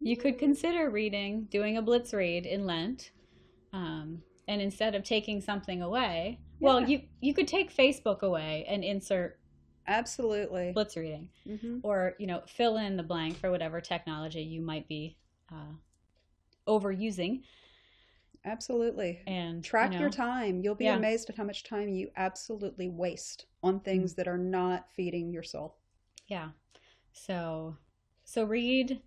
you 0.00 0.16
could 0.16 0.38
consider 0.38 0.88
reading, 0.88 1.44
doing 1.50 1.76
a 1.76 1.82
blitz 1.82 2.14
read 2.14 2.46
in 2.46 2.64
Lent. 2.64 3.10
Um, 3.72 4.22
and 4.48 4.62
instead 4.62 4.94
of 4.94 5.04
taking 5.04 5.40
something 5.40 5.82
away, 5.82 6.40
well, 6.58 6.80
you, 6.88 7.02
you 7.20 7.34
could 7.34 7.48
take 7.48 7.74
Facebook 7.74 8.22
away 8.22 8.64
and 8.68 8.82
insert 8.82 9.38
Absolutely. 9.86 10.72
blitz 10.72 10.96
reading 10.96 11.28
hmm 11.44 11.78
or, 11.82 12.14
you 12.18 12.26
know, 12.26 12.42
fill 12.46 12.76
in 12.76 12.96
the 12.96 13.02
blank 13.02 13.36
for 13.36 13.50
whatever 13.50 13.80
technology 13.80 14.42
you 14.42 14.60
might 14.60 14.86
be 14.88 15.16
uh, 15.50 15.72
overusing. 16.66 17.42
Absolutely. 18.44 19.20
And 19.26 19.62
Track 19.62 19.92
you 19.92 19.98
know, 19.98 20.04
your 20.04 20.10
time. 20.10 20.62
You'll 20.62 20.74
be 20.74 20.86
Yeah. 20.86 20.96
amazed 20.96 21.28
at 21.28 21.36
how 21.36 21.44
much 21.44 21.62
time 21.62 21.88
you 21.88 22.10
absolutely 22.16 22.88
waste 22.88 23.46
on 23.62 23.80
things 23.80 24.14
that 24.14 24.28
are 24.28 24.38
not 24.38 24.90
feeding 24.90 25.30
your 25.30 25.42
soul. 25.42 25.76
Yeah. 26.26 26.50
So 27.12 27.76
so 28.24 28.44
read. 28.44 29.00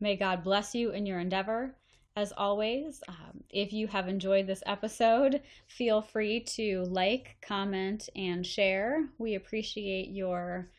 May 0.00 0.16
God 0.16 0.42
bless 0.42 0.74
you 0.74 0.90
in 0.90 1.06
your 1.06 1.20
endeavor. 1.20 1.76
As 2.16 2.32
always, 2.32 3.02
um, 3.08 3.44
if 3.48 3.72
you 3.72 3.86
have 3.86 4.08
enjoyed 4.08 4.46
this 4.46 4.62
episode, 4.66 5.42
feel 5.66 6.02
free 6.02 6.40
to 6.40 6.82
like, 6.84 7.36
comment, 7.40 8.08
and 8.16 8.46
share. 8.46 9.08
We 9.18 9.34
appreciate 9.34 10.08
your 10.10 10.70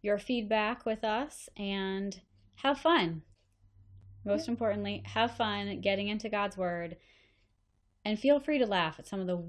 your 0.00 0.18
feedback 0.18 0.86
with 0.86 1.02
us 1.04 1.48
and 1.56 2.20
have 2.56 2.78
fun. 2.78 3.22
Most 4.28 4.48
importantly, 4.48 5.02
have 5.06 5.32
fun 5.36 5.80
getting 5.80 6.08
into 6.08 6.28
God's 6.28 6.56
word 6.56 6.96
and 8.04 8.18
feel 8.18 8.40
free 8.40 8.58
to 8.58 8.66
laugh 8.66 8.98
at 8.98 9.06
some 9.06 9.20
of 9.20 9.26
the 9.26 9.42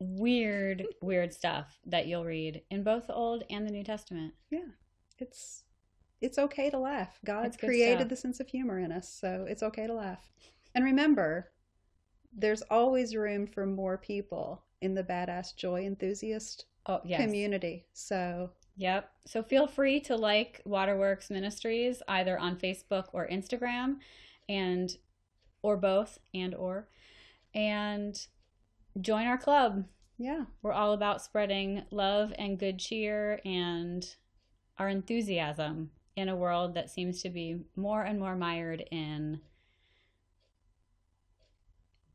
weird, 0.00 0.84
weird 1.00 1.32
stuff 1.32 1.78
that 1.86 2.06
you'll 2.06 2.24
read 2.24 2.62
in 2.70 2.82
both 2.82 3.06
the 3.06 3.14
Old 3.14 3.44
and 3.50 3.66
the 3.66 3.70
New 3.72 3.84
Testament. 3.84 4.34
Yeah. 4.50 4.60
It's 5.18 5.62
it's 6.20 6.38
okay 6.38 6.70
to 6.70 6.78
laugh. 6.78 7.18
God 7.24 7.46
It's 7.46 7.56
good 7.56 7.66
created 7.66 7.98
stuff. 7.98 8.08
the 8.08 8.16
sense 8.16 8.40
of 8.40 8.48
humor 8.48 8.78
in 8.78 8.92
us, 8.92 9.08
so 9.12 9.44
it's 9.48 9.62
okay 9.62 9.86
to 9.86 9.94
laugh. 9.94 10.30
And 10.74 10.84
remember, 10.84 11.50
there's 12.32 12.62
always 12.62 13.16
room 13.16 13.46
for 13.46 13.66
more 13.66 13.98
people 13.98 14.62
in 14.80 14.94
the 14.94 15.02
badass 15.04 15.54
joy 15.56 15.84
enthusiast 15.84 16.66
Oh, 16.86 17.00
yes. 17.04 17.20
community. 17.20 17.86
So 17.92 18.50
Yep. 18.76 19.10
So 19.26 19.42
feel 19.42 19.66
free 19.66 20.00
to 20.00 20.16
like 20.16 20.62
Waterworks 20.64 21.30
Ministries 21.30 22.02
either 22.08 22.38
on 22.38 22.56
Facebook 22.56 23.06
or 23.12 23.28
Instagram 23.28 23.96
and 24.48 24.96
or 25.62 25.76
both 25.76 26.18
and 26.34 26.54
or 26.54 26.88
and 27.54 28.26
join 29.00 29.26
our 29.26 29.38
club. 29.38 29.84
yeah, 30.18 30.44
We're 30.62 30.72
all 30.72 30.92
about 30.92 31.22
spreading 31.22 31.82
love 31.90 32.32
and 32.38 32.58
good 32.58 32.78
cheer 32.78 33.40
and 33.44 34.04
our 34.78 34.88
enthusiasm 34.88 35.90
in 36.16 36.28
a 36.28 36.36
world 36.36 36.74
that 36.74 36.90
seems 36.90 37.22
to 37.22 37.30
be 37.30 37.60
more 37.76 38.02
and 38.02 38.18
more 38.18 38.36
mired 38.36 38.84
in 38.90 39.40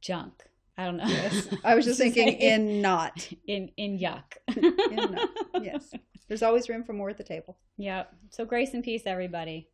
junk. 0.01 0.43
I 0.77 0.85
don't 0.85 0.97
know. 0.97 1.05
yes. 1.07 1.47
I 1.63 1.75
was 1.75 1.85
just 1.85 1.99
thinking 1.99 2.27
in 2.27 2.81
not. 2.81 3.27
in 3.47 3.71
in 3.77 3.97
yuck. 3.97 4.37
In 4.55 5.11
not. 5.11 5.29
Yes. 5.63 5.91
There's 6.27 6.43
always 6.43 6.69
room 6.69 6.83
for 6.83 6.93
more 6.93 7.09
at 7.09 7.17
the 7.17 7.23
table. 7.23 7.57
Yep. 7.77 8.13
So 8.31 8.45
grace 8.45 8.73
and 8.73 8.83
peace 8.83 9.03
everybody. 9.05 9.69